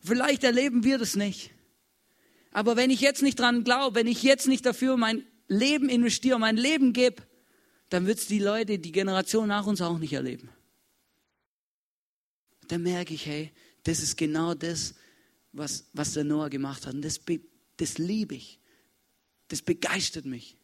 Vielleicht 0.00 0.42
erleben 0.42 0.82
wir 0.82 0.98
das 0.98 1.14
nicht. 1.14 1.52
Aber 2.50 2.74
wenn 2.74 2.90
ich 2.90 3.00
jetzt 3.00 3.22
nicht 3.22 3.38
dran 3.38 3.62
glaube, 3.62 3.94
wenn 3.94 4.08
ich 4.08 4.24
jetzt 4.24 4.48
nicht 4.48 4.66
dafür 4.66 4.96
mein 4.96 5.24
Leben 5.46 5.88
investiere, 5.88 6.40
mein 6.40 6.56
Leben 6.56 6.92
gebe, 6.92 7.22
dann 7.90 8.08
wird 8.08 8.18
es 8.18 8.26
die 8.26 8.40
Leute, 8.40 8.80
die 8.80 8.90
Generation 8.90 9.46
nach 9.46 9.68
uns 9.68 9.80
auch 9.80 9.98
nicht 9.98 10.14
erleben. 10.14 10.48
Dann 12.66 12.82
merke 12.82 13.14
ich, 13.14 13.24
hey, 13.24 13.52
das 13.84 14.02
ist 14.02 14.16
genau 14.16 14.52
das, 14.54 14.94
was, 15.52 15.86
was 15.92 16.14
der 16.14 16.24
Noah 16.24 16.50
gemacht 16.50 16.86
hat. 16.86 16.94
Und 16.94 17.02
das 17.02 17.20
das 17.82 17.98
liebe 17.98 18.36
ich, 18.36 18.60
das 19.48 19.60
begeistert 19.60 20.24
mich. 20.24 20.56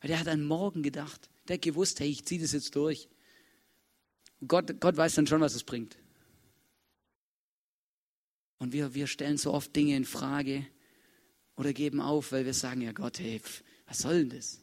Weil 0.00 0.08
der 0.08 0.20
hat 0.20 0.28
an 0.28 0.44
morgen 0.44 0.84
gedacht, 0.84 1.28
der 1.48 1.54
hat 1.54 1.62
gewusst, 1.62 1.98
hey, 1.98 2.08
ich 2.08 2.24
ziehe 2.24 2.40
das 2.40 2.52
jetzt 2.52 2.76
durch. 2.76 3.08
Und 4.40 4.46
Gott, 4.46 4.80
Gott 4.80 4.96
weiß 4.96 5.16
dann 5.16 5.26
schon, 5.26 5.40
was 5.40 5.56
es 5.56 5.64
bringt. 5.64 5.98
Und 8.58 8.72
wir, 8.72 8.94
wir 8.94 9.08
stellen 9.08 9.36
so 9.36 9.52
oft 9.52 9.74
Dinge 9.74 9.96
in 9.96 10.04
Frage 10.04 10.64
oder 11.56 11.72
geben 11.72 12.00
auf, 12.00 12.30
weil 12.30 12.46
wir 12.46 12.54
sagen, 12.54 12.82
ja 12.82 12.92
Gott, 12.92 13.18
hey, 13.18 13.40
was 13.86 13.98
soll 13.98 14.20
denn 14.24 14.38
das? 14.38 14.60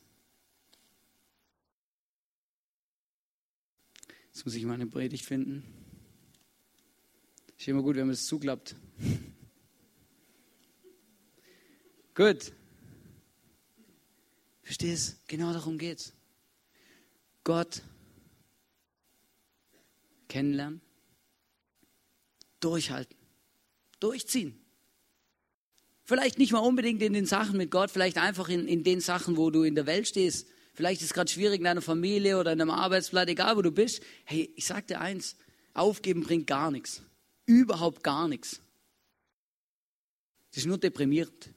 Jetzt 4.27 4.45
muss 4.45 4.55
ich 4.55 4.63
mal 4.63 4.73
eine 4.75 4.87
Predigt 4.87 5.25
finden. 5.25 5.63
Ist 7.57 7.67
immer 7.67 7.83
gut, 7.83 7.95
wenn 7.97 8.07
man 8.07 8.13
es 8.13 8.25
zuklappt 8.25 8.75
gut. 12.15 12.51
Verstehst? 14.63 15.19
Genau 15.27 15.53
darum 15.53 15.77
geht's. 15.77 16.13
Gott 17.43 17.83
kennenlernen, 20.27 20.81
durchhalten, 22.59 23.15
durchziehen. 23.99 24.59
Vielleicht 26.03 26.37
nicht 26.37 26.51
mal 26.51 26.59
unbedingt 26.59 27.01
in 27.01 27.13
den 27.13 27.25
Sachen 27.25 27.57
mit 27.57 27.71
Gott, 27.71 27.89
vielleicht 27.89 28.17
einfach 28.17 28.49
in, 28.49 28.67
in 28.67 28.83
den 28.83 28.99
Sachen, 28.99 29.37
wo 29.37 29.49
du 29.49 29.63
in 29.63 29.75
der 29.75 29.85
Welt 29.85 30.07
stehst. 30.07 30.47
Vielleicht 30.73 31.01
ist 31.01 31.07
es 31.07 31.13
gerade 31.13 31.31
schwierig 31.31 31.59
in 31.59 31.63
deiner 31.63 31.81
Familie 31.81 32.37
oder 32.37 32.51
in 32.51 32.59
deinem 32.59 32.71
Arbeitsplatz, 32.71 33.29
egal 33.29 33.55
wo 33.55 33.61
du 33.61 33.71
bist. 33.71 34.03
Hey, 34.25 34.51
ich 34.55 34.65
sag 34.65 34.87
dir 34.87 34.99
eins, 34.99 35.37
aufgeben 35.73 36.23
bringt 36.23 36.47
gar 36.47 36.69
nichts. 36.69 37.01
Überhaupt 37.45 38.03
gar 38.03 38.27
nichts. 38.27 38.59
Es 40.51 40.57
ist 40.57 40.65
nur 40.65 40.77
deprimierend. 40.77 41.49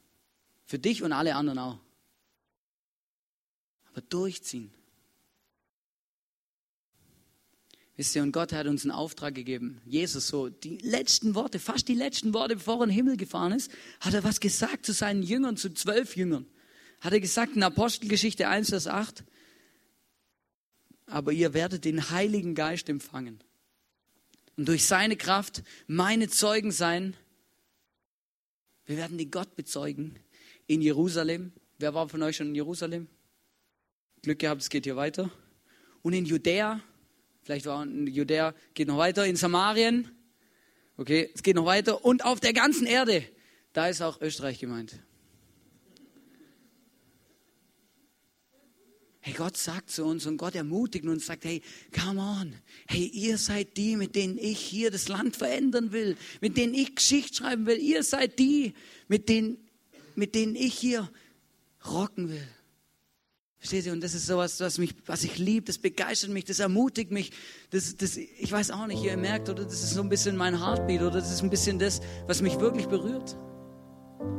Für 0.68 0.78
dich 0.78 1.02
und 1.02 1.12
alle 1.14 1.34
anderen 1.34 1.58
auch. 1.58 1.78
Aber 3.86 4.02
durchziehen. 4.02 4.70
Wisst 7.96 8.14
ihr, 8.14 8.22
und 8.22 8.32
Gott 8.32 8.52
hat 8.52 8.66
uns 8.66 8.84
einen 8.84 8.90
Auftrag 8.90 9.34
gegeben. 9.34 9.80
Jesus 9.86 10.28
so, 10.28 10.50
die 10.50 10.76
letzten 10.76 11.34
Worte, 11.34 11.58
fast 11.58 11.88
die 11.88 11.94
letzten 11.94 12.34
Worte, 12.34 12.56
bevor 12.56 12.76
er 12.76 12.82
in 12.82 12.90
den 12.90 12.96
Himmel 12.96 13.16
gefahren 13.16 13.52
ist, 13.52 13.72
hat 14.00 14.12
er 14.12 14.24
was 14.24 14.40
gesagt 14.40 14.84
zu 14.84 14.92
seinen 14.92 15.22
Jüngern, 15.22 15.56
zu 15.56 15.72
zwölf 15.72 16.16
Jüngern. 16.16 16.46
Hat 17.00 17.14
er 17.14 17.20
gesagt 17.20 17.56
in 17.56 17.62
Apostelgeschichte 17.62 18.46
1, 18.46 18.68
Vers 18.68 18.88
8, 18.88 19.24
aber 21.06 21.32
ihr 21.32 21.54
werdet 21.54 21.86
den 21.86 22.10
Heiligen 22.10 22.54
Geist 22.54 22.90
empfangen 22.90 23.42
und 24.58 24.68
durch 24.68 24.84
seine 24.84 25.16
Kraft 25.16 25.62
meine 25.86 26.28
Zeugen 26.28 26.72
sein. 26.72 27.16
Wir 28.84 28.98
werden 28.98 29.16
den 29.16 29.30
Gott 29.30 29.56
bezeugen 29.56 30.18
in 30.68 30.80
Jerusalem. 30.80 31.52
Wer 31.78 31.94
war 31.94 32.08
von 32.08 32.22
euch 32.22 32.36
schon 32.36 32.48
in 32.48 32.54
Jerusalem? 32.54 33.08
Glück 34.22 34.38
gehabt, 34.38 34.62
es 34.62 34.70
geht 34.70 34.84
hier 34.84 34.94
weiter. 34.94 35.30
Und 36.02 36.12
in 36.12 36.24
Judäa 36.24 36.80
Vielleicht 37.48 37.64
war 37.64 37.82
in 37.82 38.06
Judäa, 38.06 38.54
geht 38.74 38.88
noch 38.88 38.98
weiter, 38.98 39.24
in 39.24 39.34
Samarien. 39.34 40.10
Okay, 40.98 41.30
es 41.34 41.42
geht 41.42 41.56
noch 41.56 41.64
weiter. 41.64 42.04
Und 42.04 42.22
auf 42.22 42.40
der 42.40 42.52
ganzen 42.52 42.86
Erde, 42.86 43.24
da 43.72 43.88
ist 43.88 44.02
auch 44.02 44.20
Österreich 44.20 44.58
gemeint. 44.58 45.00
Hey, 49.20 49.32
Gott 49.32 49.56
sagt 49.56 49.88
zu 49.88 50.04
uns 50.04 50.26
und 50.26 50.36
Gott 50.36 50.56
ermutigt 50.56 51.06
uns 51.06 51.12
und 51.14 51.22
sagt, 51.22 51.46
hey, 51.46 51.62
come 51.90 52.20
on. 52.20 52.54
Hey, 52.86 53.06
ihr 53.06 53.38
seid 53.38 53.78
die, 53.78 53.96
mit 53.96 54.14
denen 54.14 54.36
ich 54.36 54.58
hier 54.58 54.90
das 54.90 55.08
Land 55.08 55.34
verändern 55.34 55.90
will, 55.90 56.18
mit 56.42 56.58
denen 56.58 56.74
ich 56.74 56.96
Geschichte 56.96 57.36
schreiben 57.36 57.64
will. 57.64 57.78
Ihr 57.78 58.02
seid 58.02 58.38
die, 58.38 58.74
mit 59.06 59.30
denen, 59.30 59.56
mit 60.18 60.34
denen 60.34 60.56
ich 60.56 60.74
hier 60.74 61.08
rocken 61.86 62.28
will. 62.28 62.48
Versteht 63.58 63.86
ihr? 63.86 63.92
Und 63.92 64.02
das 64.02 64.14
ist 64.14 64.26
sowas, 64.26 64.60
was, 64.60 64.78
mich, 64.78 64.94
was 65.06 65.22
ich 65.22 65.38
liebe, 65.38 65.66
das 65.66 65.78
begeistert 65.78 66.30
mich, 66.30 66.44
das 66.44 66.58
ermutigt 66.58 67.12
mich. 67.12 67.30
Das, 67.70 67.96
das, 67.96 68.16
ich 68.16 68.50
weiß 68.50 68.72
auch 68.72 68.86
nicht, 68.88 69.02
ihr 69.02 69.16
merkt, 69.16 69.48
oder 69.48 69.64
das 69.64 69.74
ist 69.74 69.94
so 69.94 70.02
ein 70.02 70.08
bisschen 70.08 70.36
mein 70.36 70.60
Heartbeat, 70.60 71.02
oder 71.02 71.20
das 71.20 71.32
ist 71.32 71.42
ein 71.42 71.50
bisschen 71.50 71.78
das, 71.78 72.00
was 72.26 72.42
mich 72.42 72.58
wirklich 72.58 72.86
berührt. 72.86 73.36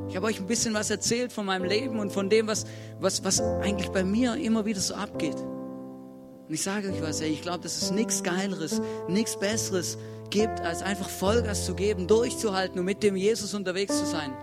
Ich 0.10 0.16
habe 0.18 0.26
euch 0.26 0.40
ein 0.40 0.48
bisschen 0.48 0.74
was 0.74 0.90
erzählt 0.90 1.32
von 1.32 1.46
meinem 1.46 1.64
Leben 1.64 2.00
und 2.00 2.12
von 2.12 2.30
dem, 2.30 2.48
was, 2.48 2.66
was, 3.00 3.24
was 3.24 3.40
eigentlich 3.40 3.90
bei 3.90 4.04
mir 4.04 4.36
immer 4.36 4.66
wieder 4.66 4.82
so 4.82 4.96
abgeht. 4.96 5.36
Und 5.36 6.54
ich 6.54 6.62
sage 6.62 6.92
euch 6.92 7.02
was, 7.02 7.22
ey, 7.22 7.30
ich 7.30 7.42
glaube, 7.42 7.64
dass 7.64 7.82
es 7.82 7.92
nichts 7.92 8.24
Geileres, 8.24 8.82
nichts 9.08 9.40
Besseres 9.40 9.98
gibt, 10.30 10.60
als 10.60 10.82
einfach 10.82 11.10
Vollgas 11.10 11.66
zu 11.66 11.74
geben, 11.74 12.08
durchzuhalten 12.08 12.80
und 12.80 12.86
mit 12.86 13.02
dem 13.02 13.16
Jesus 13.16 13.54
unterwegs 13.54 13.98
zu 13.98 14.06
sein 14.06 14.34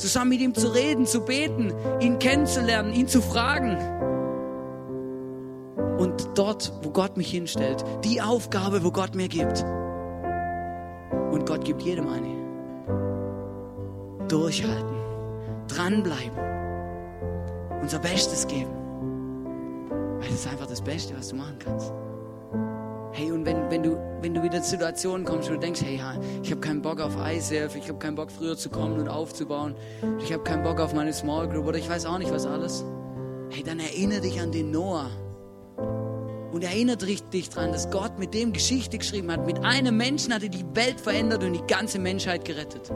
zusammen 0.00 0.30
mit 0.30 0.40
ihm 0.40 0.54
zu 0.54 0.68
reden, 0.68 1.06
zu 1.06 1.20
beten, 1.20 1.72
ihn 2.00 2.18
kennenzulernen, 2.18 2.92
ihn 2.92 3.06
zu 3.06 3.22
fragen. 3.22 3.76
Und 5.98 6.30
dort, 6.34 6.72
wo 6.82 6.90
Gott 6.90 7.16
mich 7.16 7.30
hinstellt, 7.30 7.84
die 8.04 8.20
Aufgabe, 8.20 8.82
wo 8.82 8.90
Gott 8.90 9.14
mir 9.14 9.28
gibt. 9.28 9.64
Und 11.30 11.46
Gott 11.46 11.64
gibt 11.64 11.82
jedem 11.82 12.08
eine. 12.08 12.40
Durchhalten, 14.28 14.96
dranbleiben, 15.68 16.38
unser 17.82 17.98
Bestes 17.98 18.46
geben. 18.46 18.70
Weil 20.18 20.28
das 20.28 20.40
ist 20.40 20.48
einfach 20.48 20.66
das 20.66 20.80
Beste, 20.80 21.14
was 21.16 21.28
du 21.28 21.36
machen 21.36 21.56
kannst. 21.58 21.92
Hey, 23.12 23.32
und 23.32 23.44
wenn, 23.44 23.70
wenn, 23.70 23.82
du, 23.82 23.98
wenn 24.22 24.34
du 24.34 24.42
wieder 24.42 24.58
in 24.58 24.62
Situationen 24.62 25.26
kommst, 25.26 25.48
wo 25.50 25.54
du 25.54 25.58
denkst, 25.58 25.82
hey, 25.82 26.00
ich 26.42 26.50
habe 26.50 26.60
keinen 26.60 26.80
Bock 26.80 27.00
auf 27.00 27.16
ISF, 27.16 27.74
ich 27.74 27.88
habe 27.88 27.98
keinen 27.98 28.14
Bock 28.14 28.30
früher 28.30 28.56
zu 28.56 28.70
kommen 28.70 29.00
und 29.00 29.08
aufzubauen, 29.08 29.74
ich 30.20 30.32
habe 30.32 30.44
keinen 30.44 30.62
Bock 30.62 30.78
auf 30.78 30.94
meine 30.94 31.12
Small 31.12 31.48
Group 31.48 31.66
oder 31.66 31.78
ich 31.78 31.90
weiß 31.90 32.06
auch 32.06 32.18
nicht 32.18 32.30
was 32.30 32.46
alles. 32.46 32.84
Hey, 33.50 33.64
dann 33.64 33.80
erinnere 33.80 34.20
dich 34.20 34.40
an 34.40 34.52
den 34.52 34.70
Noah. 34.70 35.10
Und 36.52 36.62
erinnere 36.64 36.98
dich 36.98 37.48
daran, 37.48 37.72
dass 37.72 37.90
Gott 37.90 38.18
mit 38.18 38.34
dem 38.34 38.52
Geschichte 38.52 38.98
geschrieben 38.98 39.30
hat. 39.30 39.44
Mit 39.44 39.64
einem 39.64 39.96
Menschen 39.96 40.32
hat 40.32 40.42
er 40.42 40.48
die 40.48 40.64
Welt 40.74 41.00
verändert 41.00 41.42
und 41.42 41.52
die 41.52 41.66
ganze 41.66 41.98
Menschheit 41.98 42.44
gerettet. 42.44 42.92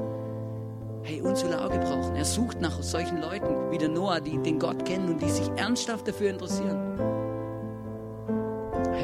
Hey, 1.03 1.21
uns 1.21 1.45
will 1.45 1.53
er 1.53 1.65
auch 1.65 1.71
gebrauchen. 1.71 2.15
Er 2.17 2.25
sucht 2.25 2.61
nach 2.61 2.83
solchen 2.83 3.21
Leuten 3.21 3.71
wie 3.71 3.79
der 3.79 3.89
Noah, 3.89 4.21
die 4.21 4.39
den 4.39 4.59
Gott 4.59 4.85
kennen 4.85 5.09
und 5.09 5.23
die 5.23 5.31
sich 5.31 5.49
ernsthaft 5.57 6.09
dafür 6.09 6.31
interessieren. 6.31 7.14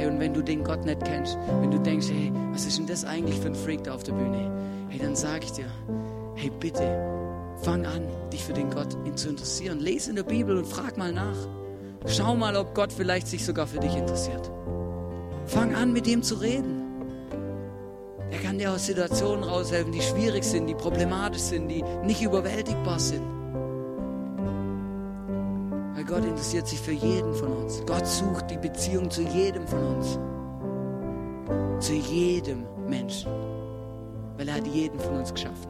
Hey, 0.00 0.08
und 0.08 0.18
wenn 0.18 0.32
du 0.32 0.40
den 0.40 0.64
Gott 0.64 0.86
nicht 0.86 1.04
kennst, 1.04 1.36
wenn 1.60 1.70
du 1.70 1.78
denkst, 1.78 2.06
hey, 2.08 2.32
was 2.52 2.64
ist 2.64 2.78
denn 2.78 2.86
das 2.86 3.04
eigentlich 3.04 3.38
für 3.38 3.48
ein 3.48 3.54
Freak 3.54 3.84
da 3.84 3.92
auf 3.92 4.02
der 4.02 4.14
Bühne? 4.14 4.50
Hey, 4.88 4.98
dann 4.98 5.14
sage 5.14 5.44
ich 5.44 5.52
dir, 5.52 5.66
hey, 6.36 6.50
bitte, 6.58 6.80
fang 7.60 7.84
an, 7.84 8.08
dich 8.32 8.42
für 8.42 8.54
den 8.54 8.70
Gott 8.70 8.96
zu 9.16 9.28
interessieren. 9.28 9.78
Lese 9.78 10.08
in 10.08 10.16
der 10.16 10.22
Bibel 10.22 10.56
und 10.56 10.66
frag 10.66 10.96
mal 10.96 11.12
nach. 11.12 11.36
Schau 12.06 12.34
mal, 12.34 12.56
ob 12.56 12.74
Gott 12.74 12.94
vielleicht 12.94 13.28
sich 13.28 13.44
sogar 13.44 13.66
für 13.66 13.78
dich 13.78 13.94
interessiert. 13.94 14.50
Fang 15.44 15.74
an, 15.74 15.92
mit 15.92 16.06
ihm 16.06 16.22
zu 16.22 16.36
reden. 16.36 16.80
Er 18.30 18.38
kann 18.38 18.56
dir 18.56 18.72
aus 18.72 18.86
Situationen 18.86 19.44
raushelfen, 19.44 19.92
die 19.92 20.00
schwierig 20.00 20.44
sind, 20.44 20.66
die 20.66 20.74
problematisch 20.74 21.42
sind, 21.42 21.68
die 21.68 21.84
nicht 22.06 22.22
überwältigbar 22.22 22.98
sind. 22.98 23.39
Gott 26.04 26.24
interessiert 26.24 26.66
sich 26.66 26.80
für 26.80 26.92
jeden 26.92 27.34
von 27.34 27.52
uns. 27.52 27.82
Gott 27.86 28.06
sucht 28.06 28.50
die 28.50 28.58
Beziehung 28.58 29.10
zu 29.10 29.22
jedem 29.22 29.66
von 29.66 29.96
uns. 29.96 30.18
Zu 31.84 31.94
jedem 31.94 32.64
Menschen. 32.88 33.30
Weil 34.36 34.48
er 34.48 34.54
hat 34.54 34.66
jeden 34.66 34.98
von 34.98 35.16
uns 35.16 35.32
geschaffen. 35.32 35.68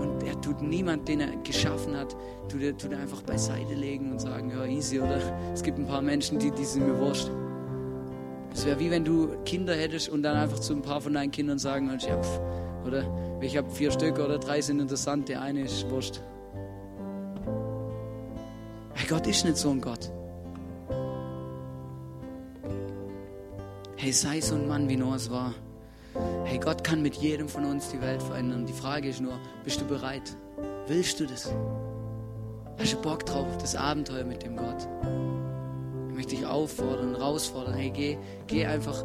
Und 0.00 0.22
er 0.26 0.40
tut 0.40 0.62
niemand, 0.62 1.08
den 1.08 1.20
er 1.20 1.36
geschaffen 1.44 1.96
hat, 1.96 2.16
tut 2.48 2.62
er, 2.62 2.76
tut 2.76 2.92
er 2.92 2.98
einfach 2.98 3.22
beiseite 3.22 3.74
legen 3.74 4.12
und 4.12 4.20
sagen, 4.20 4.50
ja, 4.50 4.64
easy, 4.64 5.00
oder 5.00 5.20
es 5.52 5.62
gibt 5.62 5.78
ein 5.78 5.86
paar 5.86 6.02
Menschen, 6.02 6.38
die, 6.38 6.50
die 6.50 6.64
sind 6.64 6.86
mir 6.86 6.98
wurscht. 6.98 7.30
Es 8.52 8.64
wäre 8.64 8.80
wie 8.80 8.90
wenn 8.90 9.04
du 9.04 9.28
Kinder 9.44 9.74
hättest 9.74 10.08
und 10.08 10.22
dann 10.22 10.36
einfach 10.36 10.58
zu 10.58 10.72
ein 10.72 10.82
paar 10.82 11.00
von 11.00 11.12
deinen 11.12 11.30
Kindern 11.30 11.58
sagen 11.58 11.88
würdest, 11.88 12.08
ja, 12.08 12.20
pff, 12.20 12.40
oder 12.86 13.04
ich 13.40 13.56
habe 13.56 13.70
vier 13.70 13.90
Stück 13.90 14.18
oder 14.18 14.38
drei 14.38 14.60
sind 14.60 14.80
interessant, 14.80 15.28
der 15.28 15.42
eine 15.42 15.62
ist 15.62 15.88
wurscht. 15.90 16.20
Gott 19.08 19.26
ist 19.26 19.42
nicht 19.46 19.56
so 19.56 19.70
ein 19.70 19.80
Gott. 19.80 20.10
Hey, 23.96 24.12
sei 24.12 24.38
so 24.42 24.54
ein 24.54 24.68
Mann, 24.68 24.86
wie 24.90 24.96
Noahs 24.96 25.30
war. 25.30 25.54
Hey, 26.44 26.58
Gott 26.58 26.84
kann 26.84 27.00
mit 27.00 27.14
jedem 27.14 27.48
von 27.48 27.64
uns 27.64 27.88
die 27.88 28.02
Welt 28.02 28.22
verändern. 28.22 28.66
Die 28.66 28.72
Frage 28.74 29.08
ist 29.08 29.22
nur, 29.22 29.40
bist 29.64 29.80
du 29.80 29.86
bereit? 29.86 30.36
Willst 30.88 31.18
du 31.20 31.26
das? 31.26 31.50
Hast 32.78 32.92
du 32.92 33.00
Bock 33.00 33.24
drauf, 33.24 33.56
das 33.58 33.76
Abenteuer 33.76 34.24
mit 34.24 34.42
dem 34.42 34.56
Gott? 34.56 34.86
Ich 36.10 36.14
möchte 36.14 36.36
dich 36.36 36.44
auffordern, 36.44 37.16
herausfordern. 37.16 37.74
Hey, 37.74 37.90
geh, 37.90 38.18
geh 38.46 38.66
einfach, 38.66 39.04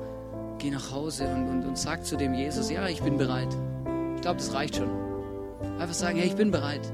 geh 0.58 0.70
nach 0.70 0.92
Hause 0.92 1.28
und, 1.30 1.48
und, 1.48 1.66
und 1.66 1.78
sag 1.78 2.06
zu 2.06 2.18
dem 2.18 2.34
Jesus, 2.34 2.70
ja, 2.70 2.90
ich 2.90 3.02
bin 3.02 3.18
bereit. 3.18 3.56
Ich 4.16 4.22
glaube, 4.22 4.38
das 4.38 4.54
reicht 4.54 4.76
schon. 4.76 4.90
Einfach 5.80 5.96
sagen, 5.96 6.18
hey, 6.18 6.28
ich 6.28 6.36
bin 6.36 6.52
bereit. 6.52 6.92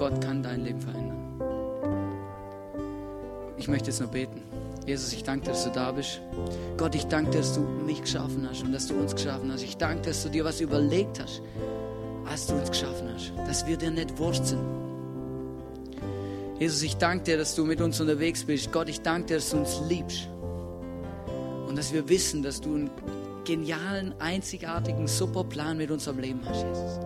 Gott 0.00 0.18
kann 0.22 0.42
dein 0.42 0.64
Leben 0.64 0.80
verändern. 0.80 1.18
Ich 3.58 3.68
möchte 3.68 3.90
jetzt 3.90 4.00
nur 4.00 4.08
beten. 4.08 4.40
Jesus, 4.86 5.12
ich 5.12 5.24
danke 5.24 5.44
dir, 5.44 5.50
dass 5.50 5.64
du 5.64 5.70
da 5.72 5.92
bist. 5.92 6.22
Gott, 6.78 6.94
ich 6.94 7.04
danke 7.04 7.32
dir, 7.32 7.38
dass 7.40 7.52
du 7.52 7.60
mich 7.60 8.00
geschaffen 8.00 8.48
hast 8.48 8.62
und 8.62 8.72
dass 8.72 8.86
du 8.86 8.94
uns 8.94 9.14
geschaffen 9.14 9.52
hast. 9.52 9.62
Ich 9.62 9.76
danke 9.76 10.00
dir, 10.00 10.08
dass 10.08 10.22
du 10.22 10.30
dir 10.30 10.42
was 10.42 10.62
überlegt 10.62 11.20
hast, 11.20 11.42
als 12.24 12.46
du 12.46 12.54
uns 12.54 12.70
geschaffen 12.70 13.10
hast. 13.14 13.34
Dass 13.46 13.66
wir 13.66 13.76
dir 13.76 13.90
nicht 13.90 14.16
wurscht 14.16 14.46
sind. 14.46 14.62
Jesus, 16.58 16.80
ich 16.80 16.96
danke 16.96 17.24
dir, 17.24 17.36
dass 17.36 17.54
du 17.54 17.66
mit 17.66 17.82
uns 17.82 18.00
unterwegs 18.00 18.42
bist. 18.42 18.72
Gott, 18.72 18.88
ich 18.88 19.02
danke 19.02 19.26
dir, 19.26 19.34
dass 19.34 19.50
du 19.50 19.58
uns 19.58 19.82
liebst. 19.86 20.30
Und 21.68 21.76
dass 21.76 21.92
wir 21.92 22.08
wissen, 22.08 22.42
dass 22.42 22.62
du 22.62 22.74
einen 22.74 22.90
genialen, 23.44 24.14
einzigartigen, 24.18 25.06
super 25.06 25.44
Plan 25.44 25.76
mit 25.78 25.90
unserem 25.90 26.18
Leben 26.18 26.40
hast, 26.44 26.64
Jesus. 26.64 27.00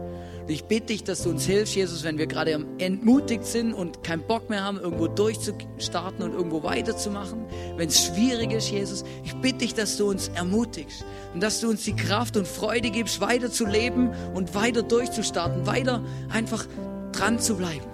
Ich 0.47 0.65
bitte 0.65 0.89
dich, 0.89 1.05
dass 1.05 1.23
du 1.23 1.31
uns 1.31 1.47
hilfst, 1.47 1.75
Jesus, 1.75 2.05
wenn 2.05 2.19
wir 2.19 2.27
gerade 2.27 2.67
entmutigt 2.79 3.45
sind 3.45 3.73
und 3.73 4.03
keinen 4.03 4.27
Bock 4.27 4.51
mehr 4.51 4.63
haben, 4.63 4.79
irgendwo 4.79 5.07
durchzustarten 5.07 6.23
und 6.23 6.35
irgendwo 6.35 6.63
weiterzumachen. 6.63 7.47
Wenn 7.77 7.89
es 7.89 8.05
schwierig 8.05 8.53
ist, 8.53 8.71
Jesus, 8.71 9.05
ich 9.25 9.35
bitte 9.37 9.59
dich, 9.59 9.73
dass 9.73 9.97
du 9.97 10.11
uns 10.11 10.29
ermutigst 10.29 11.03
und 11.33 11.43
dass 11.43 11.61
du 11.61 11.71
uns 11.71 11.85
die 11.85 11.97
Kraft 11.97 12.37
und 12.37 12.47
Freude 12.47 12.91
gibst, 12.91 13.23
weiter 13.23 13.51
zu 13.51 13.65
leben 13.65 14.11
und 14.35 14.55
weiter 14.55 14.83
durchzustarten, 14.83 15.67
weiter 15.67 16.05
einfach 16.29 16.67
dran 17.13 17.39
zu 17.39 17.57
bleiben. 17.57 17.87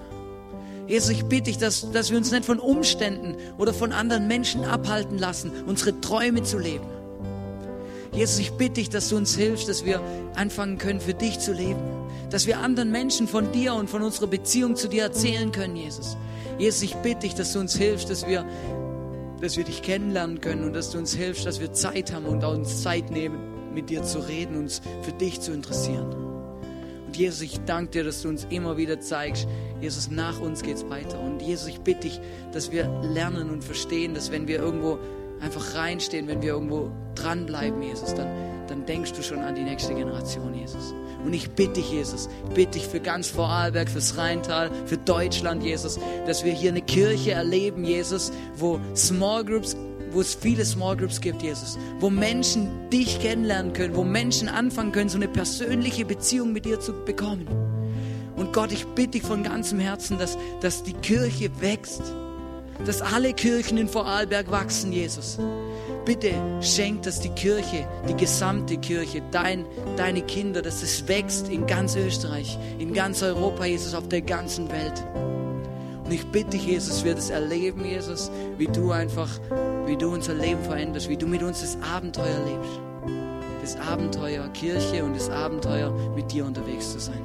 Jesus, 0.89 1.11
ich 1.11 1.25
bitte 1.27 1.45
dich, 1.45 1.59
dass, 1.59 1.89
dass 1.93 2.11
wir 2.11 2.19
uns 2.19 2.33
nicht 2.33 2.45
von 2.45 2.59
Umständen 2.59 3.37
oder 3.59 3.73
von 3.73 3.93
anderen 3.93 4.27
Menschen 4.27 4.65
abhalten 4.65 5.19
lassen, 5.19 5.53
unsere 5.69 6.01
Träume 6.01 6.43
zu 6.43 6.59
leben. 6.59 6.87
Jesus, 8.13 8.41
ich 8.41 8.53
bitte 8.53 8.75
dich, 8.75 8.91
dass 8.91 9.09
du 9.09 9.17
uns 9.17 9.37
hilfst, 9.37 9.69
dass 9.69 9.85
wir 9.85 10.01
anfangen 10.35 10.79
können, 10.79 11.01
für 11.01 11.15
dich 11.15 11.39
zu 11.39 11.53
leben. 11.53 11.81
Dass 12.31 12.47
wir 12.47 12.59
anderen 12.59 12.91
Menschen 12.91 13.29
von 13.29 13.53
dir 13.53 13.75
und 13.75 13.89
von 13.89 14.03
unserer 14.03 14.27
Beziehung 14.27 14.77
zu 14.77 14.89
dir 14.89 15.05
erzählen 15.05 15.53
können, 15.53 15.77
Jesus. 15.77 16.17
Jesus, 16.59 16.83
ich 16.83 16.95
bitte 16.97 17.21
dich, 17.21 17.35
dass 17.35 17.53
du 17.53 17.61
uns 17.61 17.77
hilfst, 17.77 18.11
dass 18.11 18.27
wir, 18.27 18.45
dass 19.41 19.57
wir 19.57 19.65
dich 19.65 19.83
kennenlernen 19.83 20.41
können 20.41 20.65
und 20.65 20.75
dass 20.75 20.91
du 20.91 20.99
uns 20.99 21.15
hilfst, 21.15 21.47
dass 21.47 21.61
wir 21.61 21.73
Zeit 21.73 22.13
haben 22.13 22.27
und 22.27 22.45
auch 22.45 22.55
uns 22.55 22.83
Zeit 22.83 23.11
nehmen, 23.11 23.73
mit 23.73 23.91
dir 23.91 24.03
zu 24.03 24.19
reden, 24.19 24.57
uns 24.57 24.83
für 25.03 25.13
dich 25.13 25.41
zu 25.41 25.53
interessieren. 25.53 26.13
Und 27.07 27.17
Jesus, 27.17 27.41
ich 27.41 27.61
danke 27.65 27.91
dir, 27.93 28.05
dass 28.05 28.23
du 28.23 28.29
uns 28.29 28.47
immer 28.51 28.77
wieder 28.77 29.01
zeigst, 29.01 29.49
Jesus, 29.81 30.11
nach 30.11 30.41
uns 30.41 30.63
geht's 30.63 30.89
weiter. 30.89 31.19
Und 31.19 31.41
Jesus, 31.41 31.69
ich 31.69 31.81
bitte 31.81 32.01
dich, 32.01 32.21
dass 32.53 32.71
wir 32.71 32.89
lernen 33.03 33.51
und 33.51 33.65
verstehen, 33.65 34.15
dass 34.15 34.31
wenn 34.31 34.47
wir 34.47 34.59
irgendwo 34.59 34.99
einfach 35.41 35.75
reinstehen, 35.75 36.27
wenn 36.27 36.43
wir 36.43 36.53
irgendwo 36.53 36.91
dranbleiben, 37.15 37.83
Jesus, 37.83 38.15
dann, 38.15 38.29
dann 38.69 38.87
denkst 38.87 39.13
du 39.13 39.23
schon 39.23 39.41
an 39.41 39.55
die 39.55 39.63
nächste 39.63 39.95
Generation, 39.95 40.55
Jesus. 40.55 40.95
Und 41.25 41.35
ich 41.35 41.51
bitte 41.51 41.75
dich, 41.75 41.91
Jesus, 41.93 42.29
bitte 42.55 42.73
dich 42.73 42.87
für 42.87 43.01
ganz 43.01 43.29
Vorarlberg, 43.29 43.89
fürs 43.89 44.17
Rheintal, 44.17 44.71
für 44.87 44.97
Deutschland, 44.97 45.63
Jesus, 45.63 45.99
dass 46.27 46.45
wir 46.45 46.53
hier 46.53 46.71
eine 46.71 46.81
Kirche 46.81 47.33
erleben, 47.33 47.85
Jesus, 47.85 48.33
wo 48.57 48.81
Small 48.95 49.45
Groups 49.45 49.77
wo 50.13 50.21
es 50.21 50.35
viele 50.35 50.65
Small 50.65 50.97
Groups 50.97 51.21
gibt, 51.21 51.43
Jesus, 51.43 51.79
wo 52.01 52.11
Menschen 52.11 52.91
dich 52.91 53.21
kennenlernen 53.21 53.73
können, 53.73 53.95
wo 53.95 54.03
Menschen 54.03 54.49
anfangen 54.49 54.91
können, 54.91 55.09
so 55.09 55.17
eine 55.17 55.29
persönliche 55.29 56.05
Beziehung 56.05 56.53
mit 56.53 56.65
dir 56.65 56.81
zu 56.81 56.93
bekommen. 57.05 57.47
Und 58.37 58.53
Gott, 58.53 58.73
ich 58.73 58.87
bitte 58.87 59.11
dich 59.11 59.23
von 59.23 59.43
ganzem 59.43 59.79
Herzen, 59.79 60.19
dass, 60.19 60.37
dass 60.61 60.83
die 60.83 60.95
Kirche 60.95 61.51
wächst, 61.61 62.03
dass 62.87 63.03
alle 63.03 63.33
Kirchen 63.33 63.79
in 63.79 63.89
Vorarlberg 63.89 64.51
wachsen, 64.51 64.93
Jesus. 64.93 65.39
Bitte 66.05 66.33
schenk, 66.61 67.03
dass 67.03 67.21
die 67.21 67.29
Kirche, 67.31 67.87
die 68.09 68.17
gesamte 68.17 68.79
Kirche, 68.79 69.23
dein, 69.31 69.67
deine 69.97 70.23
Kinder, 70.23 70.63
dass 70.63 70.83
es 70.83 71.07
wächst 71.07 71.49
in 71.49 71.67
ganz 71.67 71.95
Österreich, 71.95 72.59
in 72.79 72.95
ganz 72.95 73.23
Europa, 73.23 73.65
Jesus, 73.67 73.95
auf 73.95 74.09
der 74.09 74.23
ganzen 74.23 74.71
Welt. 74.71 75.05
Und 76.05 76.13
ich 76.13 76.27
bitte 76.27 76.51
dich, 76.51 76.67
Jesus, 76.67 77.05
wir 77.05 77.15
das 77.15 77.31
erleben, 77.31 77.85
Jesus, 77.85 78.33
wie 78.59 78.67
du 78.67 78.91
einfach, 78.91 79.29
wie 79.87 79.97
du 79.97 80.11
unser 80.11 80.35
Leben 80.35 80.63
veränderst, 80.65 81.09
wie 81.09 81.17
du 81.17 81.27
mit 81.27 81.43
uns 81.43 81.61
das 81.61 81.79
Abenteuer 81.83 82.45
lebst. 82.47 82.81
Das 83.63 83.77
Abenteuer 83.77 84.49
Kirche 84.49 85.05
und 85.05 85.15
das 85.15 85.31
Abenteuer 85.31 85.93
mit 86.17 86.33
dir 86.33 86.47
unterwegs 86.47 86.93
zu 86.93 86.99
sein. 86.99 87.23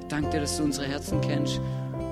Ich 0.00 0.06
danke 0.06 0.30
dir, 0.30 0.40
dass 0.40 0.56
du 0.56 0.64
unsere 0.64 0.86
Herzen 0.86 1.20
kennst 1.20 1.60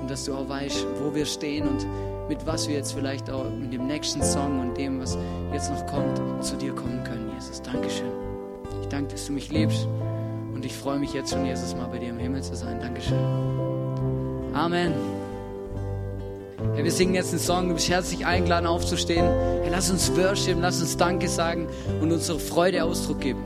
und 0.01 0.11
dass 0.11 0.25
du 0.25 0.35
auch 0.35 0.47
weißt, 0.47 0.85
wo 1.01 1.15
wir 1.15 1.25
stehen 1.25 1.67
und 1.67 1.87
mit 2.27 2.45
was 2.45 2.67
wir 2.67 2.75
jetzt 2.75 2.93
vielleicht 2.93 3.29
auch 3.29 3.45
mit 3.49 3.73
dem 3.73 3.87
nächsten 3.87 4.23
Song 4.23 4.59
und 4.59 4.77
dem, 4.77 4.99
was 5.01 5.17
jetzt 5.53 5.71
noch 5.71 5.85
kommt, 5.87 6.43
zu 6.43 6.55
dir 6.55 6.73
kommen 6.73 7.03
können, 7.03 7.31
Jesus. 7.35 7.61
Dankeschön. 7.61 8.11
Ich 8.81 8.87
danke, 8.87 9.13
dass 9.13 9.25
du 9.25 9.33
mich 9.33 9.51
liebst 9.51 9.87
und 10.53 10.65
ich 10.65 10.75
freue 10.75 10.99
mich 10.99 11.13
jetzt 11.13 11.31
schon, 11.31 11.45
Jesus, 11.45 11.75
mal 11.75 11.87
bei 11.87 11.99
dir 11.99 12.09
im 12.09 12.19
Himmel 12.19 12.41
zu 12.43 12.55
sein. 12.55 12.79
Dankeschön. 12.79 13.17
Amen. 14.53 14.93
Hey, 16.75 16.83
wir 16.83 16.91
singen 16.91 17.15
jetzt 17.15 17.31
einen 17.31 17.39
Song, 17.39 17.67
du 17.69 17.73
bist 17.73 17.89
herzlich 17.89 18.25
eingeladen 18.25 18.67
aufzustehen. 18.67 19.25
Hey, 19.61 19.69
lass 19.71 19.89
uns 19.89 20.15
worshipen, 20.15 20.61
lass 20.61 20.79
uns 20.79 20.95
Danke 20.95 21.27
sagen 21.27 21.67
und 22.01 22.11
unsere 22.11 22.39
Freude 22.39 22.83
Ausdruck 22.83 23.19
geben. 23.19 23.43